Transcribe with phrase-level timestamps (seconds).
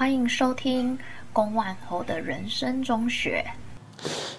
[0.00, 0.98] 欢迎收听
[1.30, 3.44] 龚万侯的人生中学。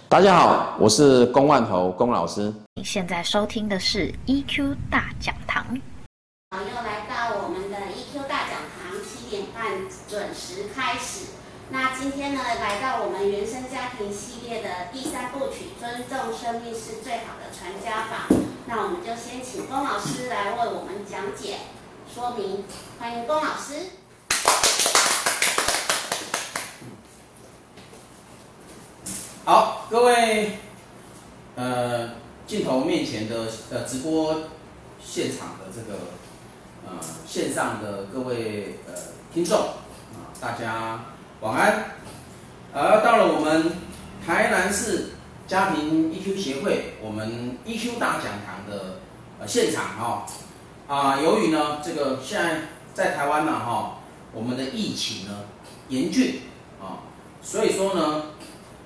[0.10, 2.52] 大家好，我是龚万侯龚老师。
[2.74, 5.64] 你现在收听的是 EQ 大讲堂。
[6.50, 9.64] 好，又来到我们的 EQ 大讲堂，七点半
[10.08, 11.28] 准时开始。
[11.70, 18.36] 那今天呢，来到我们原生家庭系列的第三部曲，尊重生命是最好的传家宝。
[18.66, 21.58] 那我们就先请龚老师来为我们讲解
[22.12, 22.64] 说明。
[23.00, 24.01] 欢迎龚老师。
[29.52, 30.60] 好，各位，
[31.58, 32.12] 呃，
[32.48, 34.44] 镜头面前的呃直播
[35.04, 36.00] 现场的这个
[36.86, 38.94] 呃线上的各位呃
[39.34, 41.04] 听众啊，大家
[41.42, 41.84] 晚安。
[42.74, 43.74] 而到了我们
[44.26, 45.10] 台南市
[45.46, 49.00] 家庭 EQ 协会我们 EQ 大讲堂的
[49.42, 50.26] 呃现场哈
[50.88, 52.62] 啊，由于呢这个现在
[52.94, 53.98] 在台湾呢哈，
[54.32, 55.40] 我们的疫情呢
[55.90, 56.40] 严峻
[56.82, 57.04] 啊，
[57.44, 58.24] 所以说呢。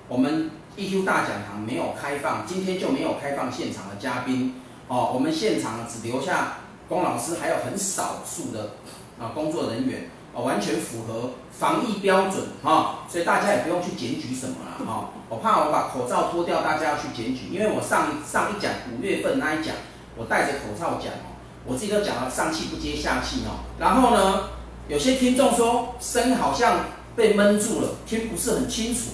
[0.08, 5.10] 我们 EQ 大讲堂没有开放，今天就没有开放现场的嘉宾哦。
[5.14, 8.72] 我们现场只留下龚老师，还有很少数的
[9.18, 15.08] 啊工作人员哦，完全符合防疫标准哈，所以大家也不用去检举什么了哈。
[15.30, 19.74] 我怕我把口罩脱掉，大家要去检举，因为我上上一讲五月份那一讲，
[20.14, 23.64] 我戴着口罩讲哦，我自己都讲了上气不接下气哦。
[23.78, 24.50] 然后呢，
[24.88, 26.80] 有些听众说声音好像
[27.16, 29.12] 被闷住了，听不是很清楚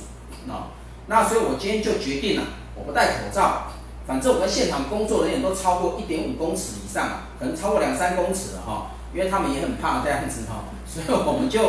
[0.51, 0.72] 啊。
[1.07, 3.73] 那所以，我今天就决定了，我不戴口罩。
[4.07, 10.65] 反正我们现场工作人员都超过一点五公尺以上，可能超过两三公尺了哈，因为他们也很怕这样子哈。
[10.87, 11.61] 所以我们就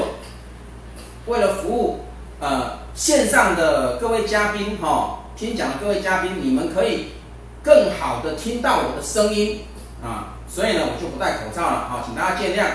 [1.28, 2.00] 为了服务
[2.40, 7.10] 呃线上的各位嘉宾哈，听讲的各位嘉宾，你们可以
[7.62, 9.62] 更好的听到我的声音
[10.04, 10.34] 啊。
[10.50, 12.68] 所以呢，我就不戴口罩了哈，请大家见谅。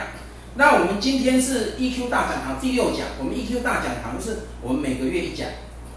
[0.55, 5.49] 那我们今天是 EQ 大讲堂第六讲，我们 EQ 大讲堂是我们每个月一讲。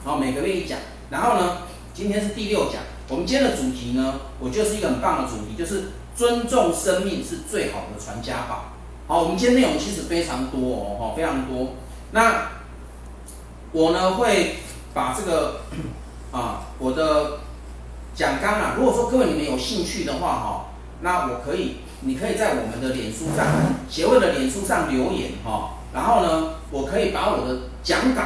[0.04, 0.80] 好，每个月一讲，
[1.12, 1.58] 然后呢，
[1.94, 2.82] 今天是第六讲。
[3.08, 8.72] 我们今天的主题呢，我觉得是一个很棒的主题，就是尊重生命是最好的传家宝。
[9.06, 11.74] 好，我们今天内容其实非常多哦，非常多。
[12.14, 12.48] 那
[13.74, 14.56] 我呢会
[14.92, 15.62] 把这个
[16.34, 17.38] 啊，我的
[18.16, 20.66] 讲纲啊，如果说各位你们有兴趣的话哈，
[21.02, 23.46] 那我可以，你可以在我们的脸书上，
[23.88, 28.24] 协会的脸书上留言哈，然后呢，我可以把我的讲稿。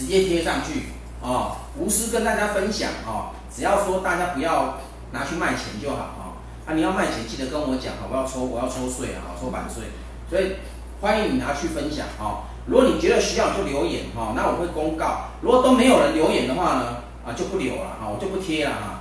[0.00, 0.86] 直接贴上去
[1.22, 4.78] 啊、无私跟大家分享啊、只要说大家不要
[5.12, 6.24] 拿去卖钱就好啊、哦。
[6.64, 9.92] 啊，你要卖钱记得跟我讲好，我要抽我要抽税啊，抽版税。
[10.30, 10.56] 所以
[11.02, 15.26] 欢迎你拿去分享啊、如果你觉得需要就留言哈、那我会公告。
[15.42, 16.96] 如果都没有人留言的话呢，
[17.26, 19.00] 啊就不留了啊，我就不贴了哈。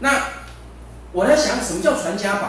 [0.00, 0.10] 那
[1.12, 2.48] 我在想什么叫传家宝？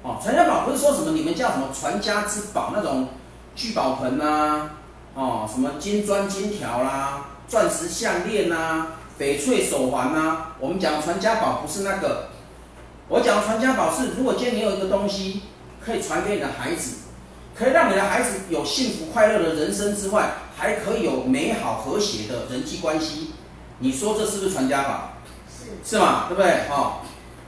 [0.00, 3.08] 哦，传家宝不是说什么你们叫什么传家之宝那种
[3.54, 4.70] 聚宝盆呐、
[5.18, 8.86] 哦，什么金砖金条啦，钻石项链呐，
[9.18, 10.54] 翡翠手环呐？
[10.60, 12.28] 我们讲传家宝不是那个，
[13.08, 15.42] 我讲传家宝是，如果今天你有一个东西
[15.84, 16.98] 可以传给你的孩子，
[17.52, 23.32] 可以让你的孩子有幸福快乐的人生之外，还可以有美好和谐的人际关系，
[23.80, 25.14] 你说这是不是传家宝？
[25.50, 26.26] 是，是嘛？
[26.28, 26.48] 对不对？
[26.70, 27.00] 哦，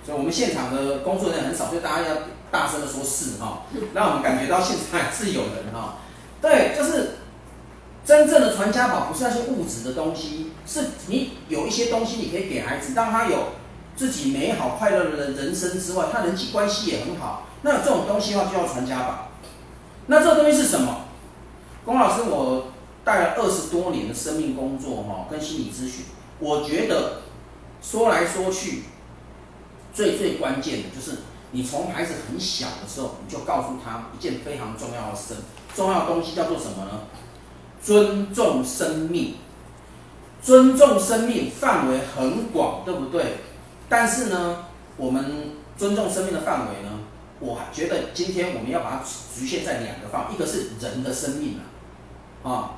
[0.04, 2.16] 所以我们现场的工作人员很少，所以大家要
[2.50, 3.62] 大声的说是哈，
[3.94, 5.98] 让我们感觉到现场还是有人哈。
[6.42, 7.18] 对，就是。
[8.10, 13.50] 真正的传家宝不是那些物质的东西，是你有一些东西你可以给孩子，让他有
[13.94, 17.46] 自己美好快乐的人生之外，他人际关系也很好。
[17.62, 19.28] 那这种东西的话就叫传家宝。
[20.08, 21.02] 那这个东西是什么？
[21.84, 22.72] 龚老师，我
[23.04, 26.06] 带了二十多年的生命工作哈，跟心理咨询，
[26.40, 27.20] 我觉得
[27.80, 28.86] 说来说去，
[29.94, 31.18] 最最关键的就是
[31.52, 35.36] 你从孩子很小的时候，你就告诉他一件非常重要的事，
[35.76, 37.02] 重要的东西叫做什么呢？
[37.82, 39.36] 尊重生命，
[40.42, 43.38] 尊重生命范围很广，对不对？
[43.88, 47.00] 但是呢，我们尊重生命的范围呢，
[47.40, 49.02] 我觉得今天我们要把它
[49.34, 51.58] 局限在两个范围，一个是人的生命
[52.44, 52.70] 啊，啊，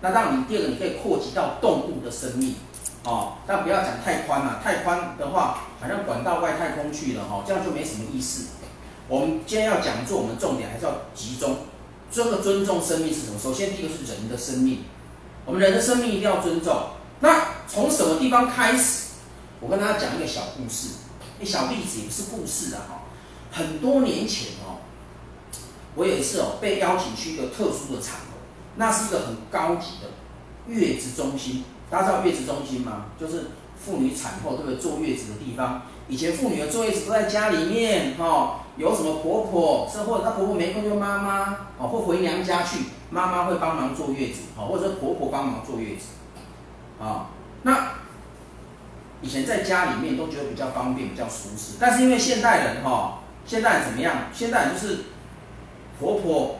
[0.00, 2.54] 那当然你第二个你可以扩及到动物的生命，
[3.04, 8.46] 啊，但不要讲太宽了，太宽的话好像管到外太空去了哈，这样就没什么意思。
[9.08, 11.56] 我们今天要讲座，我们重点还是要集中。
[12.10, 13.38] 这个尊重生命是什么？
[13.38, 14.84] 首先，第一个是人的生命，
[15.44, 16.90] 我们人的生命一定要尊重。
[17.20, 19.14] 那从什么地方开始？
[19.60, 20.88] 我跟大家讲一个小故事，
[21.40, 23.02] 一小例子也是故事啊哈。
[23.50, 24.78] 很多年前哦，
[25.94, 28.36] 我有一次哦被邀请去一个特殊的场合，
[28.76, 30.10] 那是一个很高级的
[30.68, 31.64] 月子中心。
[31.90, 33.06] 大家知道月子中心吗？
[33.18, 33.50] 就是
[33.82, 34.76] 妇女产后对不对？
[34.76, 35.82] 坐月子的地方。
[36.08, 38.63] 以前妇女的坐月子都在家里面哈。
[38.76, 42.84] 有什么婆婆，是或者她婆婆没空就妈妈，哦，会回娘家去。
[43.10, 46.06] 妈妈会帮忙坐月子，好，或者婆婆帮忙坐月子，
[47.00, 47.30] 啊，
[47.62, 47.92] 那
[49.22, 54.16] 以前在家里面都觉得比较方便，比较舒适，但是因为现代人哈，现代人怎么样？
[54.32, 55.04] 现代人就是
[56.00, 56.56] 婆婆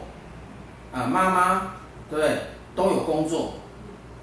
[0.93, 1.61] 啊，妈妈，
[2.09, 2.37] 对不对？
[2.73, 3.55] 都有工作，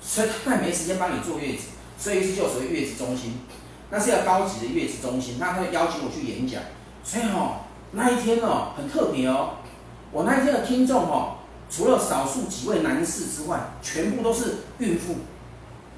[0.01, 1.69] 所以他也没时间帮你坐月子，
[1.99, 3.41] 所以是就属于月子中心，
[3.91, 6.63] 那是要高级的月子中心，那他会邀请我去演讲，
[7.05, 7.61] 所以哈，
[7.93, 9.57] 那一天哦，很特别哦，
[10.11, 11.37] 我那一天的听众哦。
[11.71, 15.17] 除了少数几位男士之外，全部都是孕妇，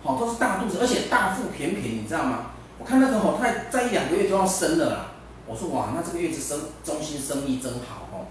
[0.05, 2.53] 好，都是大肚子，而且大腹便便，你知道吗？
[2.79, 5.07] 我看那个吼，他在一两个月就要生了啦。
[5.47, 8.27] 我说哇，那这个月子生中心生意真好哦。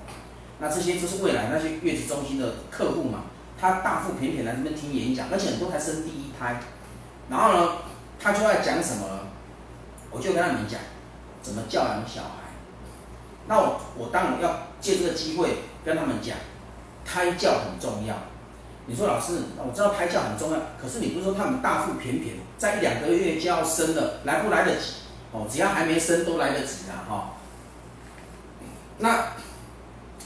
[0.59, 3.23] 那这些就是未来那些月子中心的客户嘛，
[3.59, 6.61] 他大腹便便来这边听演讲，而且很多还生第一胎。
[7.29, 7.71] 然后呢，
[8.21, 9.05] 他就在讲什么？
[10.11, 10.79] 我就跟他们讲
[11.41, 12.42] 怎么教养小孩。
[13.47, 16.35] 那我我当然要借这个机会跟他们讲。
[17.05, 18.15] 胎教很重要，
[18.85, 24.93] 你说老师，我知道胎教很重要，可是你不是说他们大腹便便，在一两个月就要生了，来不来得及？
[25.33, 27.33] 哦，只要还没生都来得及的哈。
[28.99, 29.33] 那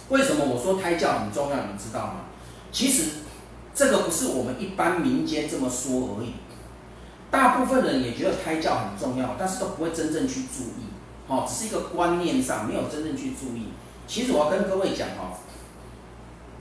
[0.10, 1.56] 为什么我说胎教很重要？
[1.56, 2.14] 你知道吗？
[2.72, 3.10] 其实
[3.74, 6.36] 这个不是我们一般民间这么说而已，
[7.31, 10.87] 大部分人也觉得胎教很重要，但是都不会真正去注意，
[11.27, 13.69] 哦，只是一个观念上没有真正去注意。
[14.07, 15.35] 其实我要跟各位讲哦。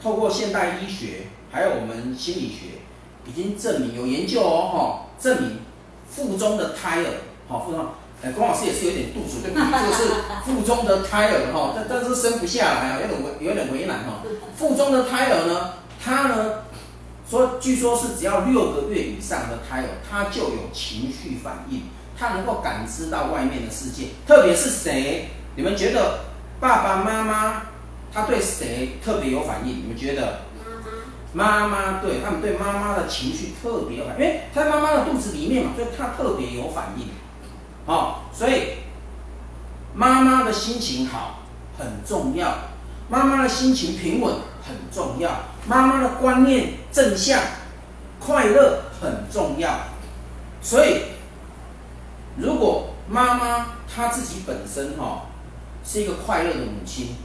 [0.03, 2.83] 透过现代医学，还有我们心理学，
[3.25, 4.79] 已经证明有研究哦，哈，
[5.19, 5.61] 证明
[6.09, 7.07] 腹中的胎儿，
[7.49, 7.87] 好，腹中，
[8.23, 9.65] 哎，龚老师也是有点肚子，对不对？
[9.89, 10.13] 就是
[10.45, 14.23] 腹中的胎儿，哈，但但是生不下来啊，有点为有点为难哈。
[14.55, 16.65] 腹中的胎儿呢，他呢，
[17.29, 21.85] 说据说是只要六个月以上的胎儿，他就有情绪反应，
[22.19, 25.29] 他能够感知到外面的世界，特别是谁？
[25.57, 26.21] 你们觉得
[26.61, 27.63] 爸爸妈妈？
[28.13, 29.83] 他对谁特别有反应？
[29.83, 30.41] 你们觉得？
[31.35, 31.69] 妈妈。
[31.69, 37.09] 妈妈对他们对妈妈的情绪特别有反应，因为他在妈妈的肚子里面嘛，所以他特别有反应。
[37.85, 38.79] 哦，所以
[39.95, 41.43] 妈妈的心情好
[41.79, 42.55] 很重要，
[43.09, 44.35] 妈妈的心情平稳
[44.67, 45.31] 很重要，
[45.67, 47.41] 妈妈的观念正向、
[48.19, 49.71] 快乐很重要。
[50.63, 51.03] 所以，
[52.39, 55.23] 如果妈妈她自己本身哈、哦、
[55.85, 57.17] 是一个快乐的母亲。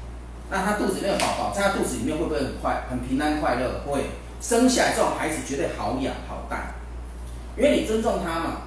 [0.50, 3.82] 那她肚子里面的宝宝，在她肚子里面会不会很快、很平安、快乐？
[3.86, 4.06] 会，
[4.42, 6.76] 生下来这种孩子绝对好养好带，
[7.56, 8.62] 因为你尊重他嘛。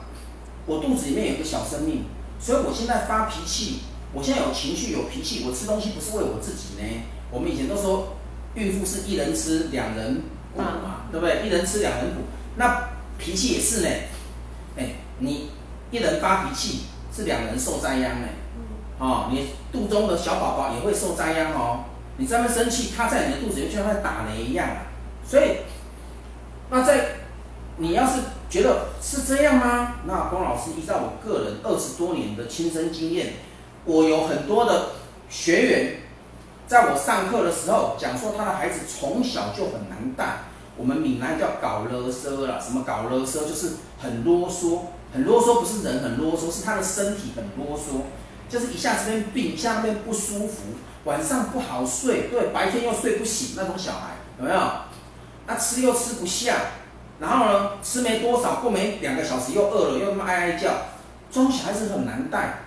[0.67, 2.05] 我肚子里面有个小生命，
[2.41, 3.81] 所以我现在发脾气，
[4.15, 7.03] 我现在有情绪、有脾气，我吃东西不是为我自己呢。
[7.31, 8.17] 我们以前都说，
[8.55, 10.23] 孕妇是一人吃两人
[10.55, 11.45] 补嘛，对不对？
[11.45, 12.23] 一人吃两人补，
[12.57, 12.89] 那
[13.19, 13.89] 脾气也是呢。
[14.79, 14.87] 哎，
[15.19, 15.51] 你
[15.95, 18.27] 一人发脾气，是两人受灾殃呢。
[18.99, 21.85] 哦，你肚中的小宝宝也会受灾殃哦。
[22.17, 24.69] 你这么生气，他在你的肚子里就像在打雷一样。
[25.25, 25.59] 所以，
[26.69, 27.11] 那在
[27.77, 29.95] 你要是觉得是这样吗？
[30.05, 33.35] 那龚老师依照我个人二十多年的亲身经验，
[33.85, 34.87] 我有很多的
[35.31, 36.01] 学员，
[36.67, 40.39] 在我上课的时候讲说，他的孩子从小就很难带。
[40.77, 43.47] 我们闽南叫搞啰嗦了，什么搞啰嗦？
[43.47, 44.81] 就是很啰嗦，
[45.15, 48.03] 很啰嗦不是人很啰嗦，是他的身体很啰嗦。
[48.47, 50.75] 就是一下这边病，一下那边不舒服，
[51.05, 54.61] 晚上不好睡，对，白天又睡不醒那种小孩有没有？
[55.47, 56.57] 那吃又吃不下，
[57.19, 60.71] 然后呢，吃没多少，过没两个小时又饿了，又那么哀哀叫，
[61.31, 62.59] 这种小孩子很难带，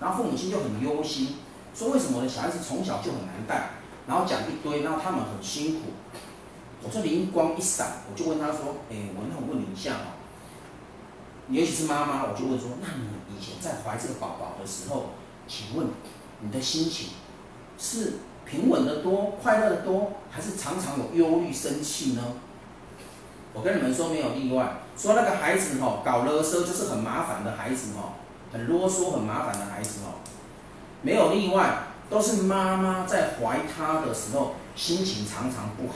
[0.00, 1.36] 然后父母亲就很忧心，
[1.74, 3.70] 说为什么我的小孩子从小就很难带？
[4.06, 5.80] 然后讲一堆，然后他们很辛苦。
[6.82, 10.19] 我说灵光一闪，我就问他说，哎，我那我问你一下哦，
[11.50, 15.10] 尤其是妈妈，我就问说，那你以前在怀这个宝宝的时候？
[15.48, 15.88] 请问
[16.40, 17.08] 你的心情
[17.76, 22.22] 是平稳的多、快乐的多，还是常常有忧虑、生气呢？
[23.52, 24.76] 我跟你们说，没有例外。
[24.96, 28.14] 说那个孩子哈，搞勒瑟就是很麻烦的孩子哈，
[28.52, 30.14] 很啰嗦、很麻烦的孩子哈，
[31.02, 35.94] 没有例外，都是妈妈在怀他的时候心情常常不好，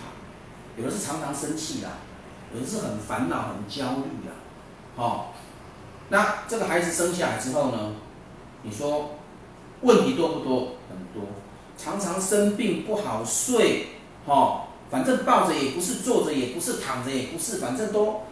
[0.76, 1.90] 有的是常常生气啦，
[2.52, 4.34] 有的是很烦恼、很焦虑啦。
[4.96, 5.26] 哦，
[6.08, 7.92] 那这个孩子生下来之后呢，
[8.62, 9.11] 你说？
[9.80, 10.61] 问题多不多？
[10.88, 11.28] 很多，
[11.76, 13.88] 常常生病不好睡，
[14.25, 18.23] 哦，反正抱着也不是，坐着也不是，躺着也不是，反正都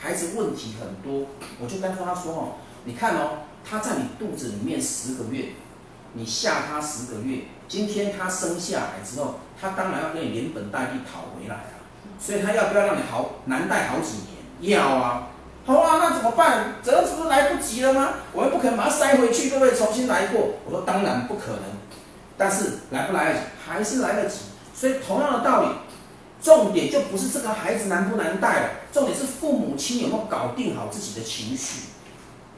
[0.00, 1.26] 孩子问题很多。
[1.60, 2.48] 我就跟他说哦，
[2.84, 5.50] 你看哦，他在你肚子里面十个月，
[6.14, 11.84] 你下他十个月，今天他生下来之后，他当然要跟你连本带利讨回来啊。
[12.18, 14.20] 所以他要不要让你好难带好几
[14.60, 14.72] 年？
[14.72, 15.28] 要啊。
[15.68, 16.76] 好啊，那怎么办？
[16.82, 18.14] 这是不是来不及了吗？
[18.32, 19.74] 我又不可能把它塞回去，对不对？
[19.76, 20.54] 重新来过。
[20.64, 21.60] 我说当然不可能，
[22.38, 23.40] 但是来不来得及？
[23.68, 24.36] 还是来得及。
[24.74, 25.68] 所以同样的道理，
[26.42, 31.90] 重点就不是这个孩子难不难带了，重点是父母亲有没有搞定好自己的情绪。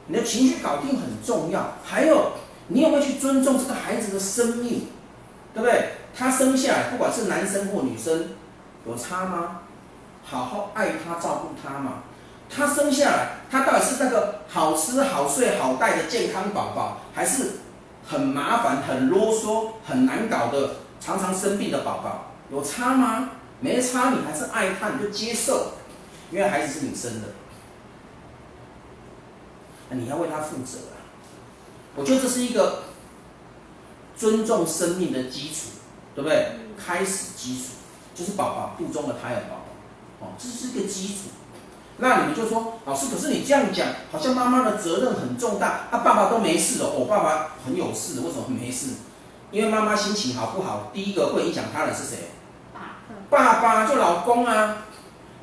[0.07, 2.31] 你的情绪搞定很重要，还有
[2.67, 4.87] 你有没有去尊重这个孩子的生命，
[5.53, 5.89] 对不对？
[6.17, 8.29] 他生下来，不管是男生或女生，
[8.87, 9.59] 有差吗？
[10.23, 12.03] 好好爱他，照顾他嘛。
[12.53, 17.51] 他生下来，他到底是那个好吃好睡好带的健康宝宝，还是
[18.05, 22.33] 很麻烦、很啰嗦、很难搞的、常常生病的宝宝？
[22.51, 23.29] 有差吗？
[23.61, 25.73] 没差，你还是爱他，你就接受，
[26.29, 27.27] 因为孩子是你生的。
[29.95, 30.95] 你要为他负责啊！
[31.95, 32.83] 我觉得这是一个
[34.15, 35.69] 尊重生命的基础，
[36.15, 36.59] 对不对？
[36.77, 37.73] 开始基础
[38.15, 39.57] 就是宝宝肚中的胎儿宝
[40.19, 41.29] 宝，哦，这是一个基础。
[42.01, 48.95] 那你们就说，老师，可是你这样讲，好像妈妈的责任很重大，啊，爸爸都没事了，我、哦、爸爸很有事，为什么没事？
[49.51, 52.31] 因为妈妈心情好不好，第一个会影响他的是谁？
[53.29, 54.77] 爸爸就老公啊。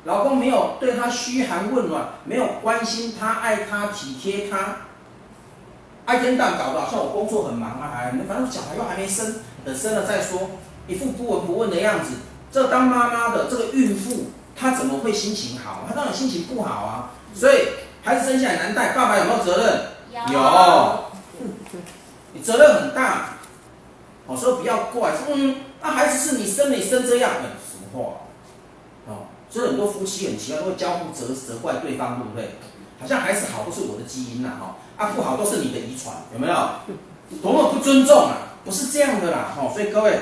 [0.05, 4.77] 老公没有对她嘘寒问暖，没有关心她、爱她、体贴她，
[6.15, 9.35] 一天到晚搞得好像我工作很忙啊，哎，反正小孩又还没生，
[9.65, 10.51] 等生了再说，
[10.87, 12.11] 一副不闻不问的样子。
[12.49, 15.85] 这当妈妈的这个孕妇，她怎么会心情好？
[15.87, 17.11] 他当然心情不好啊。
[17.33, 17.69] 所以
[18.03, 20.33] 孩子生下来难带，爸爸有没有责任？
[20.33, 20.39] 有。
[20.39, 21.05] 有
[22.33, 23.37] 你责任很大。
[24.27, 28.19] 我说不要怪，说嗯，那、啊、孩子是你生，你生这样，嗯，什么话？
[29.49, 32.55] 所以很多夫妻很奇怪，都会交互责责怪对方，对不对？
[33.01, 36.53] 好像孩子好都是我的基因呐，哈，啊不好都是你的遗传，有没有？
[37.41, 38.37] 多么不尊重啊！
[38.65, 39.71] 不是这样的啦，哈。
[39.73, 40.19] 所以各位，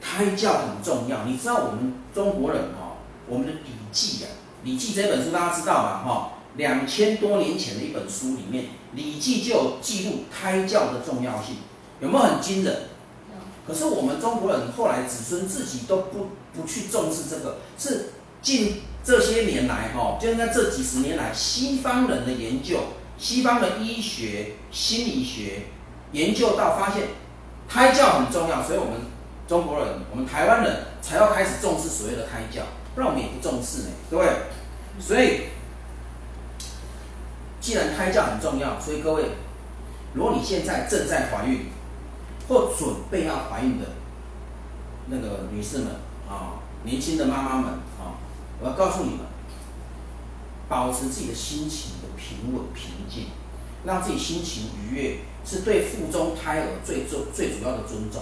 [0.00, 1.18] 胎教很重要。
[1.24, 2.89] 你知道我们中国人哈，
[3.30, 4.28] 我们的《礼记》啊，
[4.66, 6.02] 《礼记》这本书大家知道吧？
[6.04, 11.58] 哈，两千多年前的一本书里面，《礼记》就有记录胎教的重要性，
[12.00, 12.88] 有没有很惊人？
[13.64, 22.78] 可是我们中国人后来子孙自己都不不去重视这个，是近这些年来哈，就在这几十年来，西方人的研究，
[23.16, 25.66] 西方的医学、心理学
[26.10, 27.04] 研究到发现，
[27.68, 28.94] 胎教很重要，所以我们
[29.46, 32.62] 中国人，我们台湾人才要开始重视所谓的胎教，
[33.00, 34.26] 不然我们也不重视呢，各位。
[35.00, 35.44] 所以，
[37.58, 39.24] 既然胎教很重要，所以各位，
[40.12, 41.70] 如果你现在正在怀孕，
[42.46, 43.86] 或准备要怀孕的
[45.06, 45.86] 那个女士们
[46.28, 48.20] 啊，年轻的妈妈们啊，
[48.60, 49.20] 我要告诉你们，
[50.68, 53.28] 保持自己的心情的平稳平静，
[53.82, 58.20] 让自己心情愉悦，是对腹中胎儿最重最主要的尊重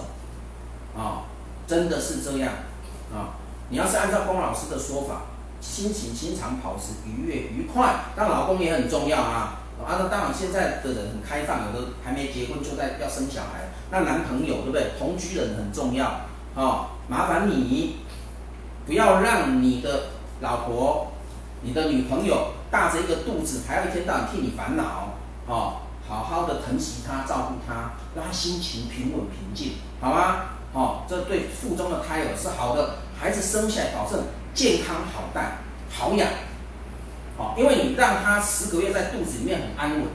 [0.95, 1.25] 啊！
[1.67, 2.53] 真的是这样
[3.13, 3.35] 啊！
[3.69, 5.21] 你要是按照龚老师的说法，
[5.61, 9.59] 心情经常保持愉悦愉快，当老公也很重要啊！
[9.85, 13.69] 啊，那当然现在的人很开放，有的还没结婚就在要生小孩。
[13.91, 14.91] 那男朋友对不对？
[14.97, 16.85] 同居人很重要啊、哦！
[17.07, 17.97] 麻烦你
[18.85, 20.09] 不要让你的
[20.41, 21.11] 老婆、
[21.61, 25.13] 你的女朋友大着一个肚子，还要一天到晚替你烦恼
[25.47, 25.77] 哦。
[26.07, 30.37] 好好的疼惜她、照顾她，让她心情平稳平静，好吗？
[30.73, 34.23] 哦，这对腹中的胎儿是好的，孩子生下来保证
[34.53, 35.57] 健康好带、
[35.91, 36.27] 好养。
[37.37, 40.07] 哦，因为你让他十个月在肚子里面很安稳，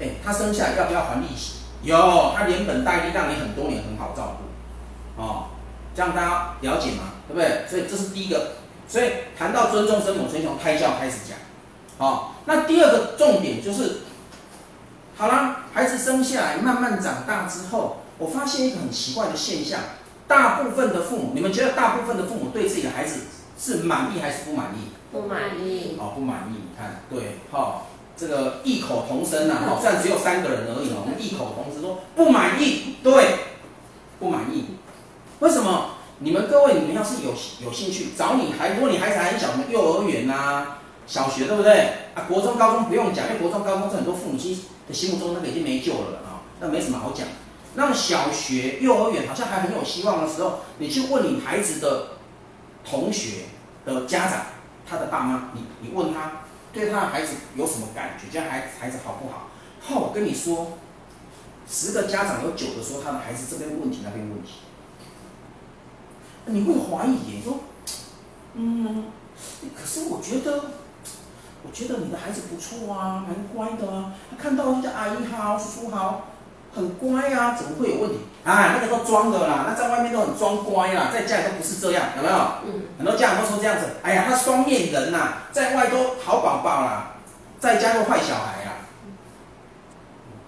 [0.00, 1.62] 哎，他生下来要不要还利息？
[1.82, 5.46] 有，他连本带利，让你很多年很好照顾，哦，
[5.94, 7.14] 这样大家了解吗？
[7.26, 7.66] 对不对？
[7.68, 8.52] 所以这是第一个。
[8.86, 11.38] 所以谈到尊重生母，先从胎教开始讲。
[11.98, 14.00] 好、哦，那第二个重点就是，
[15.16, 19.80] 好啦，孩子生下来慢慢长大之后，我发现一个很奇怪的现象，
[20.26, 23.20] 大部分的父母，你们觉得大部分的父母对自己的孩子
[23.58, 24.90] 是满意还是不满意？
[25.12, 25.96] 不满意。
[25.98, 26.56] 哦，不满意。
[26.56, 27.82] 你看，对，哈、哦。
[28.14, 33.36] 这个异口同声呐，哈，虽然只有三个人而已哦，我们异口同声说不满意，对，
[34.20, 34.66] 不满意。
[35.40, 35.94] 为什么？
[36.18, 37.32] 你们各位，你们要是有
[37.64, 41.88] 有兴趣找你孩，如果你孩子还很小，幼儿园呐、啊、小学，对不对？
[42.14, 47.26] 啊，国中、高中不用讲，因为国中、高中是很多父母亲的心目中那个已经没救了啊，那没什么好讲。
[47.74, 52.08] 那小学、幼儿园好像还很有希望的时候，你去问你孩子的
[52.84, 53.44] 同学
[53.84, 54.46] 的家长，
[54.86, 56.32] 他的爸妈，你你问他。
[56.72, 58.28] 对他的孩子有什么感觉？
[58.32, 59.48] 这孩子孩子好不好？
[59.78, 60.78] 好，我跟你说，
[61.68, 64.60] 十个家长有九个说他的孩子这边问题那边问题。
[66.46, 67.60] 你会怀疑，你说，
[68.54, 69.04] 嗯，
[69.76, 70.64] 可是我觉得，
[71.62, 74.14] 我觉得你的孩子不错啊，蛮乖的啊。
[74.30, 76.28] 他看到人家阿姨好，叔叔好。
[76.74, 78.18] 很乖啊，怎么会有问题？
[78.44, 82.34] 啊，那个都装的啦，那在外面都很装乖啦，在家里都不是这样，有没有？
[82.64, 82.82] 嗯。
[82.98, 87.12] 很多家长都说这样子，哎呀，他双面人呐、啊，在外都好宝宝啦，
[87.60, 88.72] 在家都坏小孩啦。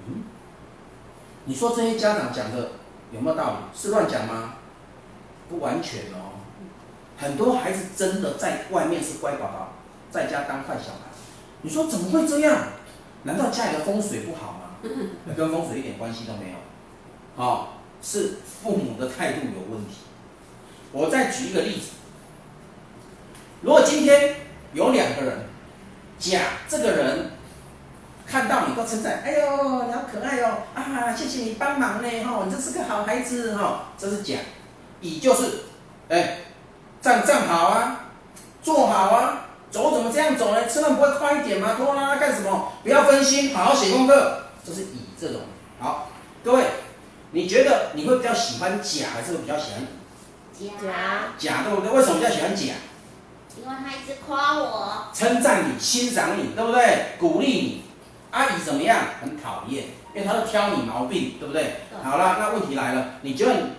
[0.08, 0.24] 嗯。
[1.44, 2.70] 你说这些家长讲的
[3.12, 3.78] 有没有道理？
[3.78, 4.54] 是乱讲吗？
[5.48, 6.40] 不完全哦。
[7.18, 9.68] 很多孩子真的在外面是乖宝宝，
[10.10, 11.12] 在家当坏小孩。
[11.62, 12.56] 你说怎么会这样？
[13.24, 14.58] 难道家里的风水不好吗？
[15.36, 17.42] 跟风水一点关系都没有。
[17.42, 17.68] 啊、
[18.00, 19.96] 是父母的态度有问题。
[20.92, 21.92] 我再举一个例子，
[23.62, 24.36] 如果今天
[24.72, 25.46] 有两个人，
[26.18, 27.30] 甲这个人
[28.24, 34.36] 看到你都称赞，哎呦，你好可爱哦，啊，谢谢你帮忙呢，哈、哦，你这是个好孩子，哈、哦，这是甲。
[35.00, 35.50] 乙就是，
[36.08, 36.38] 哎，
[37.00, 38.04] 站站好啊，
[38.62, 39.40] 坐好啊。
[39.70, 40.68] 走怎么这样走呢？
[40.68, 41.74] 吃饭不会快一点吗？
[41.76, 42.72] 拖拉拉干什么？
[42.84, 44.43] 不要分心，好好写功课。
[44.64, 45.42] 这是乙这种。
[45.78, 46.08] 好，
[46.42, 46.64] 各位，
[47.32, 49.82] 你觉得你会比较喜欢甲，还是会比较喜欢
[50.58, 50.68] 乙？
[50.68, 51.34] 甲。
[51.36, 51.90] 甲对不对？
[51.90, 52.62] 为什么比较喜欢甲？
[53.56, 57.16] 因为他一直夸我，称赞你，欣赏你，对不对？
[57.18, 57.82] 鼓励你。
[58.30, 58.98] 阿姨怎么样？
[59.20, 61.62] 很讨厌，因为他是挑你毛病，对不对？
[61.90, 62.02] 对。
[62.02, 63.70] 好了，那问题来了，你觉得你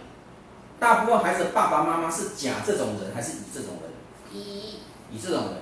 [0.80, 3.92] 大部分孩子的爸爸妈妈是甲这种人，还是乙这种人？
[4.32, 4.80] 乙。
[5.12, 5.54] 乙这种人。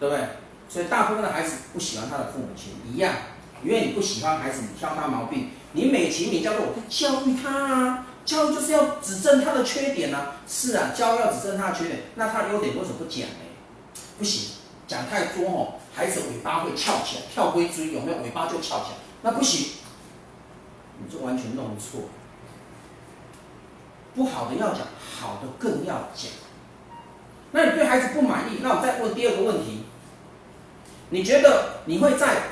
[0.00, 0.24] 对不对？
[0.68, 3.12] 所以大部分的孩子不喜欢他的父母亲一样，
[3.64, 10.36] 因为你不喜欢孩子，你挑他毛病，你美其名叫做我在教育他啊，教育就是要指正他的缺点啊。
[10.46, 13.44] 是啊，教育要指正他的缺点，那他的优点为什么不讲呢？
[14.18, 14.50] 不行，
[14.86, 18.18] 讲太多哦，孩子尾巴会翘起来，跳龟追有没有？
[18.22, 19.72] 尾巴就翘起来，那不行，
[20.98, 22.02] 你就完全弄错。
[24.14, 24.80] 不好的要讲，
[25.20, 26.30] 好的更要讲。
[27.52, 29.84] 那你对孩子不满意，那我再问第二个问题。
[31.10, 32.42] 你觉得你会在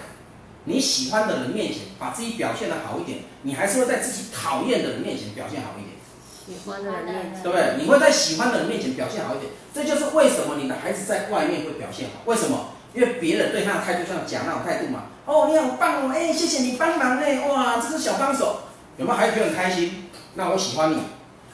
[0.67, 5.97] 你喜欢的人面前把自己表现的好一点，你还是会在自己讨厌的人面前表现好一点？
[6.47, 7.77] 喜欢的人面前，对不对？
[7.81, 12.23] 你会在喜欢的人面前表现好一点，这就是为什么你的孩子在外面会表现好。
[12.27, 12.71] 为什么？
[12.95, 15.05] 因为别人对他的态度像讲那种态度嘛。
[15.25, 18.61] 哦，你好棒哦，哎，谢谢你帮忙呢，哇，这是小帮手，
[18.97, 19.17] 有没有？
[19.17, 20.09] 孩子很开心。
[20.35, 20.99] 那我喜欢你，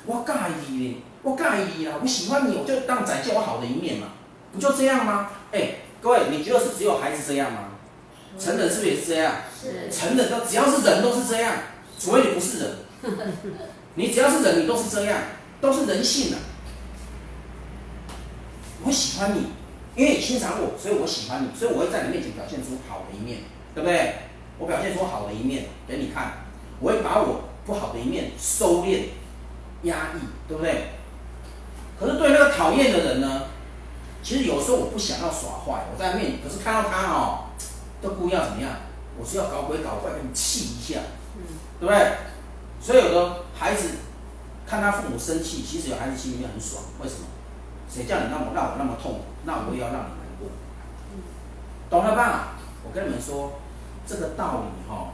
[0.06, 0.32] 我介
[0.72, 1.44] 意，我介
[1.76, 4.08] 意啦，我喜欢你，我就当展现我好的一面嘛，
[4.52, 5.30] 不就这样吗？
[5.52, 5.74] 哎。
[6.00, 7.60] 各位，你觉得是只有孩子这样吗？
[8.38, 9.36] 成人是不是也是这样？
[9.60, 9.90] 是。
[9.90, 11.54] 成人都只要是人都是这样，
[11.98, 12.70] 除非你不是人。
[13.94, 15.18] 你只要是人，你都是这样，
[15.60, 16.42] 都是人性的、啊。
[18.84, 19.46] 我喜欢你，
[19.94, 23.38] 因为你欣赏我，所以我喜欢你，所以我会在你面前表现出好的一面，
[23.74, 24.14] 对不对？
[24.58, 26.44] 我表现出好的一面给你看，
[26.80, 29.04] 我会把我不好的一面收敛、
[29.82, 30.88] 压抑，对不对？
[31.98, 33.42] 可是对那个讨厌的人呢？
[34.22, 37.44] 其实有时候我不想要耍坏，我在面，可是看到他哦，
[38.02, 38.72] 都故意要怎么样？
[39.18, 41.00] 我是要搞鬼搞怪，给你气一下，
[41.36, 41.42] 嗯，
[41.80, 42.16] 对不对？
[42.80, 43.90] 所以有的孩子
[44.66, 47.26] 看他父母生气，其实有孩子心里面很爽，为什么？
[47.88, 50.48] 谁叫你让我让我那么痛苦，那我也要让你难过，
[51.12, 51.20] 嗯，
[51.90, 52.54] 懂了吧？
[52.84, 53.60] 我跟你们说
[54.06, 55.08] 这个道理哈，哦，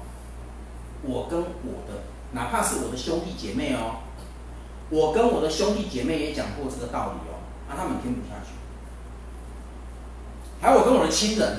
[1.03, 3.99] 我跟我的哪怕是我的兄弟姐妹哦，
[4.91, 8.53] 我跟我的兄弟姐妹也讲过这个道理哦，让他们听不下去。
[10.63, 11.59] 还有我跟我的亲人、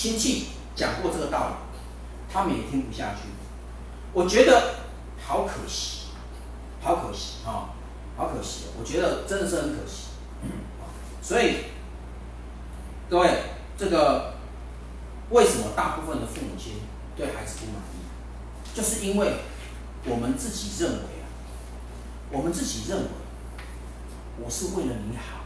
[0.00, 1.54] 亲戚讲过这个道理，
[2.32, 3.28] 他们也听不下去。
[4.14, 4.76] 我觉得
[5.22, 6.06] 好可惜，
[6.80, 7.76] 好可惜啊、
[8.16, 8.68] 好可惜！
[8.78, 10.06] 我觉得真的是很可惜。
[11.20, 11.66] 所以
[13.10, 13.42] 各位，
[13.76, 14.36] 这个
[15.28, 16.76] 为什么大部分的父母亲
[17.14, 18.74] 对孩子不满意？
[18.74, 19.34] 就是因为
[20.06, 21.28] 我们自己认为啊，
[22.30, 23.08] 我们自己认为
[24.42, 25.44] 我是为了你好，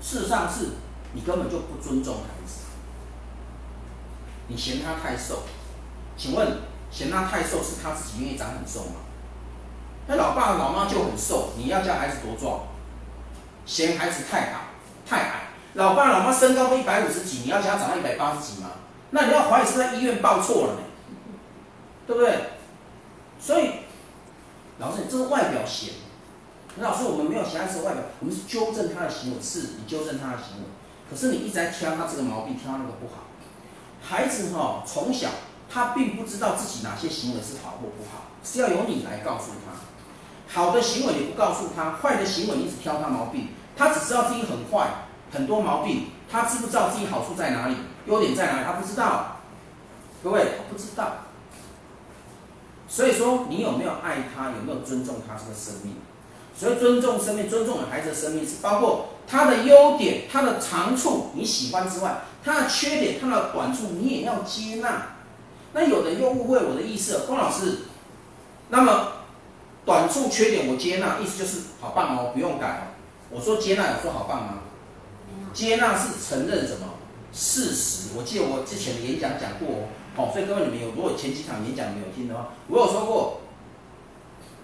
[0.00, 0.68] 事实上是。
[1.14, 2.71] 你根本就不尊重孩子，
[4.52, 5.44] 你嫌他太瘦，
[6.14, 6.58] 请问
[6.90, 9.00] 嫌他太瘦是他自己愿意长很瘦吗？
[10.06, 12.66] 那老爸老妈就很瘦，你要叫孩子多壮？
[13.64, 14.54] 嫌孩子太矮
[15.06, 18.72] 太矮，老爸老妈身高都一百五十几，你要叫他长到一百八十几吗？
[19.10, 20.80] 那你要怀疑是在医院报错了呢，
[22.06, 22.50] 对不对？
[23.40, 23.70] 所以
[24.78, 25.94] 老师，你这是外表嫌，
[26.78, 30.64] 老师我们没有嫌孩子的外表，我们是纠正他的行为，是你纠正他的行为。
[31.08, 33.31] 可是你一直在挑他这个毛病，挑他那个不好。
[34.02, 35.28] 孩子哈，从小
[35.72, 39.72] 他并不知道自己哪些行为是好或不好，是要由你来告诉他。
[40.52, 44.88] 好的行为你不告诉他，坏的行为你一直挑他毛病，他只知道自己很坏，
[45.32, 48.64] 很多毛病，他知不知道自己好处在哪里，优点在哪里？
[48.66, 49.38] 他不知道。
[50.22, 51.12] 各位，他不知道。
[52.86, 54.50] 所以说，你有没有爱他？
[54.50, 55.96] 有没有尊重他这个生命？
[56.54, 59.08] 所以尊重生命，尊重孩子的生命是包括。
[59.26, 65.16] 他的优点、他的长处你喜欢之外，他的缺点、他的短处你也要接纳。
[65.72, 67.78] 那有人又误会我的意思了，龚老师。
[68.68, 69.12] 那么
[69.84, 72.82] 短处、缺点我接纳，意思就是好棒哦，不用改哦。
[73.30, 74.54] 我说接纳，有说好棒吗？
[75.54, 76.94] 接纳是承认什么
[77.32, 78.10] 事实？
[78.16, 83.40] 我记得我之前的演讲讲过哦，好，所以各位你们有如果前几场演讲没有听的话，我有说过，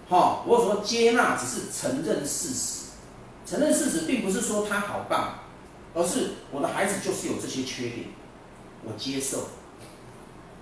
[0.08, 2.86] 好，我有说接纳只是承认事实。
[3.46, 5.37] 承认事实，并不是说他好棒，
[5.98, 8.06] 而是我的孩子就是有这些缺点，
[8.84, 9.48] 我接受，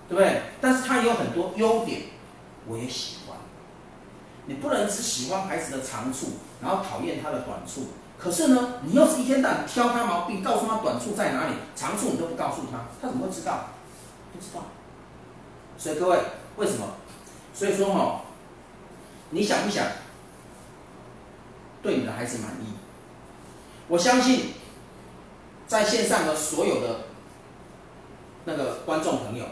[0.09, 0.41] 对不对？
[0.59, 2.01] 但是他也有很多优点，
[2.65, 3.37] 我也喜欢。
[4.47, 7.89] 你不能只喜欢孩子的长处，然后讨厌他的短处。
[8.17, 13.67] 可是呢，你要是一天到晚挑他毛病，告诉他短处在哪里，长处你都不告诉他，他怎么会知道？
[14.33, 14.63] 不知道。
[15.77, 16.17] 所以各位，
[16.55, 16.95] 为什么？
[17.53, 18.21] 所以说哈，
[19.29, 19.85] 你想不想
[21.83, 22.73] 对你的孩子满意？
[23.87, 24.53] 我相信，
[25.67, 27.01] 在线上的所有的
[28.45, 29.45] 那个观众朋友，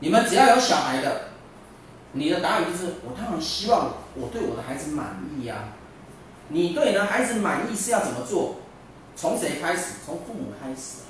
[0.00, 1.28] 你们只要有小孩的。
[2.16, 5.74] 你的答案就是，我当然希望我对我的孩子满意呀、啊。
[6.46, 8.58] 你对你的孩子满意是要怎么做？
[9.16, 9.94] 从谁开始？
[10.06, 11.02] 从父母开始。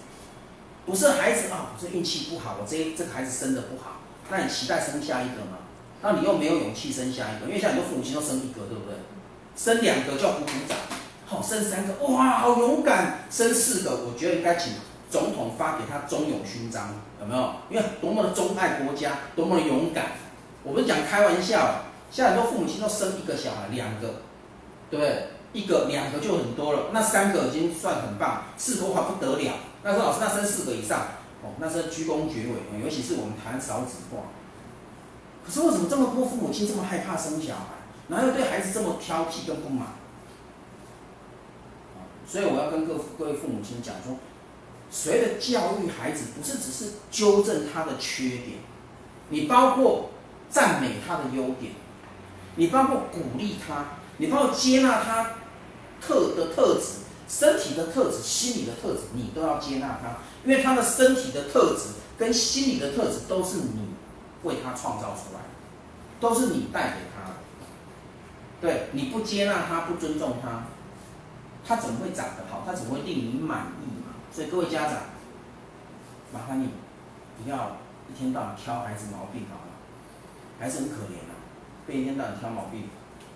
[0.87, 5.59] 不是孩子啊，我这运气不好，我这这个孩子生的不好，那你期待生下一个吗？
[6.01, 8.97] 那你又没有勇气生下一个，因为像很多父母亲都生一个，对不对？
[9.55, 10.79] 生两个叫鼓鼓掌，
[11.45, 14.73] 生三个哇，好勇敢，生四个，我觉得应该请
[15.11, 16.89] 总统发给他忠勇勋章，
[17.21, 17.51] 有没有？
[17.69, 20.07] 因为多么的钟爱国家，多么的勇敢。
[20.63, 24.23] 我不是讲开玩笑，现在很多父母亲都生一个小孩，两个，
[24.91, 25.29] 对不对？
[25.53, 29.53] 一个、两个就很多了，那三个已经算很棒，四个的话不得了。
[29.85, 31.01] 那说老师，那生四个以上，
[31.43, 34.23] 哦，那是居功厥伟，尤其是我们谈少子化。
[35.47, 37.65] 可是为什么这么多父母亲这么害怕生小孩，
[38.09, 39.89] 然后又对孩子这么挑剔跟不满？
[42.27, 44.17] 所以我要跟各各位父母亲讲说，
[44.91, 48.59] 谁的教育孩子，不是只是纠正他的缺点，
[49.29, 50.11] 你包括。
[50.51, 51.73] 赞美他的优点，
[52.55, 55.31] 你包括鼓励他，你包括接纳他
[56.01, 63.89] 特的特质、身体的特质、心理的特质，你都要接纳他，因为他的身体的特质跟心理的特质都是你
[64.45, 67.37] 为他创造出来的，都是你带给他的。
[68.61, 70.67] 对，你不接纳他，不尊重他，
[71.67, 72.63] 他怎么会长得好？
[72.67, 74.15] 他怎么会令你满意嘛？
[74.33, 74.95] 所以各位家长，
[76.33, 76.71] 麻烦你
[77.43, 77.77] 不要
[78.09, 79.61] 一天到晚挑孩子毛病好。
[80.57, 81.35] 还是很可怜的，
[81.85, 82.89] 被一天到晚挑毛病，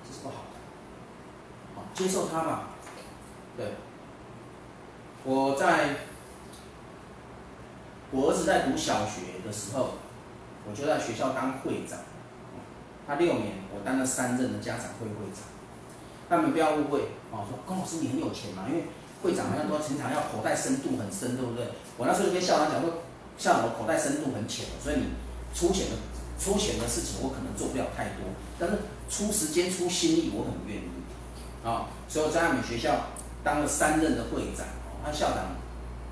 [0.07, 1.75] 这是不好的。
[1.75, 2.69] 好，接受他吧。
[3.57, 3.73] 对，
[5.25, 5.97] 我在
[8.13, 9.95] 我儿子在读小学的时候，
[10.65, 11.99] 我就在学校当会长。
[13.05, 15.43] 他六年，我当了三任的家长会会长。
[16.29, 18.67] 他们不要误会，哦，说龚老师你很有钱嘛？
[18.69, 18.85] 因为
[19.23, 21.67] 会长好像说经常要口袋深度很深，对不对？
[21.97, 23.03] 我那时候就跟校长讲说，
[23.39, 25.05] 校长我口袋深度很浅，所以你
[25.55, 25.97] 出钱的。
[26.39, 28.79] 出钱的事情我可能做不了太多，但是
[29.11, 30.89] 出时间出心力我很愿意，
[31.67, 33.11] 啊，所以我在他们学校
[33.43, 35.59] 当了三任的会长哦，那校长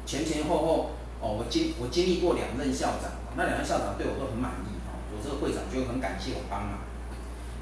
[0.05, 0.91] 前前后后
[1.23, 6.83] 哦，我经我经历过两任校长，那两任校长对我都很满意，哦，我这个会长就很感谢我帮忙。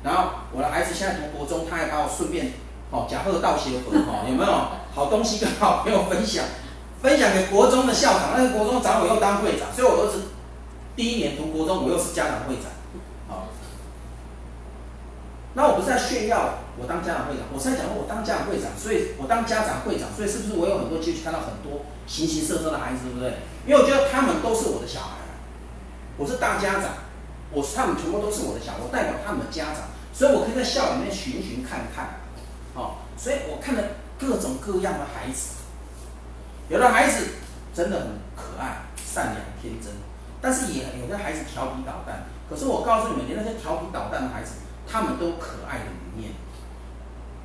[0.05, 2.53] 然后我的孩子现在读国中，他还把我顺便
[2.91, 4.53] 哦假贺道谢回，哈，有没有
[4.95, 6.45] 好东西跟好朋友分享，
[7.03, 10.25] 分享给国中的校长，那个国中长我又当会长，所以我儿子。
[10.95, 12.71] 第一年读国中，我又是家长会长，
[13.27, 13.49] 好，
[15.55, 23.43] 那我不是在炫耀我当家长会长，我是在讲我当家长会长，所以我当家长会长，所以是不是我有很多机会看到很多形形色色的孩子，对不对？
[23.67, 25.35] 因为我觉得他们都是我的小孩，
[26.17, 27.03] 我是大家长，
[27.51, 32.21] 我是他们全部都是我的小孩，我代表他们的家长，所以我可以在校里面寻寻看看，
[32.73, 33.83] 好，所以我看了
[34.17, 35.57] 各种各样的孩子，
[36.69, 37.31] 有的孩子
[37.75, 39.93] 真的很可爱、善良、天真。
[40.41, 46.33] 但是也有的孩子调皮捣蛋，可是我告诉你们，连那些调皮捣蛋的孩子，他们都可爱的一面。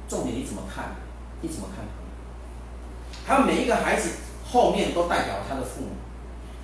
[0.07, 0.95] 重点你怎么看？
[1.41, 1.85] 你怎么看？
[3.25, 4.09] 他们每一个孩子
[4.45, 5.91] 后面都代表他的父母。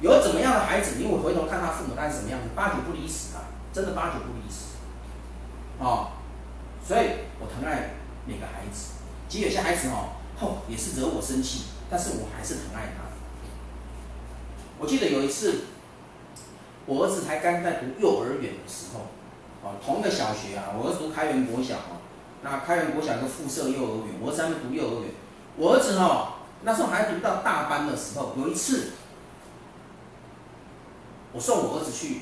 [0.01, 2.49] 有怎么样的孩子，你会回头看他父母，他是什么样子？
[2.53, 4.74] 八九不离十啊，真的八九不离十。
[5.79, 6.11] 哦，
[6.85, 7.09] 所以
[7.39, 7.91] 我疼爱
[8.25, 8.93] 每个孩子。
[9.27, 10.09] 其实有些孩子哦，
[10.39, 13.03] 吼也是惹我生气，但是我还是疼爱他。
[14.79, 15.65] 我记得有一次。
[16.87, 19.07] 我儿子才刚在读幼儿园的时候，
[19.63, 21.97] 哦，同一个小学啊，我儿子读开元国小啊，
[22.43, 25.09] 那开元国小一个附设幼儿园，我儿子还没读幼儿园。
[25.57, 28.91] 我儿子哦，那时候还读到大班的时候，有一次，
[31.33, 32.21] 我送我儿子去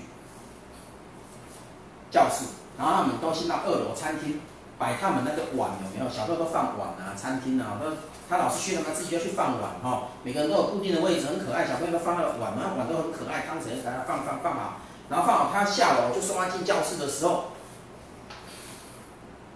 [2.10, 2.46] 教室，
[2.78, 4.42] 然后他们都先到二楼餐厅
[4.80, 6.10] 摆他们那个碗，有没有？
[6.10, 7.92] 小朋友都放碗啊，餐厅啊，都。
[8.30, 10.08] 他老师去了，他自己要去放碗哈。
[10.24, 11.68] 每个人都有固定的位置，很可爱。
[11.68, 14.80] 小朋友都放那个碗，那碗都很可爱，汤匙也给他放放放好。
[15.10, 17.52] 然后放好，他下楼就送他进教室的时候，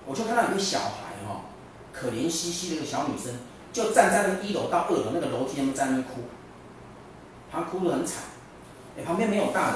[0.06, 1.46] 我就看到一个小孩哈，
[1.94, 3.34] 可怜兮兮的一个小女生，
[3.72, 6.28] 就站在那个一楼到二楼那个楼梯上面在那哭，
[7.52, 8.24] 她哭得很惨。
[9.00, 9.76] 哎，旁边没有大人。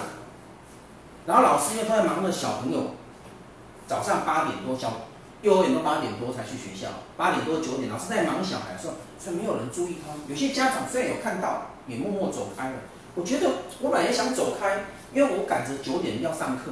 [1.25, 2.95] 然后老师因为他在忙着小朋友，
[3.91, 5.01] 早上八点多小
[5.41, 10.13] 幼儿园都八点多才去学校，八点多九点，老师在忙小孩的时候，所以没有人注意他。
[10.29, 12.75] 有些家长虽然有看到，也默默走开了。
[13.15, 13.49] 我觉得
[13.81, 16.71] 我本来想走开，因为我赶着九点要上课。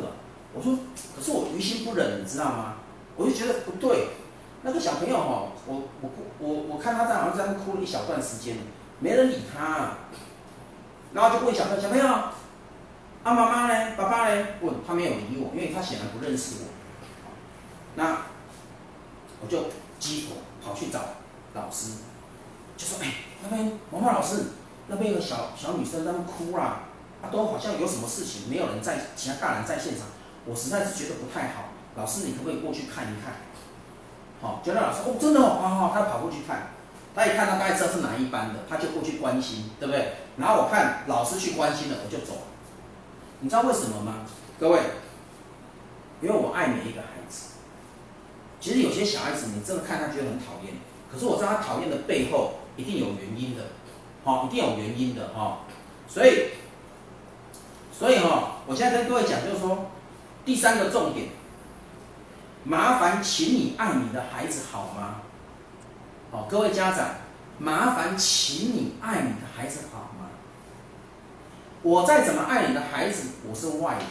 [0.53, 0.79] 我说，
[1.13, 2.75] 可是我于心不忍，你知道吗？
[3.17, 4.11] 我就觉得不对。
[4.61, 8.55] 那个小朋友哈，我我我我看他在好像在那哭了一小段时间，
[8.99, 9.95] 没人理他。
[11.11, 12.31] 然后就问小朋，小朋友，啊
[13.23, 13.91] 妈妈呢？
[13.97, 14.45] 爸爸呢？
[14.61, 16.78] 问他没有理我，因为他显然不认识我。
[17.95, 18.17] 那。
[19.41, 19.67] 我就
[20.01, 20.99] 急火跑去找
[21.53, 21.93] 老师，
[22.75, 24.47] 就说：“哎，那边文化老师，
[24.87, 26.79] 那边有个小小女生在那哭啦，
[27.23, 30.07] 啊，都好像有什么事情，没有人在，其他大人在现场，
[30.43, 31.69] 我实在是觉得不太好。
[31.95, 33.35] 老师，你可不可以过去看一看？”
[34.43, 36.71] 好，就让老师哦，真的哦，好好，他跑过去看，
[37.15, 40.15] 他一看他大概知道是哪一班的，他就过去关心，对不对？
[40.35, 42.41] 然后我看老师去关心了，我就走了。
[43.39, 44.25] 你知道为什么吗？
[44.59, 44.81] 各位，
[46.21, 47.18] 因为我爱每一个孩子。
[48.59, 50.73] 其实有些小孩子，你真的看他觉得很讨厌，
[51.11, 53.63] 可是我知道他讨厌的背后一定有原因的，
[54.23, 55.59] 好，一定有原因的哈。
[56.07, 56.49] 所以，
[57.91, 59.91] 所以哈，我现在跟各位讲，就是说，
[60.43, 61.29] 第三个重点，
[62.63, 65.21] 麻烦请你爱你的孩子好吗？
[66.31, 67.09] 好，各位家长，
[67.59, 70.27] 麻烦请你爱你的孩子好吗？
[71.81, 74.03] 我再怎么爱你的孩子，我是外人，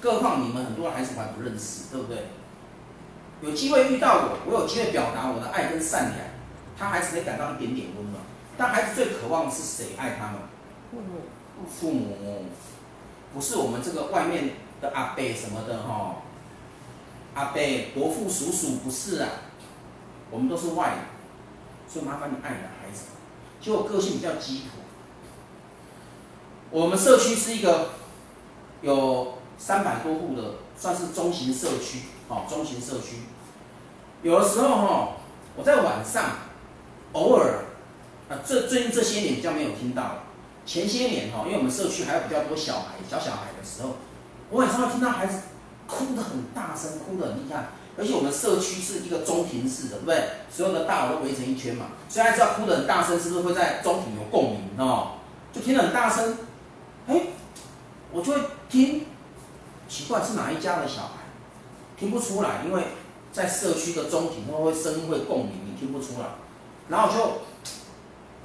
[0.00, 2.28] 更何况你们很多孩子我还不认识，对不对？
[3.42, 6.18] 有机会遇到我，我有机会表达我的爱跟善良，
[6.78, 8.22] 他孩子可以感到一点点温暖。
[8.56, 10.40] 但孩子最渴望的是谁爱他们？
[10.90, 11.20] 父母。
[11.70, 12.44] 父母，
[13.32, 16.16] 不是我们这个外面的阿伯什么的哈，
[17.32, 17.60] 阿伯、
[17.94, 19.28] 伯父、叔叔不是啊，
[20.30, 20.98] 我们都是外人，
[21.88, 23.04] 所以麻烦你爱你的孩子。
[23.58, 24.82] 就我个性比较急迫，
[26.70, 27.92] 我们社区是一个
[28.82, 32.00] 有三百多户的，算是中型社区。
[32.28, 33.18] 哦，中型社区，
[34.22, 35.08] 有的时候哈，
[35.56, 36.24] 我在晚上
[37.12, 37.64] 偶尔，
[38.28, 40.18] 啊，这最近这些年比较没有听到了。
[40.64, 43.96] 前些年哈，因为我们社区还有比较多小孩，小小孩的时候，
[44.50, 45.42] 我晚上会听到孩子
[45.86, 47.66] 哭得很大声，哭得很厉害。
[47.98, 50.24] 而且我们社区是一个中庭式的，对不对？
[50.50, 55.12] 所有的大楼都围成一圈嘛，所以大家知道哭得很大声，是不是会在中庭有共鸣哦？
[55.52, 56.36] 就听得很大声，
[57.06, 57.28] 哎，
[58.12, 59.06] 我就会听，
[59.88, 61.10] 奇怪是哪一家的小孩？
[61.98, 62.82] 听不出来，因为
[63.32, 66.26] 在社区的中庭，会声音会共鸣，你听不出来。
[66.88, 67.38] 然后就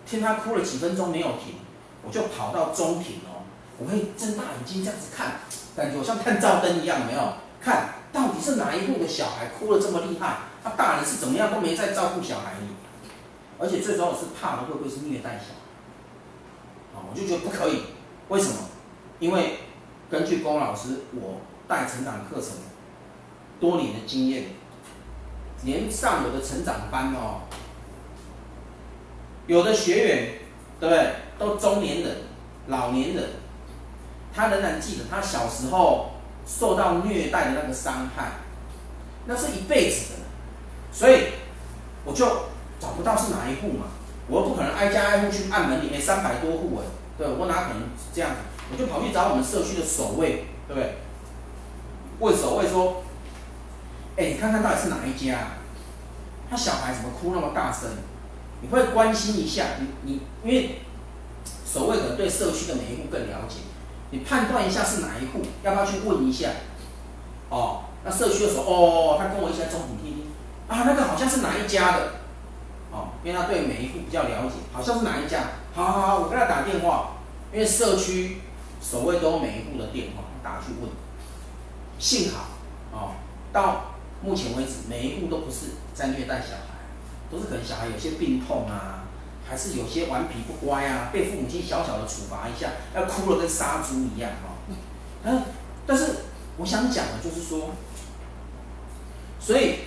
[0.05, 1.55] 听他哭了几分钟没有停，
[2.03, 3.43] 我就跑到中庭哦，
[3.77, 5.41] 我会睁大眼睛这样子看，
[5.75, 12.53] 感觉我像探照灯一样，没有看到底是哪一户的小孩哭了这么厉害，他大人是怎么样都没在照顾小孩？
[13.59, 16.99] 而且最主要是怕的会不会是虐待小孩？
[16.99, 17.83] 啊，我就觉得不可以，
[18.29, 18.55] 为什么？
[19.19, 19.59] 因为
[20.09, 22.53] 根据龚老师我带成长课程。
[23.61, 24.45] 多年的经验，
[25.63, 27.41] 连上我的成长班哦，
[29.45, 30.29] 有的学员，
[30.79, 31.13] 对不对？
[31.37, 32.17] 都中年人、
[32.67, 33.23] 老年人，
[34.33, 36.13] 他仍然记得他小时候
[36.47, 38.31] 受到虐待的那个伤害，
[39.27, 40.19] 那是一辈子的。
[40.91, 41.27] 所以
[42.03, 42.25] 我就
[42.79, 43.85] 找不到是哪一户嘛，
[44.27, 48.31] 我又不可能挨家挨户去按门里面三百多户哎，对，我哪可能这样？
[48.71, 50.95] 我就跑去找我们社区的守卫，对不对？
[52.19, 53.03] 问守卫说。
[54.17, 55.37] 哎，你看看到底是哪一家？
[56.49, 57.89] 他小孩怎么哭那么大声？
[58.61, 60.81] 你会关心一下，你你因为
[61.65, 63.59] 守卫可能对社区的每一户更了解，
[64.09, 66.49] 你判断一下是哪一户，要不要去问一下？
[67.49, 70.25] 哦，那社区的时候，哦，他跟我一起在中庭听听，
[70.67, 72.11] 啊，那个好像是哪一家的？
[72.91, 75.39] 哦，因为他对每一户比较了解，好像是哪一家？
[75.73, 77.13] 好好好，我跟他打电话，
[77.53, 78.41] 因为社区
[78.81, 80.91] 守卫都有每一户的电话，打去问。
[81.97, 82.47] 幸好，
[82.91, 83.11] 哦，
[83.53, 83.85] 到。
[84.23, 86.85] 目前为止，每一户都不是在虐待小孩，
[87.31, 89.05] 都是可能小孩有些病痛啊，
[89.49, 94.75] 还是有些顽皮不乖啊，被父母亲小小的处罚一下，要哭了跟杀猪一样哈。
[95.23, 95.41] 嗯，
[95.87, 96.17] 但是
[96.57, 97.71] 我想讲的就是说，
[99.39, 99.79] 所以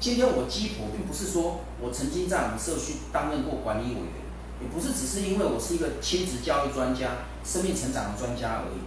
[0.00, 4.22] 今天我鸡婆并不是说我曾经在我们社区担任过管理委员，
[4.62, 8.80] 也不是只是因为我是一个亲子教育专家、生命成长的专家而已，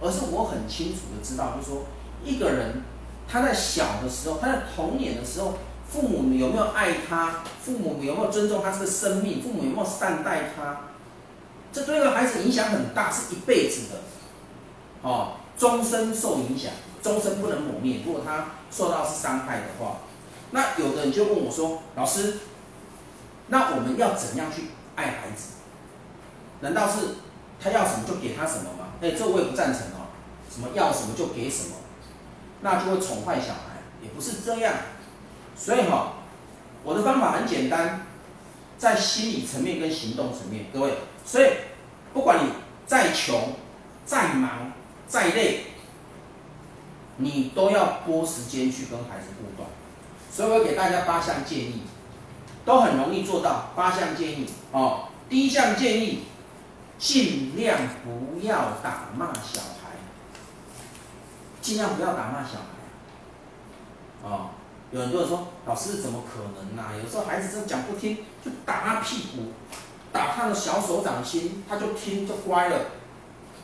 [0.00, 1.82] 而是我很清楚的知道，就是说
[2.24, 2.82] 一个人。
[3.28, 5.54] 他在小的时候，他在童年的时候，
[5.88, 7.42] 父母有没有爱他？
[7.62, 9.42] 父母有没有尊重他这个生命？
[9.42, 10.80] 父母有没有善待他？
[11.72, 13.98] 这对一个孩子影响很大，是一辈子的，
[15.02, 16.70] 哦，终身受影响，
[17.02, 18.00] 终身不能抹灭。
[18.06, 19.98] 如果他受到是伤害的话，
[20.52, 22.38] 那有的人就问我说：“老师，
[23.48, 25.54] 那我们要怎样去爱孩子？
[26.60, 27.16] 难道是
[27.60, 30.06] 他要什么就给他什么吗？”哎，这我也不赞成哦。
[30.48, 31.74] 什么要什么就给什么？
[32.64, 34.72] 那就会宠坏小孩，也不是这样。
[35.54, 36.14] 所以哈，
[36.82, 38.06] 我的方法很简单，
[38.78, 40.94] 在心理层面跟行动层面，各位，
[41.26, 41.46] 所以
[42.14, 42.52] 不管你
[42.86, 43.52] 再穷、
[44.06, 44.72] 再忙、
[45.06, 45.66] 再累，
[47.18, 49.66] 你都要拨时间去跟孩子互动。
[50.32, 51.82] 所以我给大家八项建议，
[52.64, 53.72] 都很容易做到。
[53.76, 56.24] 八项建议哦，第一项建议，
[56.98, 59.73] 尽量不要打骂小孩，
[61.64, 64.28] 尽量不要打骂小孩。
[64.28, 64.50] 哦，
[64.90, 66.92] 有很多人说，老师怎么可能啊？
[67.02, 69.52] 有时候孩子真讲不听，就打他屁股，
[70.12, 72.78] 打他的小手掌心，他就听就乖了。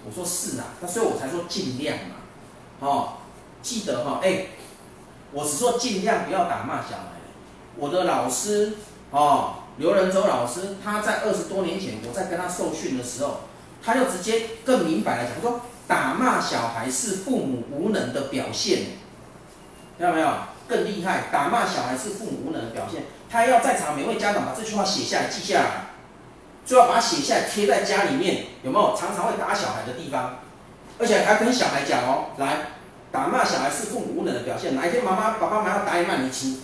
[0.06, 2.14] 我说是啊，那所以我才说尽量嘛。
[2.80, 3.18] 哦，
[3.60, 4.46] 记得哈，哎。
[5.32, 7.20] 我是说尽量不要打骂小孩。
[7.76, 8.72] 我的老师
[9.12, 13.42] 哦，刘仁洲老师，他在二十多年前，我在跟他受训的时候，
[13.80, 18.78] 他就直接更明白了讲说，打骂小孩是父母无能的表现，
[19.98, 20.28] 听到没有？
[20.68, 23.06] 更厉害，打骂小孩是父母无能的表现。
[23.28, 25.66] 他要在场每位家长把这句话写下来记下来，
[26.64, 28.96] 最好把它写下来贴在家里面，有没有？
[28.96, 30.38] 常常会打小孩的地方，
[31.00, 32.58] 而且还跟小孩讲哦，来。
[33.10, 34.76] 打骂小孩是父母无能的表现。
[34.76, 36.62] 哪一天妈妈、爸爸妈妈要打你骂你，请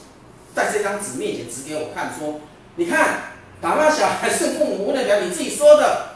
[0.55, 2.39] 在这张纸面前指给我看，说
[2.77, 3.23] ：“你看，
[3.61, 6.11] 打骂小孩是父母无能的表现，你自己说的。”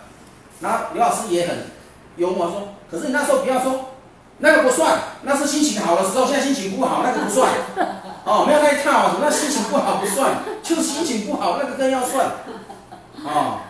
[0.63, 1.57] 然后刘老师也很
[2.17, 3.91] 幽默说：“可是你那时候不要说，
[4.39, 7.53] 那个不算，那是心情好的时候，现在心情不好，那个不算。
[8.25, 12.27] 哦，没有那一套啊，什么那心情不好不算，就是心情不好那个更要算。
[13.25, 13.61] 哦，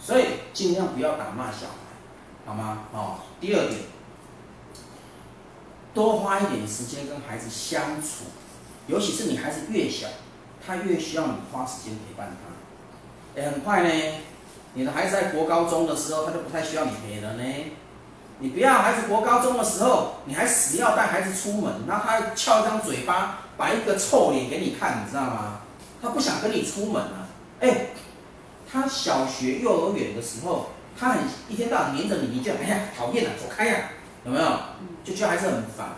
[0.00, 2.78] 所以尽量不要打骂小孩，好吗？
[2.92, 3.80] 哦，第二点。”
[5.94, 8.26] 多花一点时间跟孩子相处，
[8.86, 10.06] 尤其是你孩子越小，
[10.64, 13.40] 他越需要你花时间陪伴他。
[13.40, 13.90] 哎，很快呢，
[14.74, 17.42] 你的孩子在国高中的时候，他就不太需要你陪了呢。
[18.40, 25.60] 你不要孩子国高中的时候，你还死要带孩子出门，那他翘一张嘴巴，摆一个臭脸给你看，你知道吗？
[26.00, 27.26] 他不想跟你出门啊。
[27.60, 27.86] 哎，
[28.70, 33.90] 他小学、幼儿园的时候，他很一天到晚黏着你，你就哎呀讨厌了，走开呀。
[34.24, 34.46] 有没有？
[35.04, 35.88] 就觉得孩子很烦，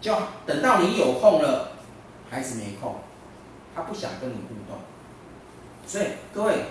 [0.00, 0.14] 就
[0.44, 1.72] 等到你有空了，
[2.30, 2.96] 孩子没空，
[3.74, 4.78] 他不想跟你互动，
[5.86, 6.64] 所以各位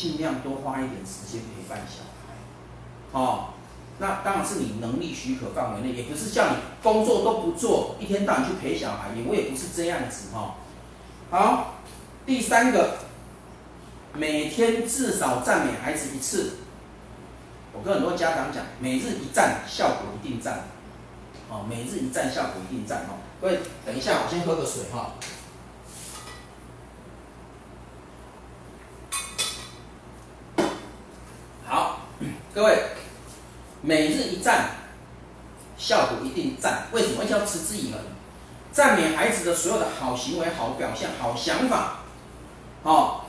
[0.00, 2.32] 尽量多花一点时间陪伴小孩，
[3.12, 3.48] 哦，
[3.98, 10.54] 那当然是你能力许可范围内，也不是叫你工作都不做，一天到晚去陪小孩，我也不是这样子哈。
[11.30, 11.74] 好，
[12.24, 12.96] 第三个，
[14.14, 16.52] 每天至少赞美孩子一次。
[17.74, 20.64] 我跟很多家长讲，每日一赞，效果一定赞。
[21.50, 23.00] 哦，每日一赞，效果一定赞。
[23.00, 25.12] 哦，各位，等一下，我先喝个水哈。
[32.52, 32.82] 各位，
[33.80, 34.70] 每日一赞，
[35.78, 36.88] 效果一定赞。
[36.90, 38.00] 为什么要持之以恒？
[38.72, 41.98] 赞美孩子的所有的好行为、好表现、好想法，
[42.82, 43.20] 哦，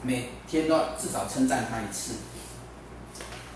[0.00, 2.14] 每天都要至少称赞他一次。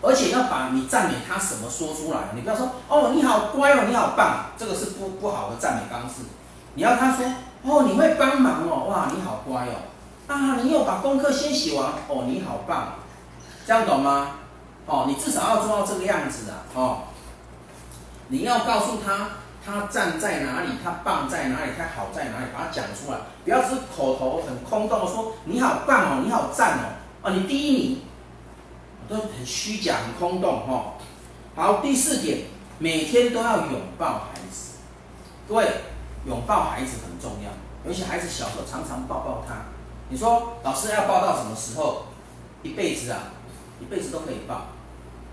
[0.02, 6.16] 而且要把你赞美他什么说出来，你不要说哦，你好乖哦，你好棒，这个是不不好的赞美方式。
[6.74, 7.24] 你要他说
[7.62, 9.72] 哦，你会帮忙哦，哇，你好乖哦，
[10.26, 12.92] 啊，你有把功课先写完哦，你好棒，
[13.66, 14.37] 这样懂吗？
[14.88, 17.02] 哦，你至少要做到这个样子啊，哦，
[18.28, 19.28] 你要告诉他
[19.64, 26.84] 他站在哪里，他棒在哪里，他好在哪里，把它讲出来，不要是口头很空洞的说你好棒哦，你好赞哦，
[27.22, 28.00] 啊，你第一名。
[29.08, 30.92] 都很虚假、很空洞，哈。
[31.56, 32.40] 好，第四点，
[32.78, 34.76] 每天都要拥抱孩子。
[35.48, 35.66] 各位，
[36.26, 37.50] 拥抱孩子很重要，
[37.88, 39.54] 尤其孩子小时候，常常抱抱他。
[40.10, 42.04] 你说老师要抱到什么时候？
[42.62, 43.18] 一辈子啊，
[43.80, 44.66] 一辈子都可以抱。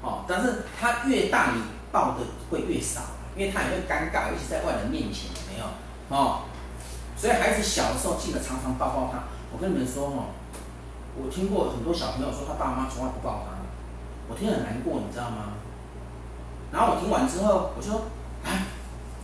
[0.06, 2.18] 哦，但是他越大，你抱的
[2.52, 3.02] 会越少，
[3.36, 5.66] 因为他也会尴尬，尤其在外人面前，没有？
[6.10, 6.46] 哦，
[7.18, 9.24] 所以孩子小的时候，记得常常抱抱他。
[9.52, 10.30] 我跟你们说，哦，
[11.18, 13.58] 我听过很多小朋友说，他爸妈从来不抱他。
[14.30, 15.54] 我听很难过，你知道吗？
[16.72, 18.02] 然后我听完之后，我就说
[18.44, 18.66] ：“哎，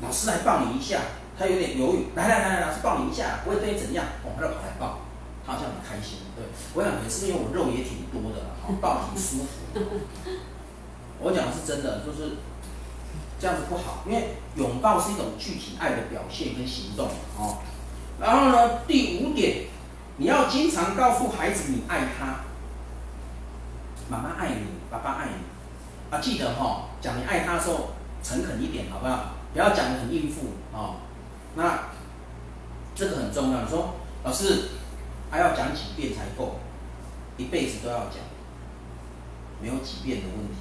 [0.02, 1.00] 老师来抱你一下。”
[1.38, 4.06] 他有点犹豫，来来来来，老师抱你一下，不会对你怎样。
[4.24, 5.00] 哦，他就跑来抱，
[5.46, 6.20] 他好像很开心。
[6.36, 9.74] 对，我想也是因为我肉也挺多的，好抱挺舒服。
[11.22, 12.38] 我讲的是真的，就是
[13.40, 17.08] 这样子不好，因为拥抱是一种具体爱的表现跟行动
[17.38, 17.60] 哦。
[18.20, 19.68] 然后呢，第五点，
[20.18, 22.42] 你要经常告诉孩子你爱他。
[24.10, 27.92] 妈妈爱你，爸爸爱你，啊，记得哈、哦，讲你爱他的时候
[28.22, 29.36] 诚恳一点，好不好？
[29.54, 30.96] 不要讲的很应付哦。
[31.56, 31.90] 那
[32.96, 33.62] 这个很重要。
[33.62, 34.70] 你说老师
[35.30, 36.60] 还要讲几遍才够？
[37.38, 38.18] 一辈子都要讲，
[39.62, 40.56] 没有几遍的问题，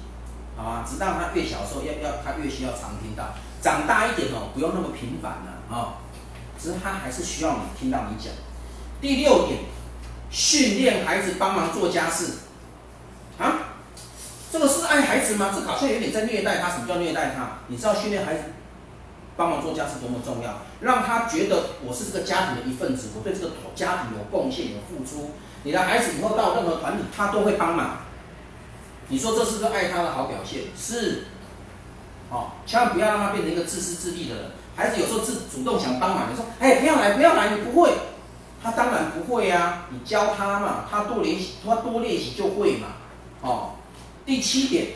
[0.55, 0.85] 好吗？
[0.87, 3.33] 直到他越小的时候，要要他越需要常听到。
[3.61, 5.93] 长大一点哦，不用那么频繁了啊、哦。
[6.59, 8.33] 只是他还是需要你听到你讲。
[8.99, 9.61] 第六点，
[10.29, 12.33] 训练孩子帮忙做家事。
[13.39, 13.77] 啊，
[14.51, 15.51] 这个是爱孩子吗？
[15.53, 16.69] 这好像有点在虐待他。
[16.69, 17.59] 什么叫虐待他？
[17.67, 18.41] 你知道训练孩子
[19.35, 20.59] 帮忙做家事多么重要？
[20.81, 25.31] 让他觉得我是这个家庭的一份子，我对这个家庭有贡献、有付出。
[25.63, 27.97] 你的孩子以后到任何团体，他都会帮忙。
[29.11, 30.63] 你说这是个爱他的好表现？
[30.75, 31.25] 是。
[32.29, 34.45] 哦，千万不要让他变成一个自私自利的人。
[34.73, 37.91] 孩子有时候自主动想帮忙，你说：“哎，不要来，不要来，你不会。”
[38.63, 42.87] 他当然不会呀，你教他嘛，他多练习，他多练习就会嘛。
[43.41, 43.71] 哦，
[44.25, 44.93] 第七点，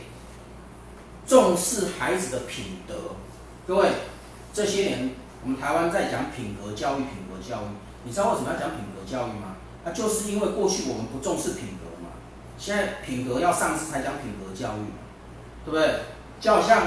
[1.27, 2.95] 重视孩子的品德。
[3.67, 3.89] 各位，
[4.53, 5.09] 这些年
[5.43, 7.67] 我们台湾在讲品格教育，品格教育，
[8.05, 9.57] 你知道为什么要讲品格教育吗？
[9.83, 11.84] 那就是因为过去我们不重视品格，
[12.57, 14.85] 现在品格要上市才讲品格教育，
[15.65, 15.99] 对不对？
[16.39, 16.83] 就好像。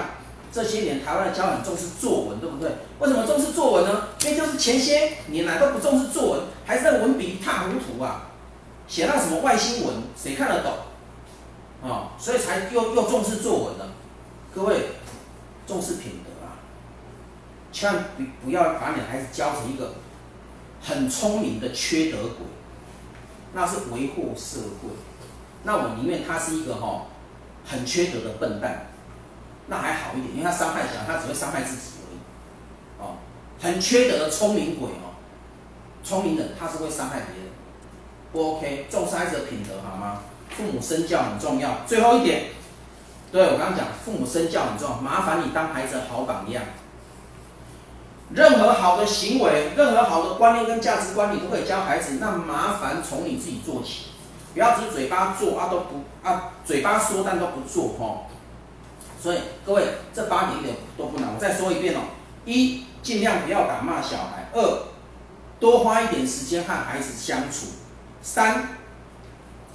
[0.51, 2.71] 这些年台湾的教很重视作文，对不对？
[3.01, 4.09] 为什么重视作文呢？
[4.25, 8.29] 因为就是前些年来都不重视作文，还是在文笔一塌糊涂啊，
[8.89, 10.73] 写那什么外星文，谁看得懂？
[11.83, 13.93] 啊、哦，所以才又又重视作文了。
[14.55, 14.87] 各位，
[15.67, 16.57] 重视品德啊，
[17.71, 19.97] 千万不不要把你的孩子教成一个
[20.83, 22.47] 很聪明的缺德鬼，
[23.53, 24.89] 那是为祸社会。
[25.69, 27.03] 那我宁愿他是一个哈、哦、
[27.67, 28.87] 很缺德的笨蛋。
[29.67, 32.19] 那还好一点，因为他伤害小，他只会伤害自己而已。
[32.99, 33.19] 哦，
[33.61, 35.13] 很缺德的聪明鬼哦，
[36.03, 37.53] 聪明人他是会伤害别人，
[38.33, 38.87] 不 OK。
[38.89, 40.23] 重视孩子的品德好吗？
[40.57, 41.81] 父母身教很重要。
[41.87, 42.45] 最后一点，
[43.31, 46.63] 对，我刚刚讲，父母身教很重要，麻烦你当孩子的好榜样。
[48.35, 52.17] 任何好的行为，任何好的观念跟价值观，你都可以教孩子。
[52.19, 54.13] 那麻烦从你自己做起，
[54.59, 58.27] 不要只嘴巴做啊都不啊，嘴巴说但都不做哦。
[59.23, 61.33] 所以各位，这八点一点都不难。
[61.33, 62.01] 我再说一遍哦：
[62.45, 64.83] 一，尽量不要打骂小孩；二，
[65.61, 67.67] 多花一点时间和孩子相处；
[68.21, 68.71] 三，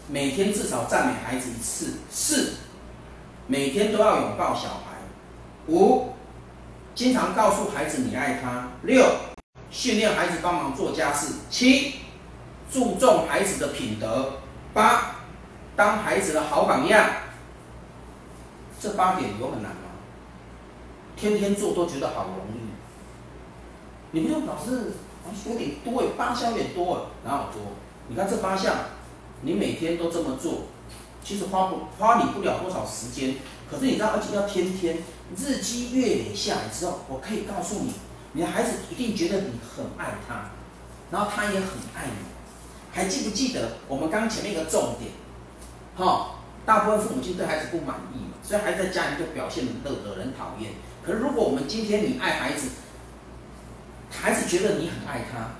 [0.09, 2.55] 每天至少赞美孩子一次；四，
[3.47, 4.97] 每天都要拥抱小孩；
[5.67, 6.09] 五，
[6.93, 9.05] 经常告诉孩子你爱他；六，
[9.71, 11.93] 训练孩子帮忙做家事；七，
[12.69, 14.42] 注重孩子的品德；
[14.73, 15.15] 八，
[15.75, 17.09] 当孩子的好榜样。
[18.79, 19.77] 这八点有很难吗？
[21.15, 22.73] 天天做都觉得好容易。
[24.11, 24.91] 你不用老是
[25.49, 27.71] 有点多诶，八项有点多诶，哪有多？
[28.09, 28.75] 你看这八项，
[29.41, 30.63] 你每天都这么做，
[31.23, 33.35] 其实花不花你不了多少时间。
[33.71, 34.97] 可是你知道，而且要天天
[35.37, 37.93] 日积月累下来之后，我可以告诉你，
[38.33, 40.49] 你的孩子一定觉得你很爱他，
[41.09, 42.32] 然后他也很爱你。
[42.93, 45.11] 还记不记得我们刚前面一个重点？
[45.97, 46.35] 哈、
[46.65, 48.31] 大部分父母亲对孩子不满意。
[48.45, 50.73] 所以孩子在家里就表现得惹人讨厌。
[51.01, 52.67] 可是如果我们今天你爱孩子，
[54.11, 55.51] 孩子觉得你很爱他，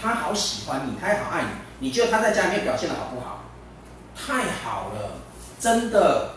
[0.00, 3.44] 他好喜欢你，他也好爱你，你觉得他在家里面表现得好不好？
[4.16, 5.18] 太好了，
[5.60, 6.30] 真的。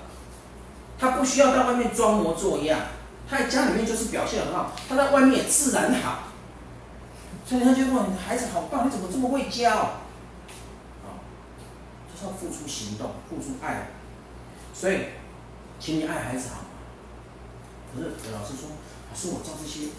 [1.00, 2.80] 他不需要在外面装模作样，
[3.30, 6.24] 他在家里面就是表现很好，他在外面也自然好。
[7.46, 10.02] 所以他就问你孩子好棒，你怎么这么会教？
[12.16, 13.90] 就是要付出行动，付出爱。
[14.74, 15.00] 所以。
[15.78, 16.68] 请你爱孩子好吗？
[17.94, 18.70] 可是老师说，
[19.12, 19.90] 老师我知道这些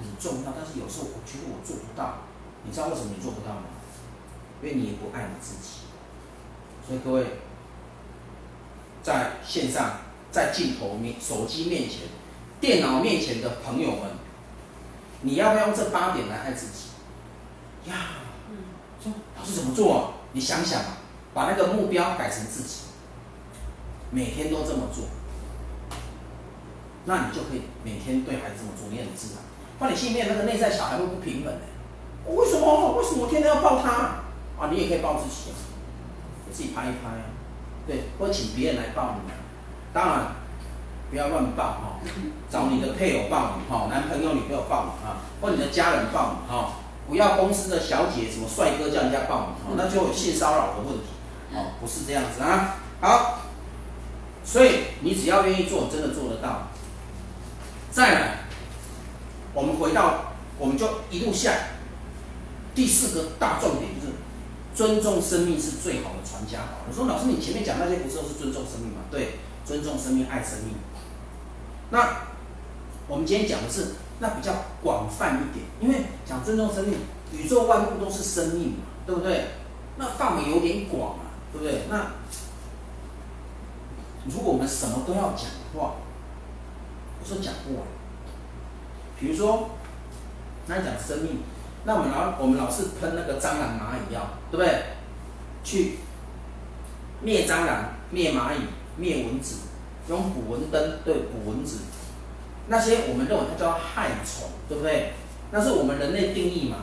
[0.00, 2.24] 很重要，但是有时候我觉得我做不到。
[2.64, 3.64] 你知道为什么你做不到吗？
[4.62, 5.84] 因为你也不爱你自己。
[6.88, 7.26] 所以各位，
[9.02, 9.98] 在线上、
[10.32, 12.08] 在镜头面、手机面前、
[12.58, 14.10] 电脑面前的朋友们，
[15.20, 17.90] 你要不要用这八点来爱自己？
[17.90, 17.94] 呀，
[19.04, 20.14] 说老师怎么做？
[20.32, 20.96] 你想想啊，
[21.36, 22.84] 把那个目标改成自己，
[24.10, 25.04] 每天都这么做。
[27.04, 29.44] 那你就可以每天对孩子这么做，你很自然。
[29.78, 31.60] 那你心里面那个内在小孩会不平衡呢？
[32.24, 32.96] 为什么？
[32.96, 34.24] 为什么我天天要抱他？
[34.58, 35.52] 啊，你也可以抱自己，
[36.46, 37.28] 你自己拍一拍啊，
[37.86, 39.30] 对，或请别人来抱你。
[39.92, 40.32] 当然，
[41.10, 42.00] 不要乱抱哈，
[42.48, 51.12] 找你的配偶抱你哈，男朋友、女朋友抱你啊，或你的家人抱你哈，不要公司的小姐、什么帅哥叫人家抱你，那就有性骚扰的问题。
[51.56, 52.76] 哦，不是这样子啊。
[53.00, 53.40] 好，
[54.44, 56.68] 所以你只要愿意做，真的做得到。
[57.90, 58.38] 再来，
[59.54, 61.52] 我们回到，我们就一路下。
[62.74, 64.12] 第四个大重点就是，
[64.74, 66.84] 尊重生命是最好的传家宝。
[66.86, 69.00] 我说老师，你前面讲那些不是都是尊重生命吗？
[69.10, 70.74] 对，尊重生命，爱生命。
[71.88, 72.18] 那
[73.08, 74.52] 我们今天讲的是那比较
[74.82, 76.98] 广泛一点，因为讲尊重生命，
[77.32, 79.46] 宇宙万物都是生命嘛，对不对？
[79.96, 81.25] 那范围有点广啊，
[81.58, 81.82] 对不对？
[81.88, 82.12] 那
[84.26, 85.94] 如果我们什么都要讲的话，
[87.20, 87.82] 我说讲不完，
[89.18, 89.70] 比如说，
[90.66, 91.38] 那讲生命，
[91.84, 94.82] 那我们老我们老是喷那个蟑螂蚂蚁药，对不对？
[95.64, 95.98] 去
[97.22, 98.58] 灭蟑螂、灭蚂蚁、
[98.96, 99.56] 灭蚊子，
[100.08, 101.78] 用捕蚊灯对捕蚊子，
[102.68, 105.12] 那些我们认为它叫害虫，对不对？
[105.50, 106.78] 那是我们人类定义嘛。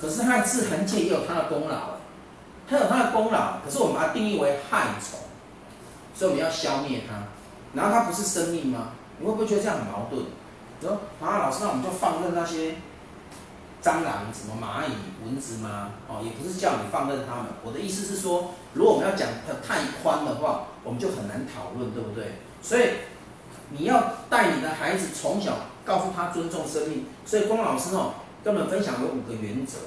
[0.00, 1.96] 可是它自然界也有它的功劳，
[2.70, 5.18] 它有它的功劳，可是我们把它定义为害虫，
[6.14, 7.24] 所以我们要消灭它。
[7.74, 8.90] 然后它不是生命吗？
[9.18, 10.24] 你会不会觉得这样很矛盾？
[10.80, 12.76] 说啊，老师，那我们就放任那些
[13.82, 14.92] 蟑螂、什么蚂蚁、
[15.24, 15.90] 蚊子吗？
[16.08, 17.46] 哦，也不是叫你放任它们。
[17.64, 22.38] 我的意思是说，如果我们要讲的太宽的话，我们就很难讨论，对不对？
[22.62, 22.90] 所以
[23.70, 25.52] 你要带你的孩子从小
[25.84, 27.06] 告诉他尊重生命。
[27.26, 29.78] 所以龚老师哦，跟我们分享有五个原则，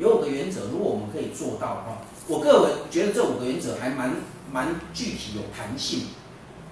[0.00, 4.14] 有五个原则，如果我们可以做到的话，我个人觉得这五个原则还蛮
[4.50, 6.06] 蛮具体、有弹性，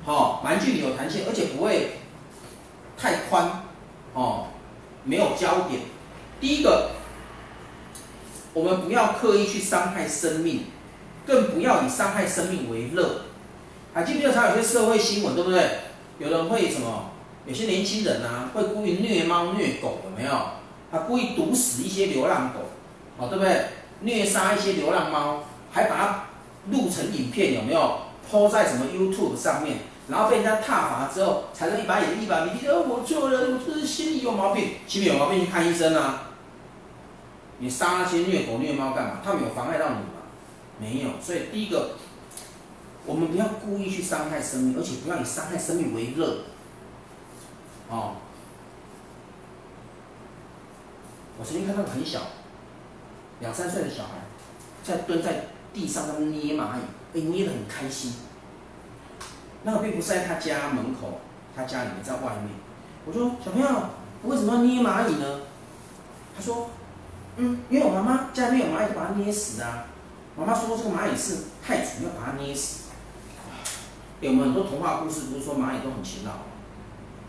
[0.04, 1.92] 好，蛮具体、有弹性，而且不会。
[3.00, 3.62] 太宽，
[4.12, 4.48] 哦，
[5.04, 5.82] 没有焦点。
[6.40, 6.90] 第一个，
[8.52, 10.64] 我们不要刻意去伤害生命，
[11.24, 13.20] 更不要以伤害生命为乐。
[13.94, 15.78] 还记不记得常有些社会新闻，对不对？
[16.18, 17.10] 有人会什么？
[17.46, 20.32] 有些年轻人啊，会故意虐猫虐狗，有没有？
[20.90, 22.67] 他故意毒死一些流浪狗，
[23.18, 23.66] 哦，对不对？
[24.00, 25.42] 虐杀一些流浪猫，
[25.72, 26.24] 还把它
[26.70, 27.98] 录成影片，有没有
[28.30, 29.78] ？po 在什么 YouTube 上面？
[30.08, 36.22] 然后被人家挞伐之后，才能一把眼一把鼻涕，哦，我错了，我就是心里有毛病，心里有毛病去看医生啊。
[37.58, 39.20] 你杀那些虐狗虐猫干嘛？
[39.24, 40.22] 他们有妨碍到你吗？
[40.78, 41.10] 没有。
[41.20, 41.96] 所以第一个，
[43.04, 46.44] 我们不要故意去伤害生命，而且不要以伤害生命为乐。
[47.90, 48.14] 哦。
[51.38, 52.20] 我曾经看到很小，
[53.40, 54.10] 两三岁的小孩，
[54.82, 56.80] 在蹲在地上在捏蚂蚁，
[57.12, 58.14] 被捏得很开心。
[59.62, 61.20] 那个并不是在他家门口，
[61.54, 62.50] 他家里面在外面。
[63.04, 63.68] 我说小朋友，
[64.24, 65.40] 为什么要捏蚂蚁呢？
[66.36, 66.70] 他说，
[67.36, 69.86] 嗯，因为我妈妈家里面有蚂蚁，把它捏死啊。
[70.36, 72.88] 妈妈说这个蚂蚁是害虫，要把它捏死。
[74.20, 76.32] 有没有很多童话故事不是说蚂蚁都很勤劳？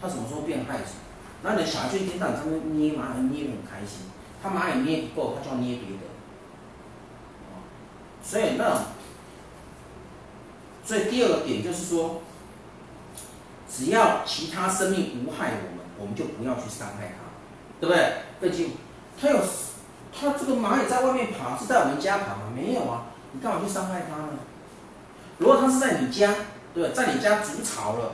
[0.02, 0.94] 它什么时候变害虫？
[1.44, 4.06] 那你的小孩就一天到晚在那捏蚂蚁，捏得很开心。
[4.42, 6.04] 他蚂蚁捏不够，他就要捏别的。
[8.24, 8.82] 所以那。
[10.86, 12.24] 所以第二个点就是说，
[13.72, 17.30] 只要其他生命无害我们，我们就不要去伤害它，
[17.80, 18.14] 对不对？
[18.40, 18.72] 对，就
[19.22, 19.40] 它有，
[20.12, 22.52] 它这个蚂蚁在外面爬，是在我们家爬吗？
[22.56, 24.30] 没有啊，你干嘛去伤害它呢？
[25.38, 26.34] 如果它是在你家，
[26.74, 26.92] 对对？
[26.92, 28.14] 在你家筑巢了，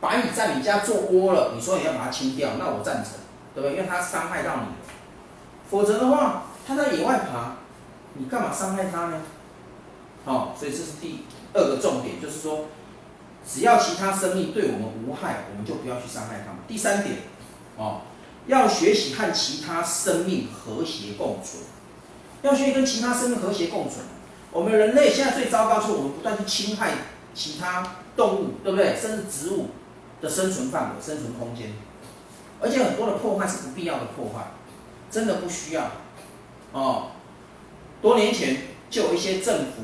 [0.00, 3.14] 白蚁在你家做窝了，你说你要把它清掉，那我赞成，
[3.52, 3.72] 对不对？
[3.72, 4.62] 因为它伤害到你，
[5.72, 7.52] 否则的话，它在野外爬，
[8.12, 9.22] 你干嘛伤害它呢？
[10.22, 11.24] 好、哦，所以这是第。
[11.54, 12.66] 二个重点就是说，
[13.46, 16.62] 只要其他生命对我们无害，我们就不要去伤害它们。
[16.68, 17.16] 第三点，
[17.76, 18.02] 哦，
[18.46, 21.62] 要学习和其他生命和谐共存，
[22.42, 24.04] 要学习跟其他生命和谐共存。
[24.50, 26.92] 我们人类现在最糟糕是我们不断去侵害
[27.34, 28.94] 其他动物，对不对？
[28.94, 29.68] 甚至植物
[30.20, 31.72] 的生存范围、生存空间，
[32.60, 34.52] 而且很多的破坏是不必要的破坏，
[35.12, 35.84] 真的不需要。
[36.72, 37.12] 哦，
[38.00, 38.56] 多年前
[38.90, 39.82] 就有一些政府。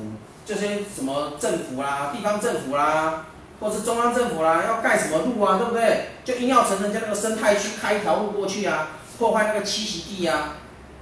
[0.49, 3.27] 这些什么政府啦、地方政府啦，
[3.61, 6.07] 或是中央政府啦，要盖什么路啊，对不对？
[6.25, 10.55] 就硬要从人家那个生态区开一条路过去啊，破坏那个栖息地啊，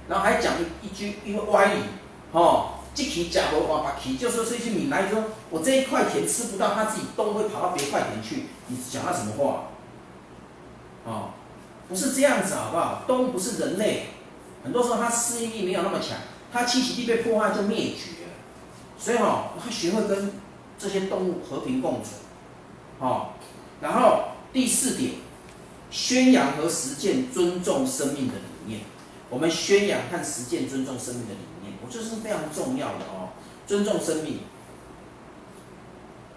[0.09, 1.79] 然后还讲一句一个歪理，
[2.33, 9.69] 哦，这期假如话把期，就说是一些闽南语说，我这一块田吃不到，他自己都会跑到别块田去，你讲他什么话？
[11.05, 11.29] 哦，
[11.87, 13.03] 不是这样子好不好？
[13.07, 14.07] 动物不是人类，
[14.67, 16.17] 很多时候它适应力没有那么强，
[16.51, 18.27] 它栖息地被破坏就灭绝。
[18.99, 20.33] 所以哈，他学会跟
[20.77, 22.15] 这些动物和平共存，
[22.99, 23.29] 哦，
[23.79, 25.13] 然后第四点，
[25.89, 28.81] 宣扬和实践尊重生命的理念。
[29.29, 33.29] 我们宣扬和实践尊重生命的理念，我觉得是非常重要的哦。
[33.65, 34.39] 尊重生命，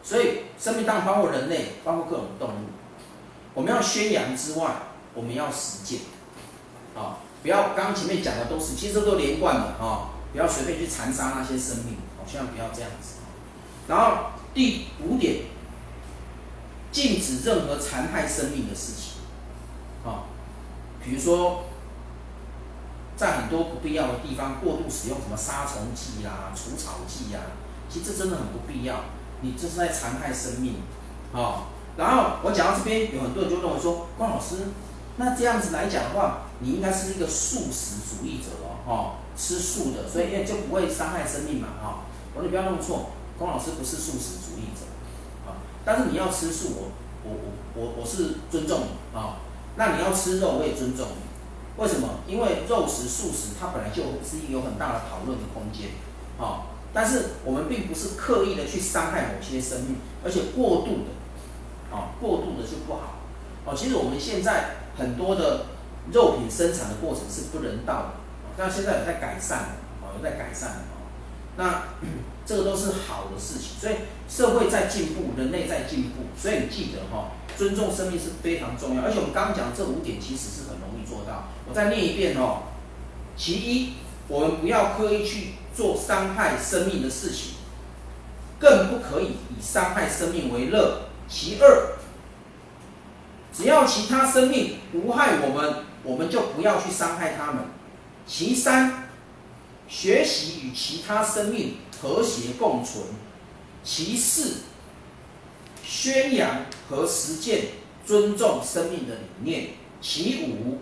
[0.03, 2.68] 所以生命当然包括人类，包括各种动物。
[3.55, 4.70] 我们要宣扬之外，
[5.14, 6.01] 我们要实践，
[6.95, 11.97] 啊，不要刚刚前面讲的都是，其实都连贯的啊，不要随便去残杀那些生命。
[12.30, 13.16] 千万不要这样子。
[13.88, 15.47] 然后第五点，
[16.93, 19.14] 禁止任何残害生命的事情。
[20.09, 20.30] 啊，
[21.03, 21.64] 比如说，
[23.16, 27.41] 在很多不必要的地方过度使用什么杀虫剂啦、除草剂呀，
[27.88, 29.01] 其实这真的很不必要。
[29.41, 30.74] 你这是在残害生命。
[31.32, 31.66] 啊，
[31.97, 34.68] 然后我讲到这边，有很多人就认为说，关老师，
[35.21, 42.05] 那这样子来讲的话，你应该是一个素食主义者哦，哈，吃素的，所以就不会伤害生命嘛，哈。
[42.35, 44.87] 我你不要弄错，龚老师不是素食主义者，
[45.45, 46.91] 啊，但是你要吃素，我
[47.23, 47.31] 我
[47.75, 49.37] 我我我是尊重你啊。
[49.77, 51.83] 那你要吃肉，我也尊重你。
[51.83, 52.21] 为什么？
[52.27, 55.91] 因为肉食、素食它本来就是一有很大的讨论的空间，
[56.39, 56.62] 哦。
[56.95, 61.12] 但是我们并不是刻意的去伤害某些生命，而且过度的，
[61.93, 63.21] 哦，过度的就不好。
[63.66, 65.66] 哦，其实我们现在很多的
[66.12, 68.11] 肉品生产的过程是不人道的，
[68.57, 71.09] 但现在有在改善，哦，有在改善，哦，
[71.57, 71.82] 那
[72.47, 73.78] 这个都是好的事情。
[73.80, 73.95] 所以
[74.28, 79.03] 社会在进步，人类在进步，所以你记得哈，尊重生命是非常重要。
[79.03, 81.49] 而且我们刚刚讲这五点其实是很容易做到。
[81.68, 82.62] 我再念一遍哦，
[83.36, 83.93] 其一，
[84.28, 85.55] 我们不要刻意去。
[85.72, 87.55] 做伤害生命的事情，
[88.59, 91.03] 更不可以以伤害生命为乐。
[91.28, 91.93] 其二，
[93.61, 97.63] 只要其他生命无害我们，我们就不要去伤害他们。
[98.27, 99.11] 其三，
[99.87, 103.05] 学习与其他生命和谐共存。
[103.85, 104.63] 其四，
[105.85, 107.67] 宣扬和实践
[108.07, 109.73] 尊重生命的理念。
[110.01, 110.79] 其五，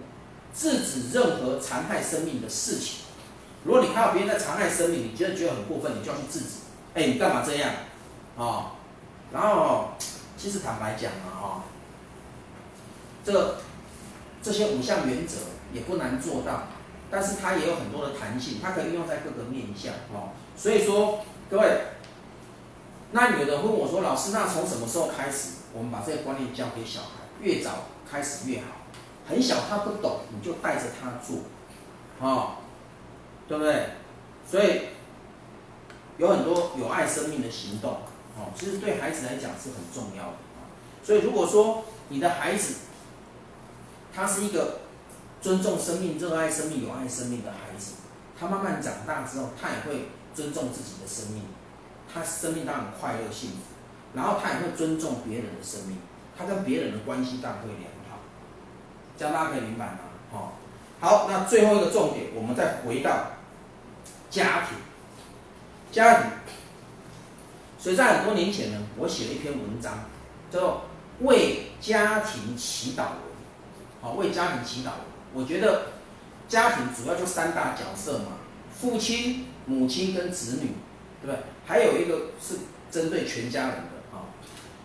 [0.55, 2.99] 制止任何残害生命的事情。
[3.65, 6.47] 如果你看到别人在残害生命，你觉得觉得很过分，你就要去制止。
[6.95, 7.71] 哎，你干嘛这样？
[8.37, 8.67] 啊、哦，
[9.33, 9.91] 然后
[10.37, 11.63] 其实坦白讲啊，哈、哦，
[13.31, 13.57] 这
[14.43, 15.37] 这些五项原则
[15.75, 16.63] 也不难做到，
[17.11, 19.93] 但是它也有很多的弹性，它可以运用在各个面向。
[20.15, 21.21] 哦，所以说
[21.51, 21.83] 各位，
[23.13, 27.09] 那有人问我说，老师，那从什么时候开始，我们把这个观念教给小孩？
[27.43, 28.65] 越早开始越好。
[29.29, 31.41] 很小他不懂，你就带着他做，
[32.21, 32.53] 哦。
[33.47, 33.87] 对不对？
[34.47, 34.89] 所以
[36.19, 37.93] 有很多有爱生命的行动，
[38.37, 40.35] 哦，其实对孩子来讲是很重要的。
[41.03, 42.75] 所以如果说你的孩子
[44.19, 44.81] 他是一个
[45.41, 47.93] 尊重生命、热爱生命、有爱生命的孩子，
[48.37, 51.45] 他慢慢长大之后，他也会尊重自己的生命，
[52.13, 53.57] 他生命当然快乐幸福，
[54.15, 55.99] 然后他也会尊重别人的生命，
[56.37, 58.19] 他跟别人的关系当然会良好。
[59.17, 59.99] 这样大家可以明白吗？
[60.33, 60.49] 哦，
[60.99, 63.39] 好，那最后一个重点，我们再回到。
[64.31, 64.77] 家庭，
[65.93, 66.31] 家庭，
[67.79, 70.01] 所以在很多年前呢，我写了一篇文章，
[70.51, 70.83] 叫做
[71.25, 73.05] 《为家庭祈祷》。
[74.17, 74.91] 为家庭祈祷。
[75.35, 75.87] 我觉得
[76.49, 78.39] 家庭主要就三大角色嘛，
[78.75, 80.71] 父亲、母亲跟子女，
[81.21, 81.37] 对不对？
[81.67, 84.25] 还有一个是针对全家人的啊。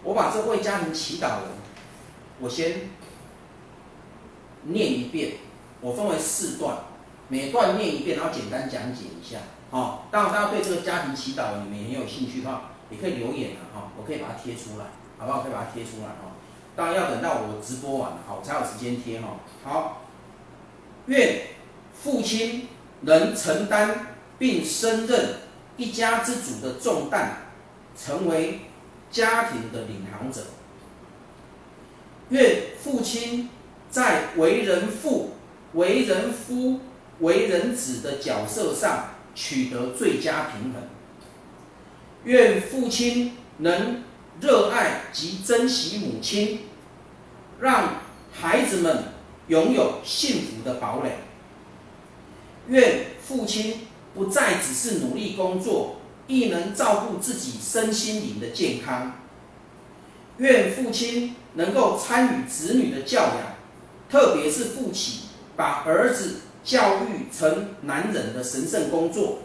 [0.04, 1.44] 我把这为家庭祈祷文，
[2.40, 2.90] 我先
[4.64, 5.36] 念一遍，
[5.80, 6.78] 我分为四段。
[7.30, 9.40] 每段念一遍，然后简单讲解一下。
[9.72, 14.86] 哦，当然大家对这个家庭祈祷，你们也有兴趣的话，也可以留言啊，哈，我可以把它贴出来，
[15.18, 15.42] 好不好？
[15.42, 16.33] 可以把它贴出来，哈。
[16.76, 19.40] 当然要等到我直播完，好，才有时间贴，哈。
[19.64, 20.02] 好，
[21.08, 21.42] 愿
[21.94, 22.68] 父亲
[23.02, 25.36] 能承担并胜任
[25.78, 27.38] 一家之主的重担，
[27.98, 28.62] 成为
[29.12, 30.42] 家庭的领航者。
[32.30, 33.50] 愿父亲
[33.90, 35.32] 在为人父、
[35.74, 36.80] 为人夫。
[37.20, 40.82] 为人子的角色上取得最佳平衡。
[42.24, 44.04] 愿父亲能
[44.44, 46.60] 热爱及珍惜母亲，
[47.62, 48.02] 让
[48.34, 49.06] 孩子们
[49.48, 51.12] 拥有幸福的堡垒。
[52.68, 55.96] 愿父亲不再只是努力工作，
[56.28, 59.14] 亦能照顾自己身心灵的健康。
[60.38, 63.56] 愿父亲能够参与子女的教养，
[64.10, 65.22] 特别是父亲
[65.56, 66.42] 把儿子。
[66.66, 69.40] 教育成男人的神圣工作。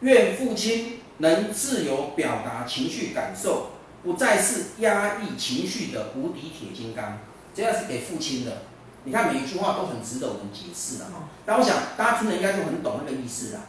[0.00, 3.70] 愿父亲能自由表达情绪感受，
[4.02, 7.18] 不再是压抑情绪的无敌铁金刚。
[7.54, 8.62] 这样是给父亲的。
[9.04, 11.28] 你看每一句话都很值得我们解释的哈。
[11.46, 13.60] 但我想大家听了应该就很懂那个意思了。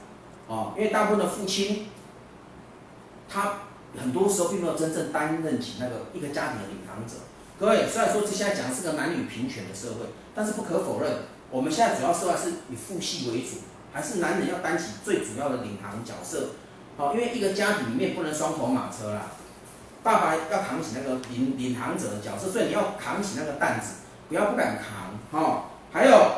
[0.47, 1.87] 哦，因为大部分的父亲，
[3.29, 3.59] 他
[3.97, 7.15] 很多时候并没有真正担任起那个一个家庭的领航者。
[7.59, 11.11] 各位，虽然说这现在讲的是个男女平权的社会，但是不可否认。
[11.49, 13.57] 我们现在主要社会是以父系为主，
[13.93, 16.51] 还是男人要担起最主要的领航角色？
[16.97, 19.21] 好，因为一个家庭里面不能双头马车啦，
[20.03, 25.65] 爸爸要扛起那个领领航者的角色，所以你要扛起那个担子，不要不敢扛哈。
[25.91, 26.31] 还有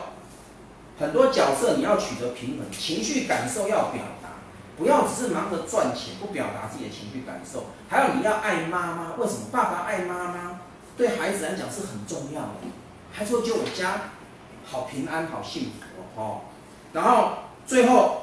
[1.00, 4.30] 很多角色你要取得平衡，情绪感受要表达，
[4.78, 7.66] 不要只是忙着赚钱，不表达自己的情绪感受。
[7.90, 9.48] 还有你要爱妈妈，为什么？
[9.52, 10.60] 爸爸爱妈妈，
[10.98, 12.50] 对孩子来讲是很重要的。
[13.12, 14.02] 还说就我家。
[14.66, 16.40] 好平安，好幸福哦！
[16.94, 17.34] 然后
[17.68, 18.23] 最后，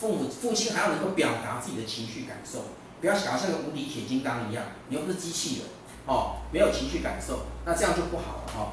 [0.00, 2.60] 父母父亲还要能够表达自己的情绪感受，
[3.02, 5.66] 不要想要像个无敌铁金刚一样，你又不是机器人
[6.06, 8.72] 哦，没有情绪感受，那这样就不好了哦。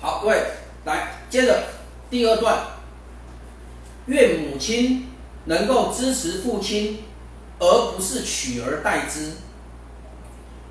[0.00, 0.42] 好，各位
[0.86, 1.68] 来，接着
[2.10, 2.66] 第二段，
[4.06, 5.06] 愿母亲。
[5.46, 7.02] 能够支持父亲，
[7.58, 9.32] 而不是取而代之。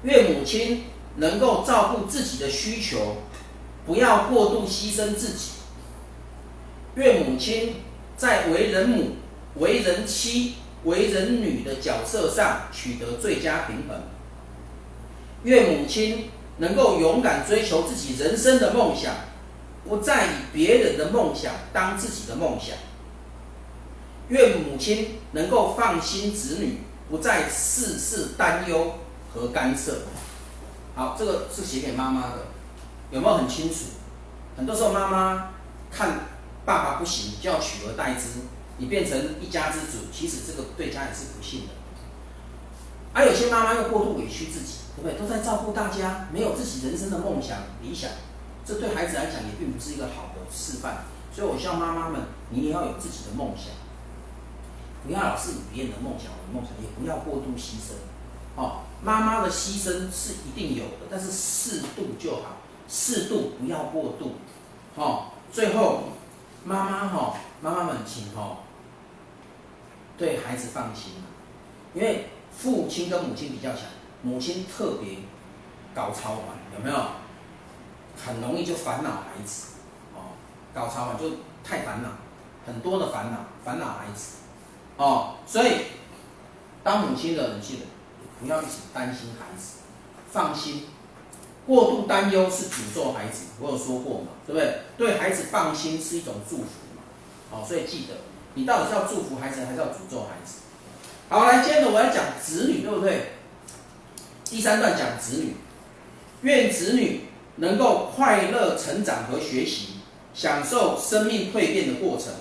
[0.04, 0.86] 愿母亲
[1.18, 3.18] 能够照顾自己的需求，
[3.86, 5.52] 不要过度牺牲自己。
[6.96, 7.76] 愿母亲
[8.16, 9.12] 在为人母、
[9.56, 14.04] 为人妻、为人女的角色上取得最佳平衡。
[15.44, 19.14] 愿母亲能够勇敢追求自己人生的梦想，
[19.88, 22.76] 不再以别人的梦想当自己的梦想。
[24.30, 26.80] 愿母亲能够放心子女，
[27.10, 28.96] 不再事事担忧
[29.34, 30.02] 和干涉。
[30.96, 32.48] 好，这个是写给妈妈的，
[33.12, 33.86] 有没有很清楚？
[34.58, 35.50] 很多时候妈妈
[35.92, 36.20] 看
[36.66, 38.42] 爸爸不行，就要取而代之，
[38.78, 41.74] 你变成一家之主，其实这个对家也是不幸的。
[43.14, 44.74] 而、有些妈妈又过度委屈自己。
[45.02, 45.18] 对不对？
[45.18, 48.12] 都在照顾大家，没有自己人生的梦想、理想，
[48.66, 51.06] 这对孩子来讲也并不是一个好的示范。
[51.32, 52.20] 所以，我希望妈妈们，
[52.50, 53.72] 你也要有自己的梦想，
[55.08, 57.96] 不要老是以别人的梦想为梦想，也不要过度牺牲。
[58.58, 64.34] 哦，妈妈的牺牲是一定有的，但是适度就好，适度不要过度。
[64.96, 66.04] 哦，最后，
[66.66, 68.58] 妈妈哈，妈妈们请哦，
[70.18, 71.14] 对孩子放心，
[71.94, 73.84] 因为父亲跟母亲比较强。
[74.22, 75.20] 母亲特别
[75.96, 76.98] 高超嘛，有没有？
[78.22, 79.76] 很容易就烦恼孩子，
[80.14, 80.36] 哦，
[80.74, 82.10] 高超嘛，就太烦恼，
[82.66, 84.40] 很多的烦恼，烦恼孩子，
[84.98, 85.86] 哦，所以
[86.84, 87.86] 当母亲的人记得
[88.40, 89.80] 不要一直担心孩子，
[90.32, 90.84] 放心，
[91.68, 94.80] 过度担忧是诅咒孩子，我有说过嘛，对不对？
[94.98, 96.64] 对孩子放心是一种祝福
[96.96, 97.04] 嘛，
[97.52, 98.16] 好，所以记得，
[98.54, 100.60] 你到底是要祝福孩子，还是要诅咒孩子？
[101.28, 103.34] 好，来，接着我要讲子女，对不对？
[104.46, 105.56] 第三段讲子女，
[106.42, 107.26] 愿子女
[107.58, 109.96] 能够快乐成长和学习，
[110.34, 112.32] 享受生命蜕变的过程。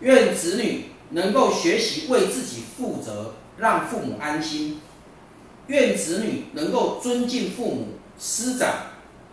[0.00, 4.80] 愿子女能够学习为自己负责，让父母安心。
[5.70, 7.86] 愿子女能够尊敬父母、
[8.18, 8.68] 师长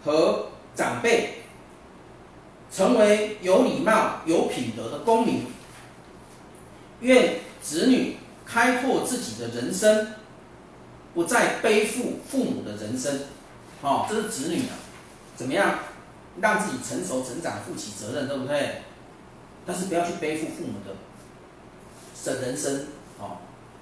[0.06, 1.42] 和长辈，
[2.72, 5.48] 成为有礼貌、有品德的公民。
[7.02, 10.14] 愿子女开拓自己的人生。
[11.14, 13.22] 不再背负父母的人生，
[13.82, 14.78] 哦，这是子女啊，
[15.36, 15.80] 怎么样
[16.40, 18.84] 让自己成熟成长，负起责任，对不对？
[19.66, 20.94] 但是不要去背负父母的
[22.24, 22.86] 的人生，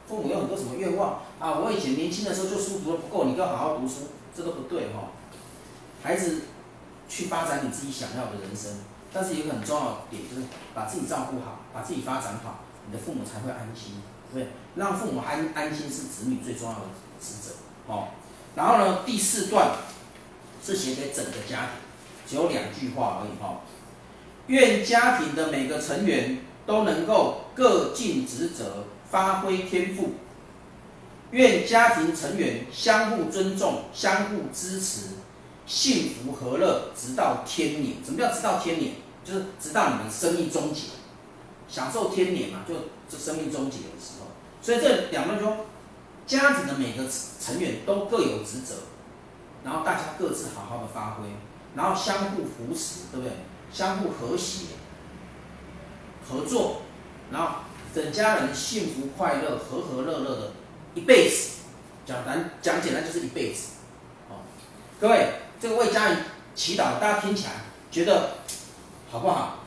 [0.07, 1.59] 父母有很多什么愿望啊？
[1.59, 5.03] 我以前年轻的时候就书读得不够，你就要好好读书，这都不对哈、哦。
[6.03, 6.41] 孩子
[7.09, 8.71] 去发展你自己想要的人生，
[9.11, 13.95] 但是有一个很重要的点就是把自己照顾好，把自己发展好，你的父母才会安心，
[14.33, 14.47] 对？
[14.75, 16.81] 让父母安安心是子女最重要的。
[17.17, 17.55] 职责
[17.87, 18.09] 哦，
[18.55, 19.77] 然后呢，第四段
[20.61, 21.69] 是写给整个家庭，
[22.27, 23.61] 只有两句话而已哈。
[24.47, 28.83] 愿家庭的每个成员都能够各尽职责，
[29.15, 30.15] 发挥天赋。
[31.31, 35.11] 愿家庭成员相互尊重，相互支持，
[35.65, 37.95] 幸福和乐，直到天年。
[38.03, 38.95] 什么叫直到天年？
[39.23, 40.81] 就是直到你们生命终结，
[41.69, 42.75] 享受天年嘛，就
[43.07, 44.27] 这生命终结的时候。
[44.61, 45.65] 所以这两段说。
[46.27, 47.03] 家庭的每个
[47.39, 48.73] 成员都各有职责，
[49.63, 51.27] 然后大家各自好好的发挥，
[51.75, 53.31] 然后相互扶持，对不对？
[53.71, 54.69] 相互和谐、
[56.27, 56.81] 合作，
[57.31, 57.59] 然后
[57.95, 60.51] 整家人幸福快乐、和和乐乐的
[60.95, 61.61] 一辈子。
[62.05, 63.69] 讲难讲简单就是一辈子。
[64.29, 64.43] 哦，
[64.99, 65.27] 各位，
[65.61, 66.17] 这个为家人
[66.53, 67.51] 祈祷，大家听起来
[67.89, 68.31] 觉得
[69.09, 69.59] 好不好？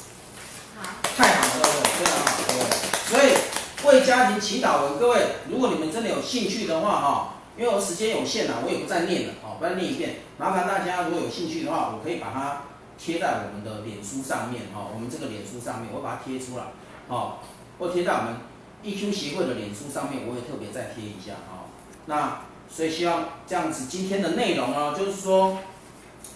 [0.76, 2.64] 好，太好了，各位，非常好，各位。
[3.08, 3.38] 所以。
[3.84, 10.16] 为家庭祈祷，各位，如果你们真的有兴趣的话，哈，因为我时间有限了，我也不再念了，哦，不再念一遍。
[10.36, 12.64] 麻烦大家，如果有兴趣的话，我可以把它
[12.98, 16.64] 贴在我们的脸书上面，哈，我们这个脸书上面，我把它贴出来，
[17.06, 17.38] 哦，
[17.78, 18.36] 或贴在我们
[18.84, 21.66] EQ 协会的脸书上面，我也特别再贴一下，哈。
[22.06, 25.58] 那所以希望这样子，今天的内容呢，就是说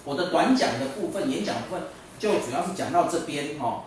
[0.05, 1.83] 我的短讲的部分，演讲部分
[2.19, 3.85] 就主要是讲到这边，哦。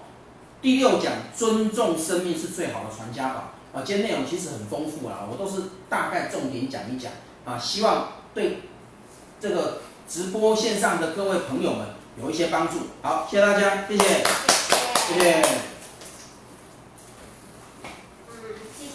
[0.62, 3.84] 第六讲，尊重生命是最好的传家宝啊！
[3.86, 7.12] 今天内容其实很丰富啦，我都是大概重点讲一讲
[7.45, 8.62] 啊，希望对
[9.39, 11.89] 这个直播线上的各位朋友们
[12.20, 12.80] 有一些帮助。
[13.03, 15.20] 好，谢谢大家，谢谢，谢谢。
[15.20, 15.41] 谢谢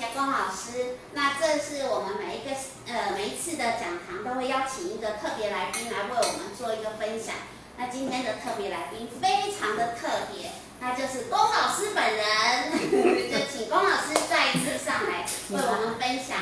[0.01, 1.01] 嗯，龚老师。
[1.15, 2.53] 那这是我们每一个
[2.93, 7.35] 呃每一次的讲堂都会邀请一个特别来宾来为我们做一个分享。
[7.79, 10.51] 那今天的特别来宾非常的特别。
[10.79, 12.73] 那就是龚老师本人，
[13.33, 16.37] 就请龚老师再一次上来为我们分享，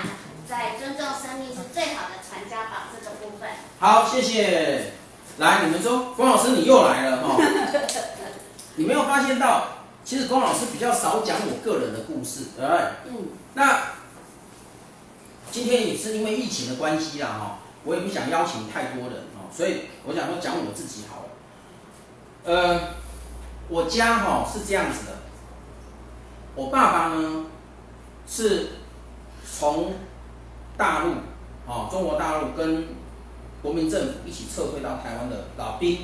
[0.48, 3.48] 在尊重生命是最好的传家宝这个部分。
[3.78, 4.92] 好，谢谢。
[5.38, 7.36] 来，你们说，龚老师你又来了哈。
[8.74, 9.77] 你没有发现到，
[10.08, 12.80] 其实龚老师比较少讲我个人的故事，对不对？
[13.08, 13.28] 嗯。
[13.52, 13.78] 那
[15.52, 21.28] 今天也是因为疫情的关系啦，哈，我也不想邀请太多人哦，所以我想说讲我自己好了。
[22.44, 22.80] 呃，
[23.68, 25.12] 我家哈是这样子的，
[26.54, 27.44] 我爸爸呢
[28.26, 28.68] 是
[29.44, 29.92] 从
[30.78, 31.16] 大陆，
[31.66, 32.86] 哦，中国大陆跟
[33.60, 35.98] 国民政府一起撤退到台湾的老兵。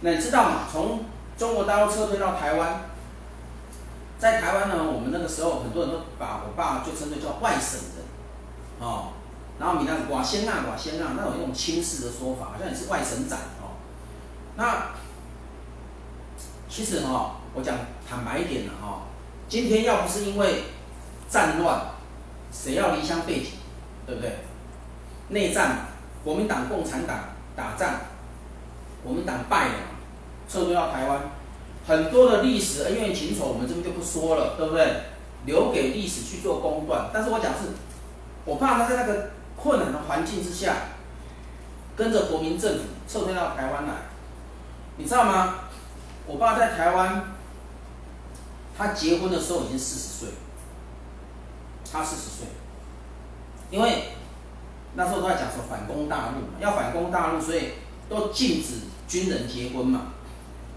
[0.00, 0.60] 那你知道吗？
[0.72, 1.00] 从
[1.36, 2.80] 中国大陆撤退到台湾，
[4.22, 8.06] 在台湾呢，我们那个时候很多人都把我爸就称作叫外省人。
[8.78, 9.08] 哦，
[9.58, 13.74] 然后闽南话先啊，话先啊，那有一种轻视的说法，好像你是外省仔哦。
[14.54, 14.92] 那
[16.68, 17.76] 其实哈、哦，我讲
[18.08, 19.02] 坦白一点的哈、哦，
[19.48, 20.66] 今天要不是因为
[21.28, 21.80] 战乱，
[22.52, 23.54] 谁要离乡背井，
[24.06, 24.38] 对不对？
[25.30, 25.86] 内战，
[26.22, 27.18] 国民党、共产党
[27.56, 27.94] 打仗，
[29.02, 29.74] 国民党败了，
[30.48, 31.22] 撤退到台湾，
[31.86, 35.02] 很多的历史恩怨情仇，我们这边就不说了，对不对？
[35.44, 37.10] 留给历史去做公断。
[37.12, 37.70] 但是我讲是。
[38.44, 40.74] 我爸他在那个困难的环境之下，
[41.94, 43.92] 跟着国民政府撤退到台湾来，
[44.96, 45.60] 你知道吗？
[46.26, 47.22] 我爸在台湾，
[48.76, 50.28] 他结婚的时候已经四十岁，
[51.92, 52.46] 他四十岁，
[53.70, 54.08] 因为
[54.96, 57.74] 那时候都在讲说反攻大陆嘛，要反攻大陆，所以
[58.08, 60.14] 都禁止军人结婚嘛。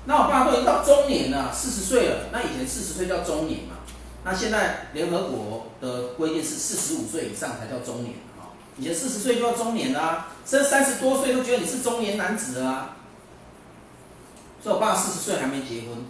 [0.06, 3.76] 那我爸都已经到中年了，四十岁了，那以前四十岁叫中年嘛。
[4.24, 12.96] 那现在联合国的规定是四十五岁以上才叫中年啊，以前四十岁就要中年啦，甚至三十多岁都觉得你是中年男子啊。
[14.64, 16.06] 所以我爸四十岁还没结婚，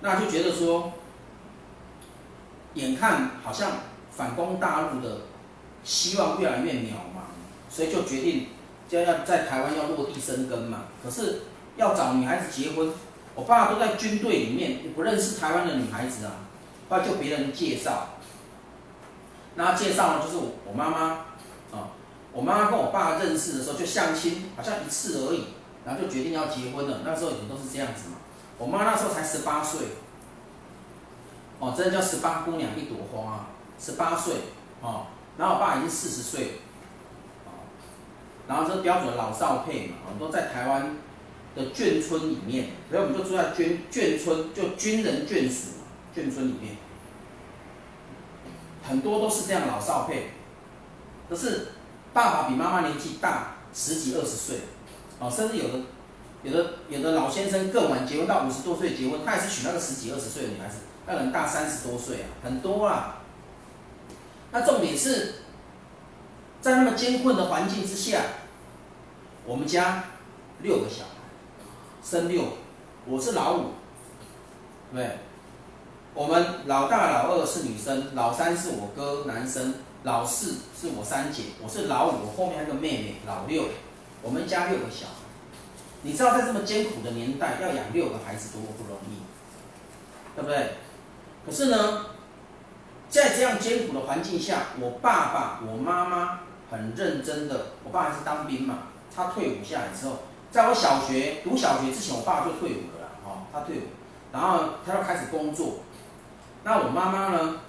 [0.00, 0.92] 那就觉得说，
[2.74, 3.72] 眼看好像
[4.16, 5.22] 反攻大陆的
[5.82, 7.26] 希望越来越渺茫，
[7.68, 8.46] 所以就决定
[8.88, 10.84] 就要在台湾要落地生根嘛。
[11.02, 11.42] 可是
[11.80, 12.92] 要找女孩子结婚，
[13.34, 16.32] 我爸都在军队里面，也不认识台湾的女孩子啊。
[16.88, 18.08] 后来就别人介绍，
[19.54, 20.98] 那介绍呢，就是我妈妈
[21.72, 21.90] 啊，
[22.32, 25.46] 我妈妈跟我爸认识的时候就相亲，好像一次而已，
[25.84, 26.98] 然后就决定要结婚了。
[27.04, 28.16] 那时候已经都是这样子嘛。
[28.58, 29.80] 我妈那时候才十八岁，
[31.60, 33.46] 哦，真的叫十八姑娘一朵花啊，
[33.78, 34.34] 十八岁
[34.82, 35.06] 哦。
[35.38, 36.60] 然后我爸已经四十岁，
[37.46, 37.64] 哦，
[38.46, 40.96] 然后这标准的老少配嘛，我们都在台湾
[41.54, 45.80] 的眷村里面，所以我们就住在眷眷村，就军人眷属。
[46.12, 46.76] 眷村里面，
[48.82, 50.30] 很多都是这样老少配，
[51.28, 51.68] 可是
[52.12, 54.56] 爸爸比妈妈年纪大十几二十岁，
[55.20, 55.80] 哦，甚至有的
[56.42, 63.20] 有的有的老先生更晚结婚，到五十多岁结婚，他也是娶那个十几二十岁的女孩子，那人大三十多岁啊，很多啊。
[64.50, 65.34] 那重点是
[66.60, 68.20] 在那么艰困的环境之下，
[69.46, 70.06] 我们家
[70.60, 71.19] 六个小孩，
[72.02, 72.42] 生六，
[73.06, 73.66] 我是老五，
[74.94, 75.18] 对。
[76.12, 83.64] 我们老大、老二是女生，老三是我哥，男生，老四是我三姐，我是老五，我后面还有个妹妹，老六。
[84.22, 85.12] 我们家六个小孩，
[86.02, 89.22] 你知道在这么艰苦的年代，要养六个孩子多么不容易，
[90.34, 90.72] 对不对？
[91.46, 92.06] 可是呢，
[93.08, 96.40] 在这样艰苦的环境下，我爸爸、我妈妈
[96.70, 100.18] 很认真的，我爸还是当兵嘛，他退伍下来之后，
[100.50, 103.82] 在我小学读小学之前，我爸就退伍了啦，哦，他退伍，
[104.32, 105.80] 然后他要开始工作。
[106.64, 107.60] 那我妈妈呢，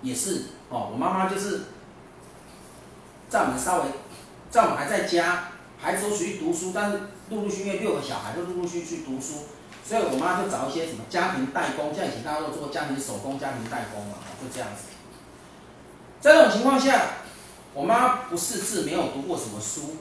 [0.00, 1.62] 也是哦，我妈妈就是
[3.28, 3.90] 在我们稍微，
[4.50, 9.46] 在我们还在家，孩子都出去读书，但是陆陆续续六个小孩都陆陆续续读书，
[9.84, 14.84] 所以我妈就找一些什么家庭代工，像以前大家都做家庭手工、家庭代工嘛，就这样子。
[16.20, 17.02] 在这种情况下，
[17.74, 19.96] 我妈不识字，没有读过什么书。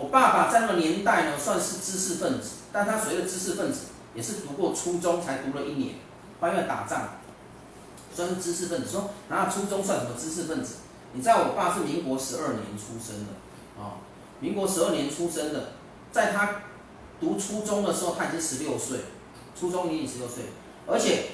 [0.00, 3.80] 我爸爸在那个年代呢，算是知识分子，但他所谓的知识分子，
[4.14, 5.96] 也是读过初中才读了一年，
[6.42, 7.20] 因为打仗。
[8.12, 10.76] 算是知识分子，说那初中算什么知识分子？
[11.12, 14.02] 你知道我爸是民国十二年出生的，啊，
[14.40, 15.72] 民国十二年出生的，
[16.10, 16.62] 在他
[17.20, 18.98] 读初中的时候他已经十六岁，
[19.58, 20.44] 初中已经十六岁，
[20.88, 21.26] 而且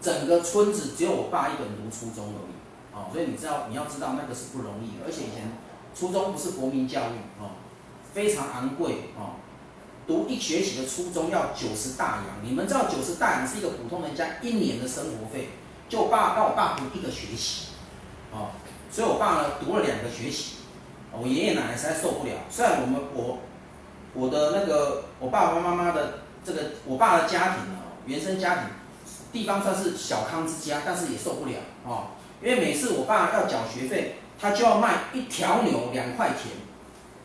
[0.00, 5.52] 整个村子只有我爸一个人读初中而已，啊，所以你知道你要知道那个是不容易，而且以前
[5.94, 7.56] 初中不是国民教育，啊，
[8.12, 9.40] 非常昂贵，啊。
[10.04, 15.50] 读一学期的初中要九十大洋，你们知道九十大洋是一个普通人家一年的生活费。
[15.88, 17.68] 就我爸让我爸读一个学期，
[18.32, 18.50] 哦，
[18.90, 20.56] 所以我爸呢读了两个学期，
[21.12, 22.32] 我爷爷奶奶实在受不了。
[22.50, 23.38] 虽然我们我
[24.14, 26.14] 我的那个我爸爸妈妈的
[26.44, 28.64] 这个我爸的家庭啊，原生家庭
[29.32, 31.52] 地方算是小康之家，但是也受不了
[31.84, 32.06] 哦，
[32.42, 36.52] 因为每次我爸要缴学费，他就要卖一条牛两块田。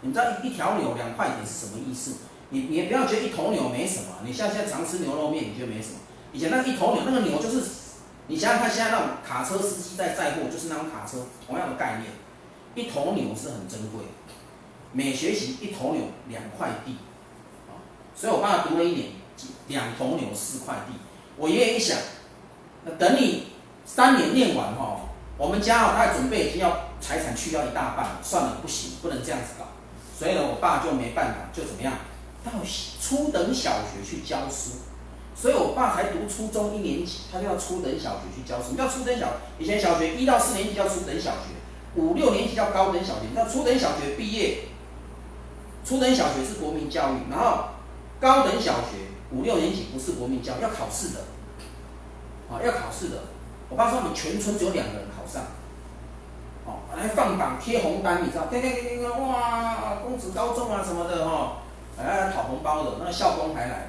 [0.01, 2.17] 你知道一条牛两块田是什么意思？
[2.49, 5.95] 你你不要觉得一头牛没什么，你像现在常吃牛肉面，你觉得没什么。
[6.31, 7.63] 以前那一头牛，那个牛就是
[8.27, 12.13] 你想想看，现在那种卡车司机在载货，就是那种卡车，同样的概念，
[12.75, 14.03] 一头牛是很珍贵，
[14.93, 16.97] 每学习一头牛两块地，
[17.67, 17.81] 啊，
[18.15, 19.09] 所以我爸读了一年，
[19.67, 20.93] 两头牛四块地。
[21.35, 21.97] 我爷爷一想，
[22.97, 23.47] 等你
[23.85, 25.01] 三年念完哈，
[25.37, 29.65] 我们家啊，他准备已经要财产去掉一大半，算了，不行，不能这样子搞。
[30.17, 31.93] 所以呢，我爸就没办法，就怎么样，
[32.43, 32.51] 到
[32.99, 34.71] 初等小学去教书。
[35.35, 38.75] 所以我爸才读初中一年级，他就要初等小学去教书。
[38.75, 41.53] 叫初等小，以前小学一到四年级叫初等小学，
[41.95, 43.27] 五六年级叫高等小学。
[43.35, 44.61] 那初等小学毕业，
[45.85, 47.65] 初等小学是国民教育，然后
[48.19, 51.19] 高等小学五六年级不是国民教育，要考试的，
[52.49, 53.17] 啊，要考试的。
[53.69, 55.43] 我爸说我们全村只有两个人考上，
[56.67, 61.63] 哦，来放榜贴红单，你知道，叮叮叮叮，哇，公子高中啊什么的哈，
[61.97, 63.87] 来来讨红包的，那个校工还来。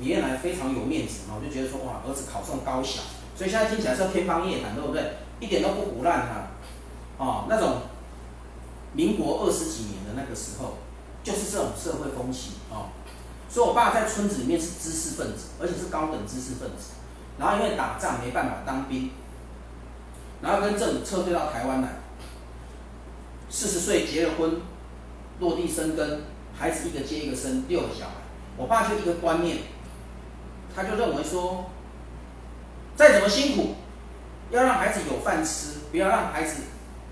[0.00, 3.02] 爷爷奶奶非常有面子，我就觉得说哇，儿子考上高小，
[3.36, 5.16] 所以现在听起来是天方夜谭，对不对？
[5.40, 6.48] 一点都不胡乱哈，
[7.18, 7.82] 哦，那种
[8.94, 10.78] 民国二十几年的那个时候，
[11.22, 12.88] 就是这种社会风气哦。
[13.50, 16.92] 所以我爸在村子里面是知识分子，而且是高等知识分子。
[17.36, 19.10] 然后因为打仗没办法当兵，
[20.42, 21.88] 然后跟政府撤退到台湾来，
[23.48, 24.60] 四十岁结了婚，
[25.38, 26.22] 落地生根，
[26.58, 28.12] 孩子一个接一个生，六个小孩。
[28.56, 29.58] 我爸就一个观念。
[30.74, 31.66] 他就认为说，
[32.94, 33.74] 再怎么辛苦，
[34.50, 36.62] 要让孩子有饭吃，不要让孩子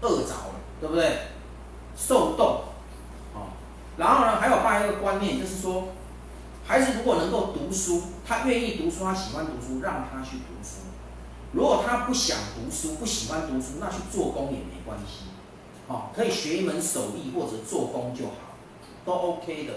[0.01, 1.19] 饿着了，对不对？
[1.97, 2.63] 受冻，
[3.35, 3.51] 哦，
[3.97, 5.89] 然后呢，还有爸一个观念，就是说，
[6.65, 10.78] 孩子如果能够读书，他愿意读书，他喜欢读书，让他去读书；
[11.53, 15.27] 如果他不想读书，不喜欢读书，那去做工也没关系，
[15.87, 18.57] 哦，可以学一门手艺或者做工就好，
[19.05, 19.75] 都 OK 的。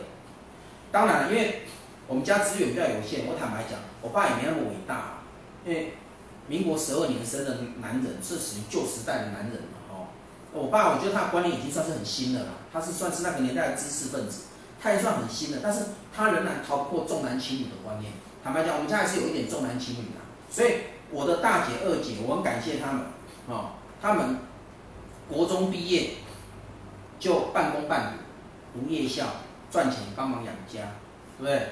[0.91, 1.61] 当然，因为。
[2.07, 5.23] 我们家资源比较有限，我坦白讲，我爸也没那么伟大，
[5.65, 5.93] 因为
[6.47, 10.11] 民国十二年生的男人是属于旧时代的男人嘛，哦，
[10.51, 14.41] 我爸我觉得他的观念已经算是很新的了，他是算是那个年代的知识分子，
[14.81, 18.11] 他也算很新的，但是他仍然逃不过重男轻女的观念。
[18.43, 20.19] 坦白讲，我们家还是有一点重男轻女的，
[20.49, 20.81] 所以
[21.11, 23.01] 我的大姐、二姐，我很感谢他们，
[23.47, 24.37] 哦，他们
[25.29, 26.11] 国中毕业
[27.19, 28.13] 就半工半
[28.73, 29.25] 读，读夜校
[29.69, 30.79] 赚钱帮忙养家，
[31.37, 31.67] 对不对？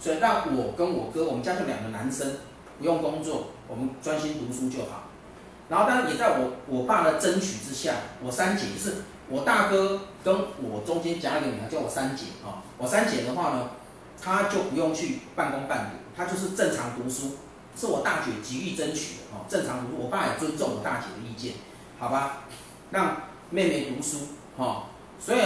[0.00, 2.34] 所以让我跟我哥，我们家就两个男生，
[2.78, 5.04] 不用工作，我们专心读书就好。
[5.68, 8.96] 然后当然也在我我爸的争取之下，我三姐就是
[9.28, 12.64] 我大哥跟我中间夹一个女儿，叫我三姐啊。
[12.76, 13.70] 我三姐的话呢，
[14.20, 17.36] 她就不用去半工半读，她就是正常读书，
[17.76, 19.44] 是我大姐极力争取的哦。
[19.48, 21.54] 正常读书，我爸也尊重我大姐的意见，
[21.98, 22.44] 好吧？
[22.90, 24.84] 让妹妹读书哈。
[25.20, 25.38] 所以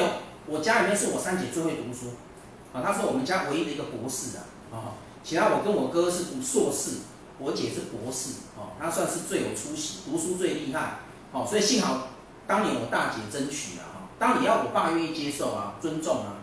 [0.47, 2.15] 我家里面是我三姐最会读书。
[2.73, 4.77] 啊，她是我们家唯一的一个博士啊，啊，
[5.25, 6.99] 其他我跟我哥是读硕士，
[7.39, 10.99] 我姐是博士，哦，她算是最有出息，读书最厉害，
[11.33, 12.09] 哦，所以幸好
[12.47, 16.37] 当年我大姐争取了哈，当你要我爸愿意接受啊，尊重啊。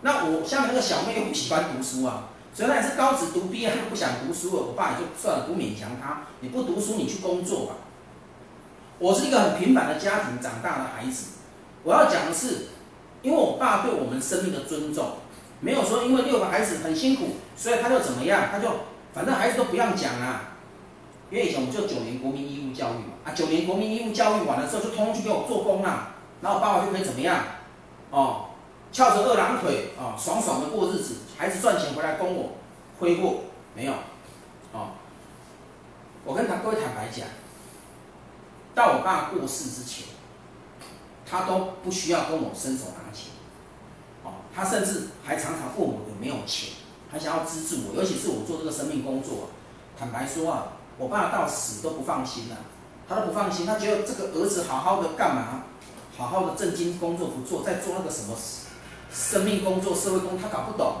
[0.00, 7.74] 那我下面那个小妹又不喜欢读书啊，所以她也是高职读毕业，她又不想读书了，我爸也就算了，不勉强他，你不读书你去工作吧。
[8.98, 11.32] 我是一个很平凡的家庭长大的孩子，
[11.82, 12.68] 我要讲的是，
[13.20, 15.16] 因为我爸对我们生命的尊重。
[15.60, 18.70] 没有说因为六个孩子很辛苦，所以他就怎么样，他就
[19.12, 20.54] 反正孩子都不用讲啊。
[21.28, 27.36] 因为以前我们就九年国民义务教育嘛，啊九年国民义务教育完了之后就通通去给我做工啊，然后我爸爸就可以怎么样，
[28.10, 28.46] 哦，
[28.96, 32.52] 翘着二郎腿啊，爽爽的过日子，孩子赚钱回来供我
[32.98, 33.40] 挥霍
[33.74, 33.92] 没有，
[34.72, 34.92] 哦，
[36.24, 37.28] 我跟他各位坦白讲，
[38.74, 40.06] 到我爸过世之前，
[41.30, 43.32] 他都不需要跟我伸手拿钱。
[44.24, 46.76] 哦他甚至还常常问我有没有钱，
[47.12, 49.50] 还想要资助我，尤其是我做这个生命工作。
[49.98, 52.56] 坦白说啊，我爸到死都不放心啊，
[53.06, 55.64] 他都不放心，他觉得这个儿子好好的干嘛，
[56.16, 58.34] 好好的正经工作不做，在做那个什么
[59.16, 60.96] 生命工作、社会工，他搞不懂。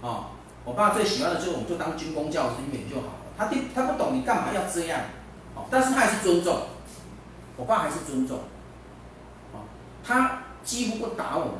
[0.00, 0.26] 哦，
[0.64, 5.00] 我爸最喜欢的就是我们就当军公教人员就好了，他听他不懂你干嘛要这样，
[5.56, 6.62] 哦但是他还是尊重，
[7.56, 8.38] 我爸还是尊重，
[9.52, 9.66] 哦
[10.04, 11.54] 他几乎不打我们。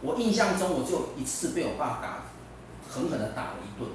[0.00, 2.24] 我印象中，我就一次被我爸打，
[2.90, 3.90] 狠狠的打了一顿。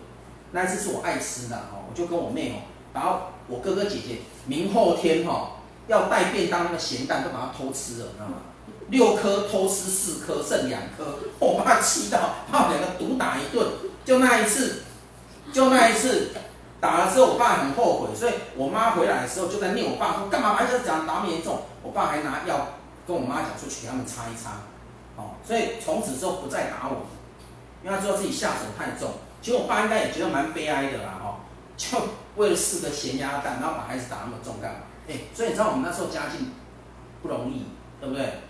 [0.52, 2.62] 那一次是我爱吃的哦，我就跟我妹哦，
[2.94, 5.52] 然后我哥哥姐姐明后天哈
[5.88, 8.36] 要带便当那个咸蛋都把它偷吃了，你知道吗？
[8.90, 13.68] 六颗偷吃四颗，剩两颗，我爸气到把我两个毒打一顿。
[14.06, 14.84] 就那一次，
[15.54, 16.30] 就那一次
[16.82, 21.62] 打了之后，我爸很后悔，所以我妈回来的时候就在念我爸说干嘛把这讲打那么严重？
[21.84, 22.70] 我爸还拿药
[23.06, 24.52] 跟我妈讲说去给他们擦一擦。
[25.16, 27.06] 哦所以从此之后不再打我，
[27.84, 29.12] 因为他知道自己下手太重。
[29.42, 31.36] 其实我爸应该也觉得蛮悲哀的啦，哦。
[31.78, 31.98] 就
[32.36, 34.80] 为了四个咸鸭蛋，然后把孩子打那么重干嘛？
[35.08, 36.52] 哎，所以你知道我们那时候家境
[37.22, 37.66] 不容易，
[38.00, 38.42] 对不对？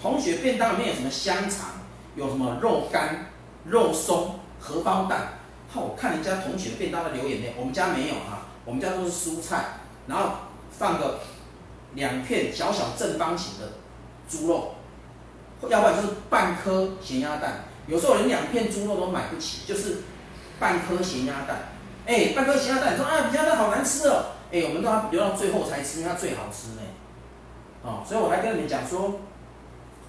[0.00, 1.70] 同学便当里面有什么香肠，
[2.14, 3.26] 有什么肉干、
[3.64, 5.28] 肉松、荷包蛋。
[5.68, 9.64] 好，我看人家同学便当的流眼泪，我们家没有啊，我们家都是蔬菜，
[10.06, 10.30] 然后
[10.70, 11.20] 放个
[11.94, 13.72] 两片小小正方形的
[14.28, 14.74] 猪肉，
[15.68, 17.64] 要不然就是半颗咸鸭蛋。
[17.86, 19.98] 有时候连两片猪肉都买不起，就是
[20.58, 21.68] 半颗咸鸭蛋。
[22.06, 24.26] 哎，半颗咸鸭蛋，你说啊，咸鸭蛋好难吃哦。
[24.52, 26.82] 哎，我们都要留到最后才吃，因为它最好吃呢。
[27.82, 29.20] 哦，所以我还跟你们讲说，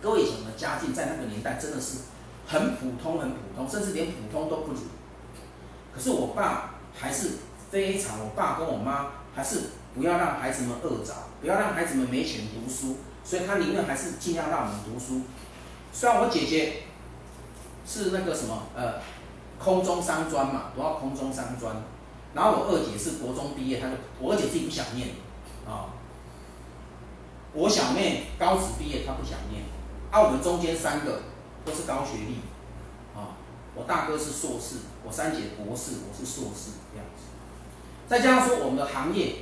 [0.02, 2.00] 各位以前的家境在那个年代真的是
[2.48, 4.80] 很普通，很普通，甚至连普通都不如。
[5.94, 7.32] 可是我爸还是
[7.72, 15.22] 非常，我爸跟我妈还是不要让孩子们饿着，不要让孩子们没钱读书，所以他宁愿还是尽量让我们读书。
[15.92, 16.84] 虽然我姐姐
[17.88, 19.02] 是那个什么呃
[19.58, 21.76] 空中商专嘛，读到空中商专，
[22.36, 25.10] 然后我二姐是国中毕业，她就我二姐自己不想念
[25.66, 25.90] 啊、
[27.54, 29.64] 我小妹高职毕业，她不想念，
[30.12, 31.22] 啊、我们中间三个
[31.66, 32.40] 都是高学历。
[33.16, 33.38] 啊
[33.76, 37.26] 我大哥是硕士，我三姐博士，我是硕士这样子。
[38.08, 39.36] 再加上说我们的行业，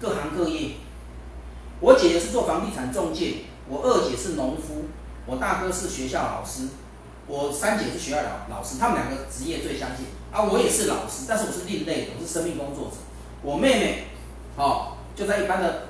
[0.00, 0.76] 各行各业。
[1.80, 4.86] 我姐姐是做房地产中介，我二姐是农夫，
[5.26, 6.68] 我大哥是学校老师，
[7.26, 8.78] 我三姐是学校老老师。
[8.78, 10.42] 他们两个职业最相近啊。
[10.42, 12.96] 我也是老师，但是我是另类的，我是生命工作者。
[13.42, 14.04] 我妹妹，
[14.56, 15.88] 哦，就在一般的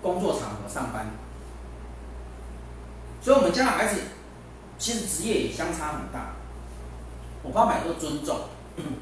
[0.00, 1.10] 工作场合上班。
[3.26, 4.02] 所以，我们家的孩子
[4.78, 6.36] 其实职业也相差很大。
[7.42, 8.38] 我爸爸都尊重，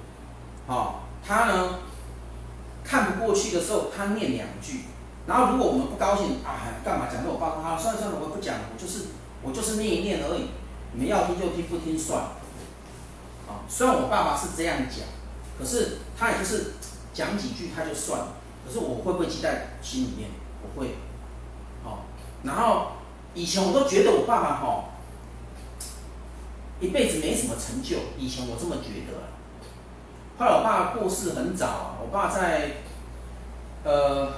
[0.66, 1.80] 好、他呢
[2.82, 4.84] 看不过去的时候，他念两句，
[5.26, 7.22] 然后如果我们不高兴，啊，干嘛讲？
[7.22, 9.08] 那我爸他算了算了，我不讲，我就是
[9.42, 10.48] 我就是念一念而已，
[10.94, 12.28] 你们要听就听，不听算了。
[13.46, 15.00] 啊、虽然我爸爸是这样讲，
[15.58, 16.72] 可是他也就是
[17.12, 18.28] 讲几句他就算了，
[18.66, 20.30] 可是我会不会记在心里面？
[20.62, 20.94] 我会，
[21.82, 22.06] 好、
[22.42, 22.92] 然后
[23.34, 24.66] 以前我都觉得我爸爸哈。
[24.66, 24.84] 哦
[26.80, 29.16] 一辈子没什么成就，以前我这么觉得。
[30.36, 32.82] 后来我爸过世很早啊，我爸在
[33.84, 34.34] 呃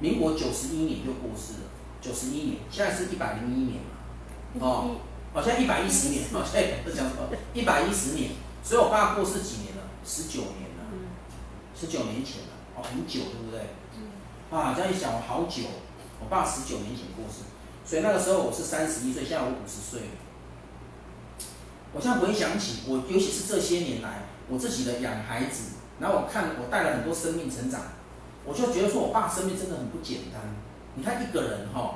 [0.00, 1.70] 民国九十一年就过世了，
[2.02, 4.96] 九十一年，现在是一百零一年嘛，哦，
[5.32, 9.82] 好像一百一十年，哦，现在不讲什么，一百一十年，所以我爸过世几年了？
[10.04, 10.84] 十九年了，
[11.74, 13.60] 十九年前了，哦，很久，对不对？
[14.50, 15.62] 啊，这样一想，好久，
[16.20, 17.44] 我爸十九年前过世，
[17.84, 20.00] 所以那个时候我是三十一岁，现在我五十岁。
[21.92, 27.80] 我现在回想起我，尤其是这些年来，我自己的养孩子，然后我看我带了很多生命成长，
[28.44, 30.40] 我就觉得说我爸生命真的很不简单。
[30.96, 31.94] 你看一个人哈、哦，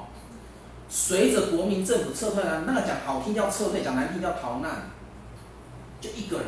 [0.89, 4.91] 随着国民政府撤退啊，那个讲好听叫撤退，讲难听叫逃难，
[6.01, 6.47] 就一个人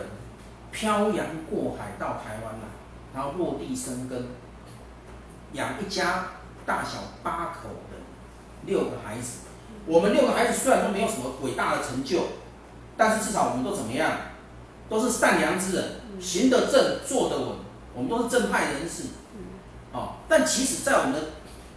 [0.70, 2.68] 漂洋过海到台湾来，
[3.14, 4.28] 然后落地生根，
[5.54, 6.26] 养一家
[6.64, 7.68] 大小八口
[8.66, 9.40] 六个孩子。
[9.86, 12.20] 我们六个孩子虽然说没有什么伟大的成就。
[12.96, 14.12] 但是至少我们都怎么样？
[14.90, 15.84] 都是善良之人，
[16.20, 17.56] 行得正，坐得稳。
[17.94, 19.04] 我们都是正派人士。
[19.90, 21.18] 哦，但其实，在我们的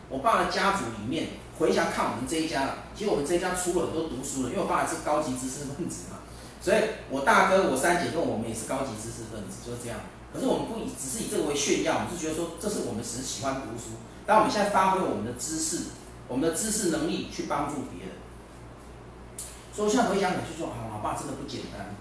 [0.09, 6.17] 我爸的家族里面，回想看我们这一家了，其实我们这一家出了很多读书人，因为我爸也是高级知识分子嘛。
[6.59, 6.77] 所以
[7.09, 9.99] 我大哥、我三姐跟我们也是高级知识分子，就是这样。
[10.34, 13.95] 可是我们不以只是以这个为炫耀，我们是觉得说，这是我们只是喜欢读书，
[14.26, 15.95] 当我们现在发挥我们的知识，
[16.34, 18.15] 我们的知识能力去帮助别人。
[19.72, 21.93] 所以现在回想起来就说啊，老爸真的不简单，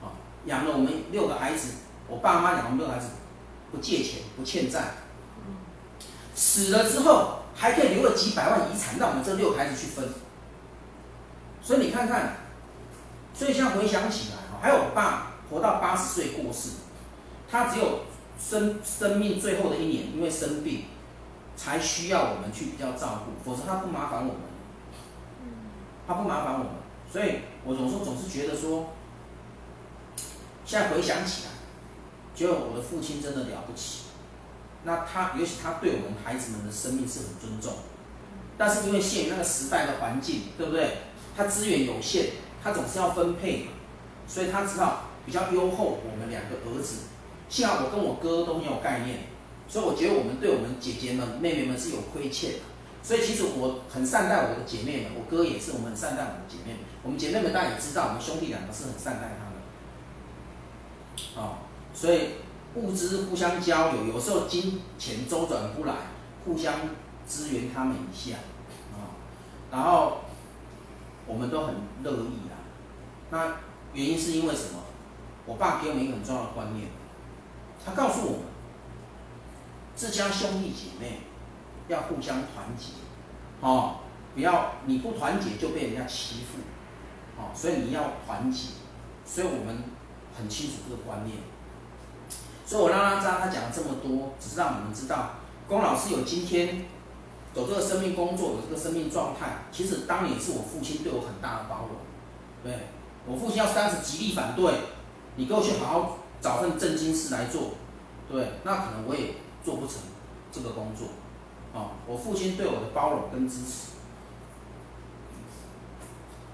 [0.00, 0.14] 啊，
[0.44, 1.72] 养了我们六个孩子，
[2.06, 3.08] 我爸妈养我们六个孩子，
[3.72, 4.94] 不借钱不欠债，
[6.36, 10.08] 死了之后还可以留了几百万遗产让我们这六个孩子去分。
[11.60, 12.36] 所以你看看，
[13.34, 16.70] 所以现在回想起来，还有我爸活到八十岁过世，
[17.50, 18.02] 他只有
[18.38, 20.84] 生生命最后的一年因为生病，
[21.62, 24.42] 才需要我们去比较照顾，否则他不麻烦我们。
[26.08, 26.66] 他不麻烦我们，
[27.12, 28.88] 所以我总是总是觉得说，
[30.64, 31.50] 现在回想起来，
[32.34, 34.06] 觉得我的父亲真的了不起。
[34.82, 37.74] 那他，尤其他对我们孩子们的生命是很尊重，
[38.58, 40.96] 但是因为限于那个时代的环境，对不对？
[41.36, 42.30] 他资源有限，
[42.60, 43.68] 他总是要分配，
[44.26, 47.04] 所以他知道比较优厚我们两个儿子。
[47.48, 49.18] 幸好我跟我哥都没有概念，
[49.72, 52.58] 所以我觉得我们对我们姐姐们、妹妹们是有亏欠的。
[53.02, 56.80] 所以其实我很善待我的姐妹们，我哥也是，我们很善待我们的姐妹们。
[57.02, 59.54] 我们姐妹们大家也知道，我们兄弟两个是很善待他们。
[61.36, 61.56] 哦，
[61.94, 62.32] 所以
[62.74, 65.94] 物资互相交流，有时候金钱周转不来，
[66.44, 66.74] 互相
[67.26, 68.36] 支援他们一下。
[68.92, 69.16] 哦，
[69.70, 70.18] 然后
[71.26, 72.60] 我们都很乐意啊。
[73.30, 73.56] 那
[73.94, 74.80] 原因是因为什么？
[75.46, 76.88] 我爸给我们一个很重要的观念，
[77.84, 78.40] 他告诉我们，
[79.94, 81.20] 自家兄弟姐妹
[81.88, 82.92] 要互相团结，
[83.60, 84.00] 哦，
[84.34, 86.58] 不要你不团结就被人家欺负，
[87.38, 88.68] 哦，所以你要团结，
[89.24, 89.84] 所以我们
[90.36, 91.36] 很清楚这个观念。
[92.64, 95.32] 所以我让他知道，他讲了这么多，只是让你们知道，
[95.68, 96.86] 龚老师有今天
[97.52, 101.96] 走这个生命工作，有这个生命状态，其实当年是我父亲对我很大的包容。
[102.64, 102.86] 对，
[103.26, 104.72] 我父亲要是当时极力反对，
[105.36, 107.72] 你给我去好好找份正经事来做，
[108.30, 109.96] 对，那可能我也做不成
[110.50, 111.08] 这个工作。
[111.78, 113.92] 啊，我父亲对我的包容跟支持，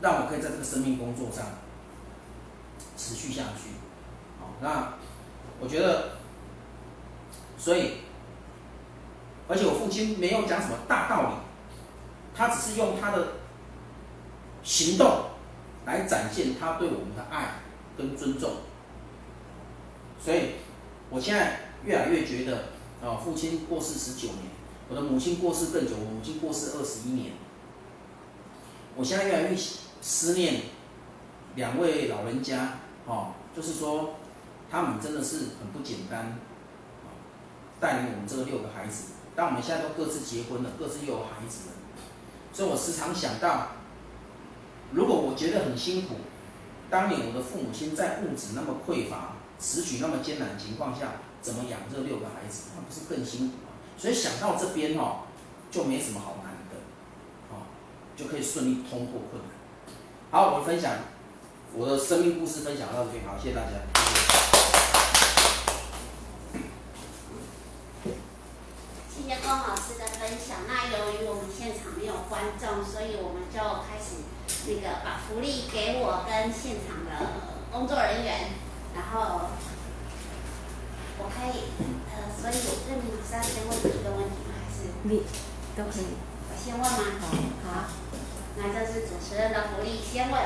[0.01, 1.45] 让我可以在这个生命工作上
[2.97, 3.71] 持续下去。
[4.41, 4.93] 好，那。
[5.61, 6.11] 我觉得，
[7.59, 7.95] 所以，
[9.49, 11.35] 而且我父亲没有讲什么大道理，
[12.33, 13.27] 他只是用他的
[14.63, 15.31] 行动
[15.85, 17.55] 来展现他对我们的爱
[17.97, 18.53] 跟尊重。
[20.25, 20.51] 所以，
[21.11, 22.67] 我现在越来越觉得，
[23.03, 24.45] 啊，父亲过世十九年，
[24.89, 27.33] 我的母亲过世更久，我母亲过世二十一年，
[28.97, 29.57] 我现在越来越
[30.01, 30.63] 思念
[31.55, 34.15] 两位老人家，哦，就是说。
[34.71, 36.37] 他们真的是很不简单，
[37.81, 39.05] 带领我们这个六个孩子。
[39.35, 41.73] 但我们现在都各自结婚了，各自又有孩子了，
[42.53, 43.69] 所以我时常想到，
[44.93, 46.17] 如果我觉得很辛苦，
[46.91, 52.71] 当年我的父母亲在物质那么匮乏、时局那么艰难的情况下，怎么养这六个孩子？
[52.77, 53.73] 那不是更辛苦吗？
[53.97, 55.23] 所以想到这边哦，
[55.71, 56.77] 就没什么好难的，
[57.51, 57.67] 哦，
[58.17, 59.51] 就可以顺利通过困难。
[60.31, 60.93] 好，我分享
[61.73, 63.71] 我的生命故事，分享到这边，好，谢谢大家。
[69.09, 70.59] 谢谢龚老师的分享。
[70.67, 74.23] 那由于我们现场没有观众，所以我们就开始
[74.67, 77.27] 那个把福利给我跟现场的
[77.73, 78.51] 工作人员。
[78.95, 79.51] 然后
[81.19, 81.75] 我可以，
[82.15, 82.55] 呃，所以
[82.89, 84.55] 任明老师要先问你一个问题吗？
[84.59, 85.23] 还是你
[85.77, 86.15] 都可以。
[86.47, 86.99] 我先问吗？
[87.21, 87.27] 好。
[87.67, 87.89] 好。
[88.59, 90.39] 那这是主持人的福利，先问，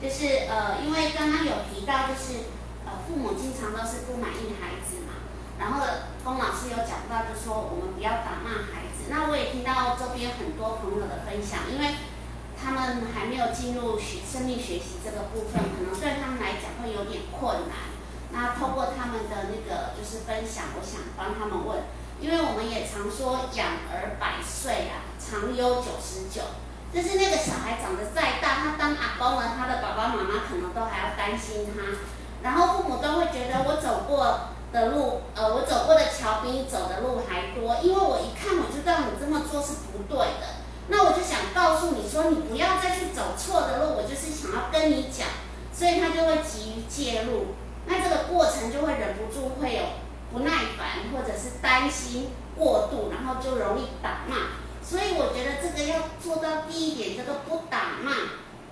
[0.00, 2.48] 就是呃，因为刚刚有提到，就是
[2.86, 5.20] 呃，父母经常都是不满意孩子嘛。
[5.60, 5.84] 然后
[6.24, 9.12] 龚老师有讲到，就说我们不要打骂孩子。
[9.12, 12.00] 那我也听到周边很多朋友的分享，因为
[12.56, 17.92] 他们还没有进入学生命学习这个部分，可能对他们来讲会有点困难。
[18.32, 21.82] 那通过他们的那个就是分享，我想帮他们问，
[22.20, 26.42] 因为我们也常说养儿百岁啊，长忧九十九。
[26.92, 31.98] 就是那个小孩长得再大，他当阿公了，他的爸爸妈妈可能都还要担心他，
[32.42, 34.50] 然后父母都会觉得我走过。
[34.72, 40.62] 的路，呃，我走过的桥比你走的路还多，因为我一看我就知道你这么做是不对的。
[40.86, 45.26] 那我就想告诉你说，你不要再去走错的路，我就是想要跟你讲，
[45.74, 47.46] 所以他就会急于介入，
[47.86, 49.82] 那这个过程就会忍不住会有
[50.32, 54.58] 不耐烦，或者是担心过度，然后就容易打骂。
[54.82, 58.12] 所以我觉得这个要做到第一点，这个不打骂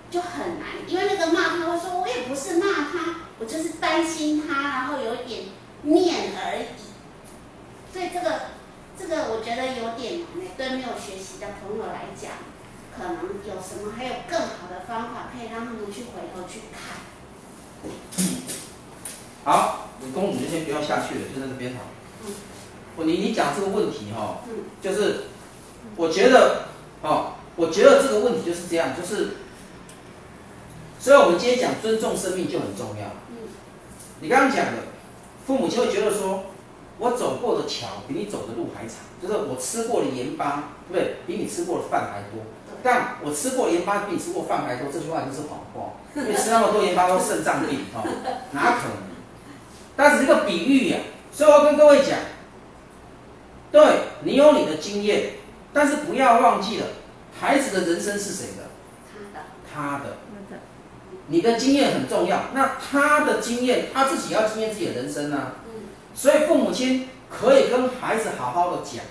[0.09, 5.43] 就很难，因为那个骂他会说，我也不是骂他，我就是担心他，然后有一点。
[5.81, 6.75] 念而已，
[7.93, 8.51] 所以这个
[8.99, 12.31] 这个我觉得有点难，对没有学习的朋友来讲，
[12.93, 16.99] 可能有什么还有更好的方法可以让他们去回头去看。
[19.43, 21.81] 好，你公主就先不要下去了，就在这边好。
[22.95, 24.37] 我你你讲这个问题哈、哦，
[24.81, 25.25] 就是
[25.95, 26.65] 我觉得，
[27.01, 29.37] 哦，我觉得这个问题就是这样，就是，
[30.99, 33.07] 所以我们今天讲尊重生命就很重要。
[34.21, 34.71] 你刚刚讲的。
[35.47, 36.43] 父母就会觉得说，
[36.99, 41.15] 我走过的桥比你走的路还长，就是我吃过的盐巴，对不对？
[41.25, 42.45] 比你吃过的饭还多。
[42.83, 45.93] 但我吃过盐巴比你吃过饭还多，这句话就是谎话。
[46.13, 48.03] 因为吃那么多盐巴都肾脏病，哈，
[48.51, 49.08] 哪可能？
[49.99, 52.17] 但是这个比喻呀、啊，所以我跟各位讲，
[53.69, 53.81] 对
[54.23, 55.31] 你有你的经验，
[55.73, 56.85] 但是不要忘记了，
[57.37, 58.63] 孩子的人生是谁的？
[59.73, 59.99] 他的。
[59.99, 60.61] 他的。
[61.27, 65.51] 你的经验很重要，那他的经验，他自己要经验自己的人生呢、啊。
[66.15, 69.03] 所以父母亲可以跟孩子好好的讲，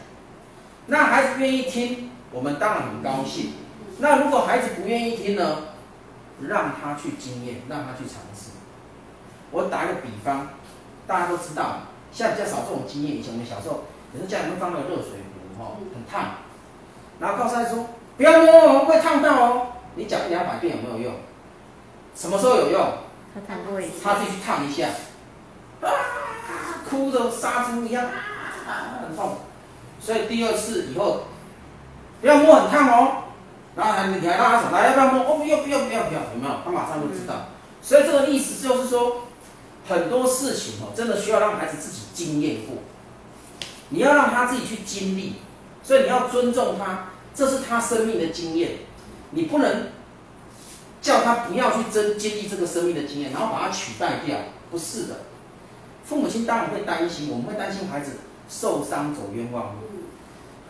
[0.86, 3.52] 那孩子愿意听，我们当然很高兴。
[3.98, 5.64] 那如果孩子不愿意听呢？
[6.48, 8.52] 让他去经验，让他去尝试。
[9.50, 10.50] 我打个比方，
[11.08, 13.16] 大家都知道，现在比较少这种经验。
[13.16, 16.44] 以前我们小时候，有时候家里会放那个热水壶，哈，很烫，
[17.18, 17.86] 然后告诉他说
[18.18, 19.66] 不要摸，会烫到哦。
[19.94, 21.14] 你讲一两百遍有没有用？
[22.14, 22.80] 什么时候有用？
[23.34, 24.88] 他烫过一次，他自己去烫一下，
[25.80, 25.88] 啊，
[26.88, 29.38] 哭的杀猪一样，啊，很痛。
[30.00, 31.22] 所以第二次以后，
[32.20, 33.24] 不要摸很烫哦。
[33.74, 35.24] 然后还你还让他说，来要不要摸？
[35.24, 36.54] 哦，不要不要不要不要，有没有？
[36.64, 37.46] 他马上就知道。
[37.80, 39.27] 所以这个意思就是说，
[39.88, 42.76] 很多事情哦，真的需要让孩子自己经验过。
[43.90, 45.36] 你要让他自己去经历，
[45.82, 48.72] 所以你要尊重他，这是他生命的经验，
[49.30, 49.86] 你不能
[51.00, 54.36] 叫他不要去真经历这个生命的经验，然后把他取代掉，
[54.70, 55.20] 不是的。
[56.04, 58.12] 父母亲当然会担心，我们会担心孩子
[58.48, 59.80] 受伤走冤枉路。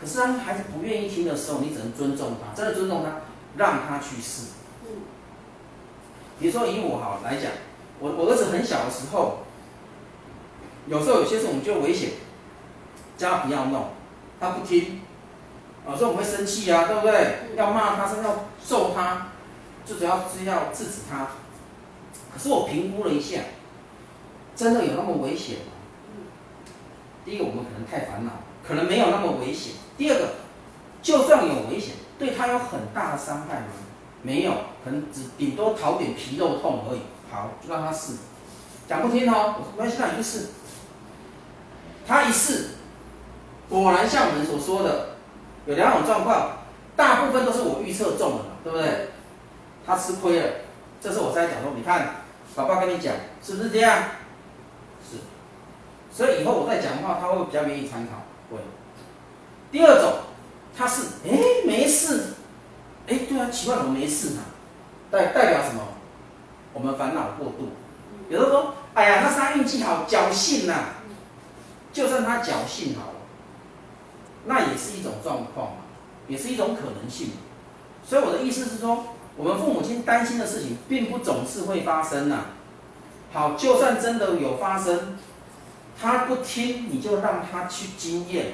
[0.01, 3.23] 可是当孩子不愿意听的时候，你只能尊重他，真的尊重他，
[3.57, 4.49] 让他去试。
[6.39, 7.51] 比如说以我好来讲，
[8.01, 9.39] 我我儿子很小的时候，
[10.87, 12.11] 有时候有些事我们觉得危险，
[13.17, 13.89] 叫他不要弄，
[14.39, 15.01] 他不听，
[15.89, 17.57] 有时候我们会生气啊，对不对？
[17.57, 19.29] 要骂他，甚至要揍他，
[19.85, 21.29] 就主要是要制止他。
[22.33, 23.41] 可是我评估了一下，
[24.55, 25.73] 真的有那么危险吗？
[27.25, 28.31] 第一个，我们可能太烦恼，
[28.67, 29.73] 可能没有那么危险。
[29.97, 30.29] 第二个，
[31.03, 33.67] 就算有危险，对他有很大的伤害吗？
[34.23, 34.53] 没有，
[34.85, 37.01] 可能只顶多讨点皮肉痛而已。
[37.31, 38.15] 好，就让他试，
[38.89, 40.47] 讲不听哦，没关系，那你去试。
[42.07, 42.71] 他一试，
[43.69, 45.17] 果然像我们所说的，
[45.67, 46.59] 有两种状况，
[46.97, 49.11] 大部分都是我预测中的，对不对？
[49.87, 50.47] 他吃亏了，
[51.01, 52.17] 这是我在讲说，你看，
[52.55, 54.05] 爸爸跟你讲，是不是这样？
[55.09, 55.19] 是。
[56.11, 58.23] 所以以后我再讲的话，他会比较愿意参考。
[58.51, 58.59] 对。
[59.71, 60.13] 第二种，
[60.77, 62.35] 他是哎没事。
[63.07, 64.43] 哎，对啊，奇怪，怎么没事呢？
[65.11, 65.83] 代代表什么？
[66.79, 67.71] 我们烦恼过度。
[68.31, 70.75] 有的说，哎呀，他是他运气好，侥幸呐。
[71.93, 73.15] 就算他侥幸好，
[74.47, 75.73] 那也是一种状况，
[76.29, 77.31] 也是一种可能性。
[78.07, 79.07] 所以我的意思是说，
[79.37, 82.45] 我们父母亲担心的事情，并不总是会发生呐。
[83.33, 85.19] 好，就算真的有发生，
[86.01, 88.53] 他不听，你就让他去经验，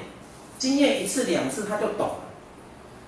[0.57, 2.15] 经验一次两次，他就懂了。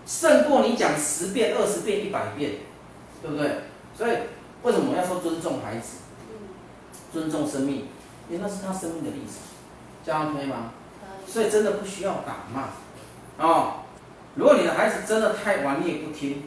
[0.06, 2.52] 胜过你讲十遍、二十遍、一百遍，
[3.22, 3.62] 对不对？
[3.98, 4.12] 所以
[4.64, 5.98] 为什么我要说尊重孩子，
[7.12, 7.88] 尊重生命？
[8.30, 9.36] 因为那是他生命的历程，
[10.04, 10.72] 这样可以吗？
[11.26, 12.70] 所以真的不需要打骂
[13.46, 13.84] 哦。
[14.36, 16.44] 如果你的孩子真的太顽劣不听，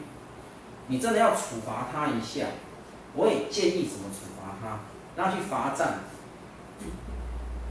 [0.87, 2.45] 你真的要处罚他一下。
[3.13, 4.79] 我也建议怎么处罚他，
[5.15, 5.99] 让他去罚站，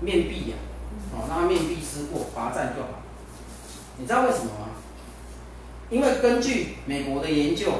[0.00, 0.56] 面壁呀，
[1.14, 3.00] 哦，让他面壁思过，罚站就好。
[3.96, 4.68] 你知道为什么吗？
[5.88, 7.72] 因为根据美国的研究，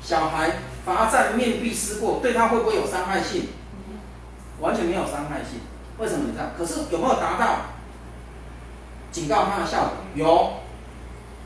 [0.00, 0.56] 小孩
[0.88, 3.48] 罚站面壁思过，对他会不会有伤害性？
[4.60, 5.60] 完全没有伤害性。
[5.98, 6.52] 为什么你看？
[6.56, 7.60] 可是有没有达到
[9.12, 9.92] 警告他的效果？
[10.14, 10.52] 有。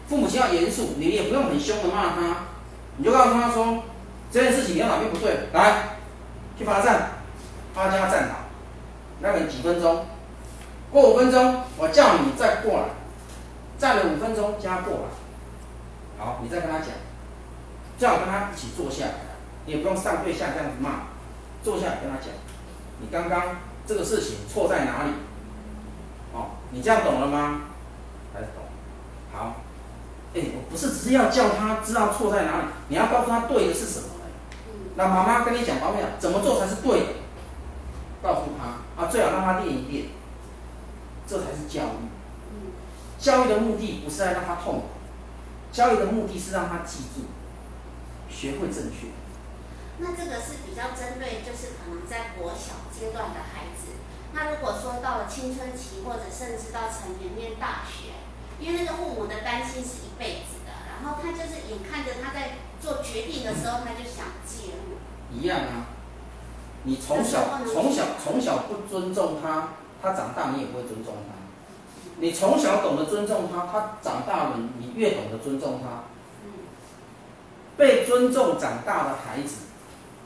[0.09, 2.36] 父母亲要严肃，你也不用很凶的骂他，
[2.98, 3.82] 你就告诉他说，
[4.31, 5.97] 这件事情你有哪边不对，来
[6.59, 7.12] 去罚站，
[7.74, 8.40] 他叫他站好，
[9.20, 10.05] 那个几分钟，
[10.90, 12.89] 过五分钟我叫你再过来，
[13.78, 16.23] 站了五分钟加过来。
[16.23, 16.89] 好，你再跟他讲，
[17.97, 19.14] 最好跟他一起坐下来，
[19.66, 21.06] 你也不用上对下这样子骂，
[21.62, 22.28] 坐下来跟他讲，
[23.01, 23.56] 你刚刚
[23.86, 25.12] 这个事情错在哪里？
[26.32, 27.62] 哦，你这样懂了吗？
[28.32, 28.62] 还是懂？
[29.32, 29.56] 好，
[30.34, 34.24] 哎，我不是只是要叫他知道错在哪里，你要告诉他对的是什么呢？
[34.97, 37.06] 那妈妈跟你讲，妈妈讲怎么做才是对的？
[38.22, 40.06] 告诉他啊，最好让他练一练，
[41.26, 42.09] 这才是教育。
[43.18, 44.84] 教育的目的不是来让他痛苦。
[45.70, 47.22] 教育的目的是让他记住，
[48.28, 49.09] 学会正确。
[49.98, 53.93] 那这个是比较针对，就是可能在国小阶段的孩子。
[54.32, 58.16] 那如果说到了青春期，或者甚至到成年念大学，
[58.59, 64.97] 因为那个父母的担心是一辈子的，然后他就是眼看着他在做决定的时候，他就想介入。
[65.31, 65.93] 一样啊，
[66.85, 69.69] 你从小从小从小不尊重他，
[70.01, 71.36] 他长大你也不会尊重他。
[72.19, 76.05] 你从小懂得尊重他，他长大了，你越懂得尊重他。
[77.77, 79.56] 被尊重长大的孩子，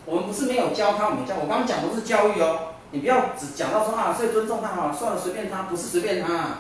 [0.07, 1.35] 我们不是没有教他，我们教。
[1.37, 6.59] 我刚刚讲的是教育哦，你不要只讲到说啊，所以尊重他好，算了，随便他，不是随便他，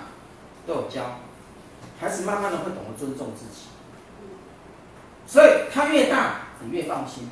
[0.66, 1.02] 都有教。
[1.98, 3.68] 孩子慢慢的会懂得尊重自己，
[5.26, 7.30] 所以他越大，你越放心。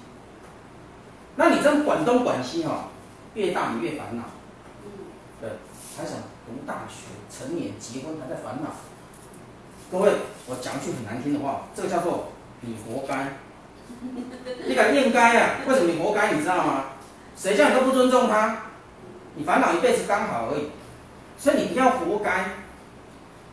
[1.36, 2.88] 那你这样管东管西哈，
[3.34, 4.22] 越大你越烦恼。
[5.40, 5.50] 对，
[5.98, 6.16] 还想。
[6.46, 8.68] 读大学、成年、结婚还在烦恼，
[9.90, 10.12] 各位，
[10.46, 13.38] 我讲句很难听的话，这个叫做你活该。
[14.66, 15.60] 你敢应该啊？
[15.66, 16.32] 为什么你活该？
[16.32, 16.84] 你知道吗？
[17.36, 18.62] 谁叫你都不尊重他？
[19.36, 20.70] 你烦恼一辈子刚好而已，
[21.38, 22.50] 所以你不要活该，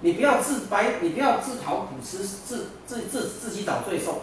[0.01, 4.21] 你不要自白，你不要自讨苦吃，自自自自己找罪受。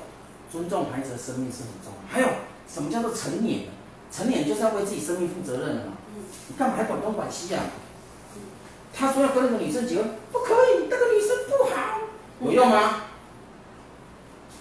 [0.51, 1.99] 尊重孩子的生命是很重要。
[2.09, 2.29] 还有
[2.67, 3.65] 什么叫做成年？
[4.11, 5.93] 成年就是要为自己生命负责任的嘛。
[6.47, 7.63] 你干嘛还管东管西啊？
[8.95, 12.01] 他说要跟那个女生结婚，不可以，那个女生不好，
[12.41, 13.03] 有用吗？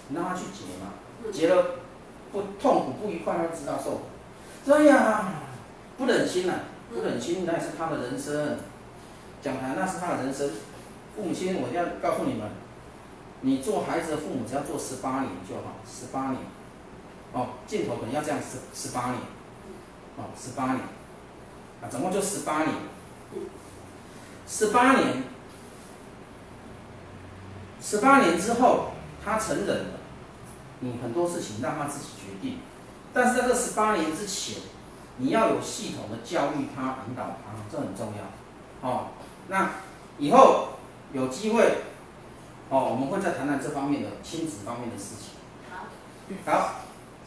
[0.08, 0.92] 你让他去结嘛，
[1.32, 1.76] 结了
[2.32, 4.00] 不痛苦不愉快，他知道受苦。
[4.64, 5.24] 这样
[5.96, 6.54] 不忍心呐、
[6.92, 8.58] 不忍心那是他的人生，
[9.42, 10.50] 讲台那是他的人生，
[11.16, 12.48] 父母亲，我要告诉你们，
[13.40, 16.40] 你做孩子的父母只要做十八年就好，十八年。
[17.30, 19.16] 哦，镜头可能要这样十十八年，
[20.16, 20.80] 哦，十八年，
[21.82, 22.74] 啊，总共就十八年，
[24.46, 25.24] 十八年，
[27.82, 28.92] 十八年之后
[29.22, 29.86] 他成人，
[30.80, 32.60] 你很多事情让他自己决定，
[33.12, 34.62] 但是在这十八年之前，
[35.18, 38.88] 你要有系统的教育他、引导他，这很重要。
[38.88, 39.08] 哦，
[39.48, 39.70] 那
[40.18, 40.68] 以后
[41.12, 41.78] 有机会，
[42.68, 45.38] 哦，我们会再谈谈这方面的亲子方面的事情。
[45.70, 45.86] 好，
[46.52, 46.74] 好。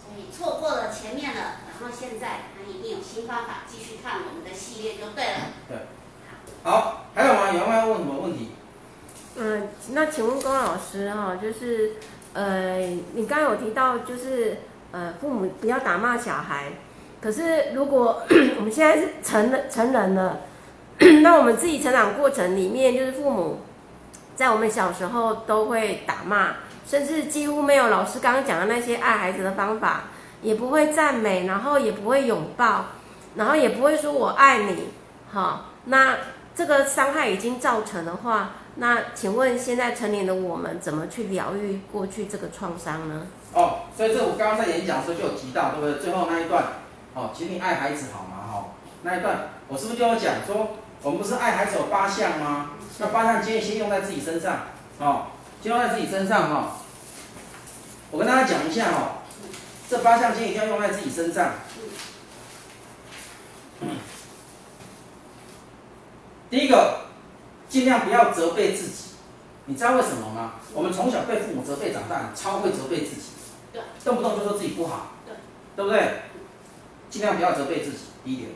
[0.04, 5.40] 所以错过了前面了，然后现在他一定有新方法，继续看我们的系列就对了。
[5.70, 5.78] 对，
[6.64, 7.52] 好，还有吗？
[7.52, 8.52] 有没有问什么问题？
[9.38, 11.96] 嗯，那请问龚老师哈，就是
[12.34, 12.78] 呃，
[13.14, 14.58] 你刚刚有提到就是
[14.92, 16.74] 呃，父母不要打骂小孩，
[17.22, 18.24] 可是如果
[18.58, 20.42] 我们现在是成人成人了，
[21.22, 23.62] 那我们自己成长过程里面，就是父母
[24.36, 26.56] 在我们小时候都会打骂。
[26.84, 30.06] 甚至几乎没有老师刚刚讲的那些爱孩子的方法，
[30.42, 32.88] 也不会赞美，然后也不会拥抱，
[33.36, 34.90] 然后也不会说我爱你，
[35.32, 36.18] 好，那
[36.54, 43.28] 这个伤害已经造成的话，那请问现在成年的我们怎么去疗愈过去这个创伤呢？
[43.54, 46.02] 哦，所以这我刚刚在演讲的时候就有提到，对不对？
[46.02, 46.64] 最后那一段，
[47.14, 48.38] 哦，请你爱孩子好吗？
[48.50, 48.66] 哈，
[49.04, 52.72] 那一段我是不是就要讲说，我们不是爱孩子有八项吗？
[53.00, 54.60] 那八项建议先用在自己身上，
[55.00, 55.28] 哦，
[55.62, 56.78] 先用在自己身上，哈。
[58.10, 59.24] 我跟大家讲一下哦，
[59.90, 61.52] 这八项建议一定要用在自己身上。
[66.50, 67.06] 第一个，
[67.72, 69.12] 尽量不要责备自己。
[69.66, 70.56] 你知道为什么吗？
[70.74, 73.30] 我们从小被父母责备长大，超会责备自己，
[74.04, 75.12] 动不动就说自己不好，
[75.78, 76.24] 对不对？
[77.10, 78.50] 尽量不要责备自己，第一点。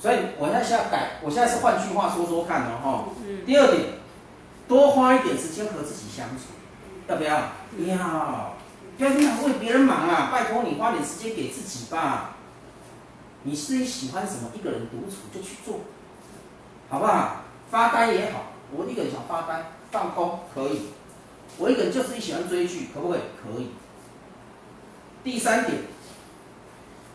[0.00, 3.10] 所以我现在想要改，我现在是换句话说说看哦，
[3.46, 3.82] 第二点，
[4.66, 6.46] 多花一点时间和自己相处。
[7.06, 7.30] 要不要？
[7.78, 8.56] 要，
[8.98, 10.30] 不要经常为别人忙啊！
[10.32, 12.36] 拜托你花点时间给自己吧。
[13.44, 15.80] 你自己喜欢什么，一个人独处就去做，
[16.88, 17.41] 好不好？
[17.72, 20.88] 发呆也好，我一个人想发呆放空可以。
[21.56, 23.20] 我一个人就是喜欢追剧，可不可以？
[23.42, 23.70] 可以。
[25.24, 25.78] 第三点，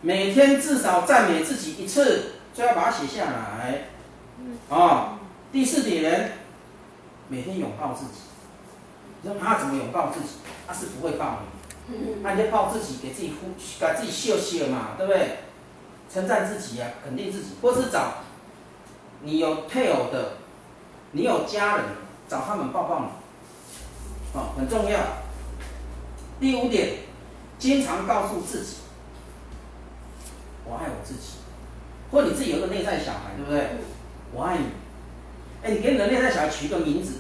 [0.02, 3.90] 每天至少赞美自己一次，就要把它写下来。
[4.68, 5.20] 啊、哦，
[5.52, 6.32] 第四点，
[7.28, 8.22] 每天拥抱自己。
[9.22, 10.38] 你说他怎么拥抱自己？
[10.66, 11.38] 他是不会抱
[11.88, 15.38] 你，那你就抱自己，给自己呼，给自己秀秀嘛，对不对？
[16.12, 18.24] 称赞自己啊，肯定自己，或是找
[19.22, 20.38] 你有配偶的，
[21.12, 21.86] 你有家人，
[22.28, 23.08] 找他们抱抱你，
[24.38, 25.00] 哦，很重要。
[26.40, 26.98] 第五点，
[27.58, 28.78] 经常告诉自己，
[30.66, 31.38] 我爱我自己，
[32.12, 33.78] 或你自己有个内在小孩，对不对？
[34.34, 34.66] 我爱你。
[35.64, 37.20] 哎，你给你的内在小孩取一个名字，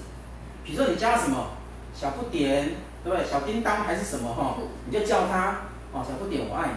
[0.64, 1.52] 比如说你叫什么？
[1.96, 2.70] 小不点，
[3.04, 3.26] 对不对？
[3.26, 4.58] 小叮当还是什么哈？
[4.86, 5.62] 你就叫他
[5.92, 6.74] 哦，小不点，我爱你。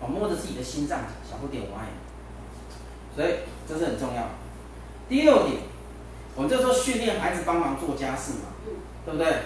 [0.00, 3.14] 哦，摸着自己的心脏，小不点，我爱你。
[3.14, 4.22] 所以这是很重要。
[5.06, 5.58] 第六点，
[6.36, 8.54] 我们就说训练孩子帮忙做家事嘛，
[9.04, 9.42] 对不对？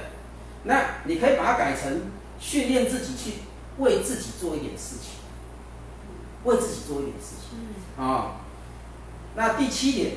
[0.65, 2.02] 那你可以把它改成
[2.39, 3.39] 训练自己去
[3.78, 5.15] 为自己做一点事情，
[6.44, 7.59] 为自己做一点事情
[7.97, 8.31] 啊、哦。
[9.35, 10.16] 那第七点，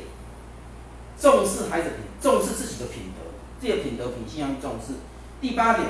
[1.20, 3.32] 重视孩子品，重视自己的品德。
[3.60, 4.94] 这些品德品性要重视。
[5.42, 5.88] 第八点，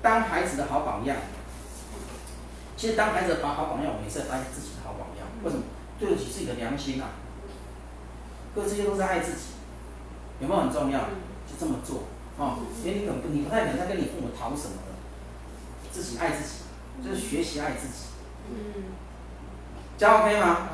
[0.00, 1.16] 当孩子的好榜样。
[2.76, 5.26] 其实当孩子把好好榜样，我们也是爱自己的好榜样。
[5.42, 5.62] 为什么？
[5.98, 7.10] 对得起自己的良心啊！
[8.52, 9.53] 各位这些都是爱自己，
[10.40, 11.00] 有没有很重要？
[11.46, 12.04] 就这么做
[12.38, 12.58] 哦。
[12.84, 14.92] 因为你很你不太可能再跟你父母讨什么的，
[15.92, 17.94] 自己爱自己，就是学习爱自己。
[18.50, 18.84] 嗯。
[19.96, 20.68] 这样 OK 吗？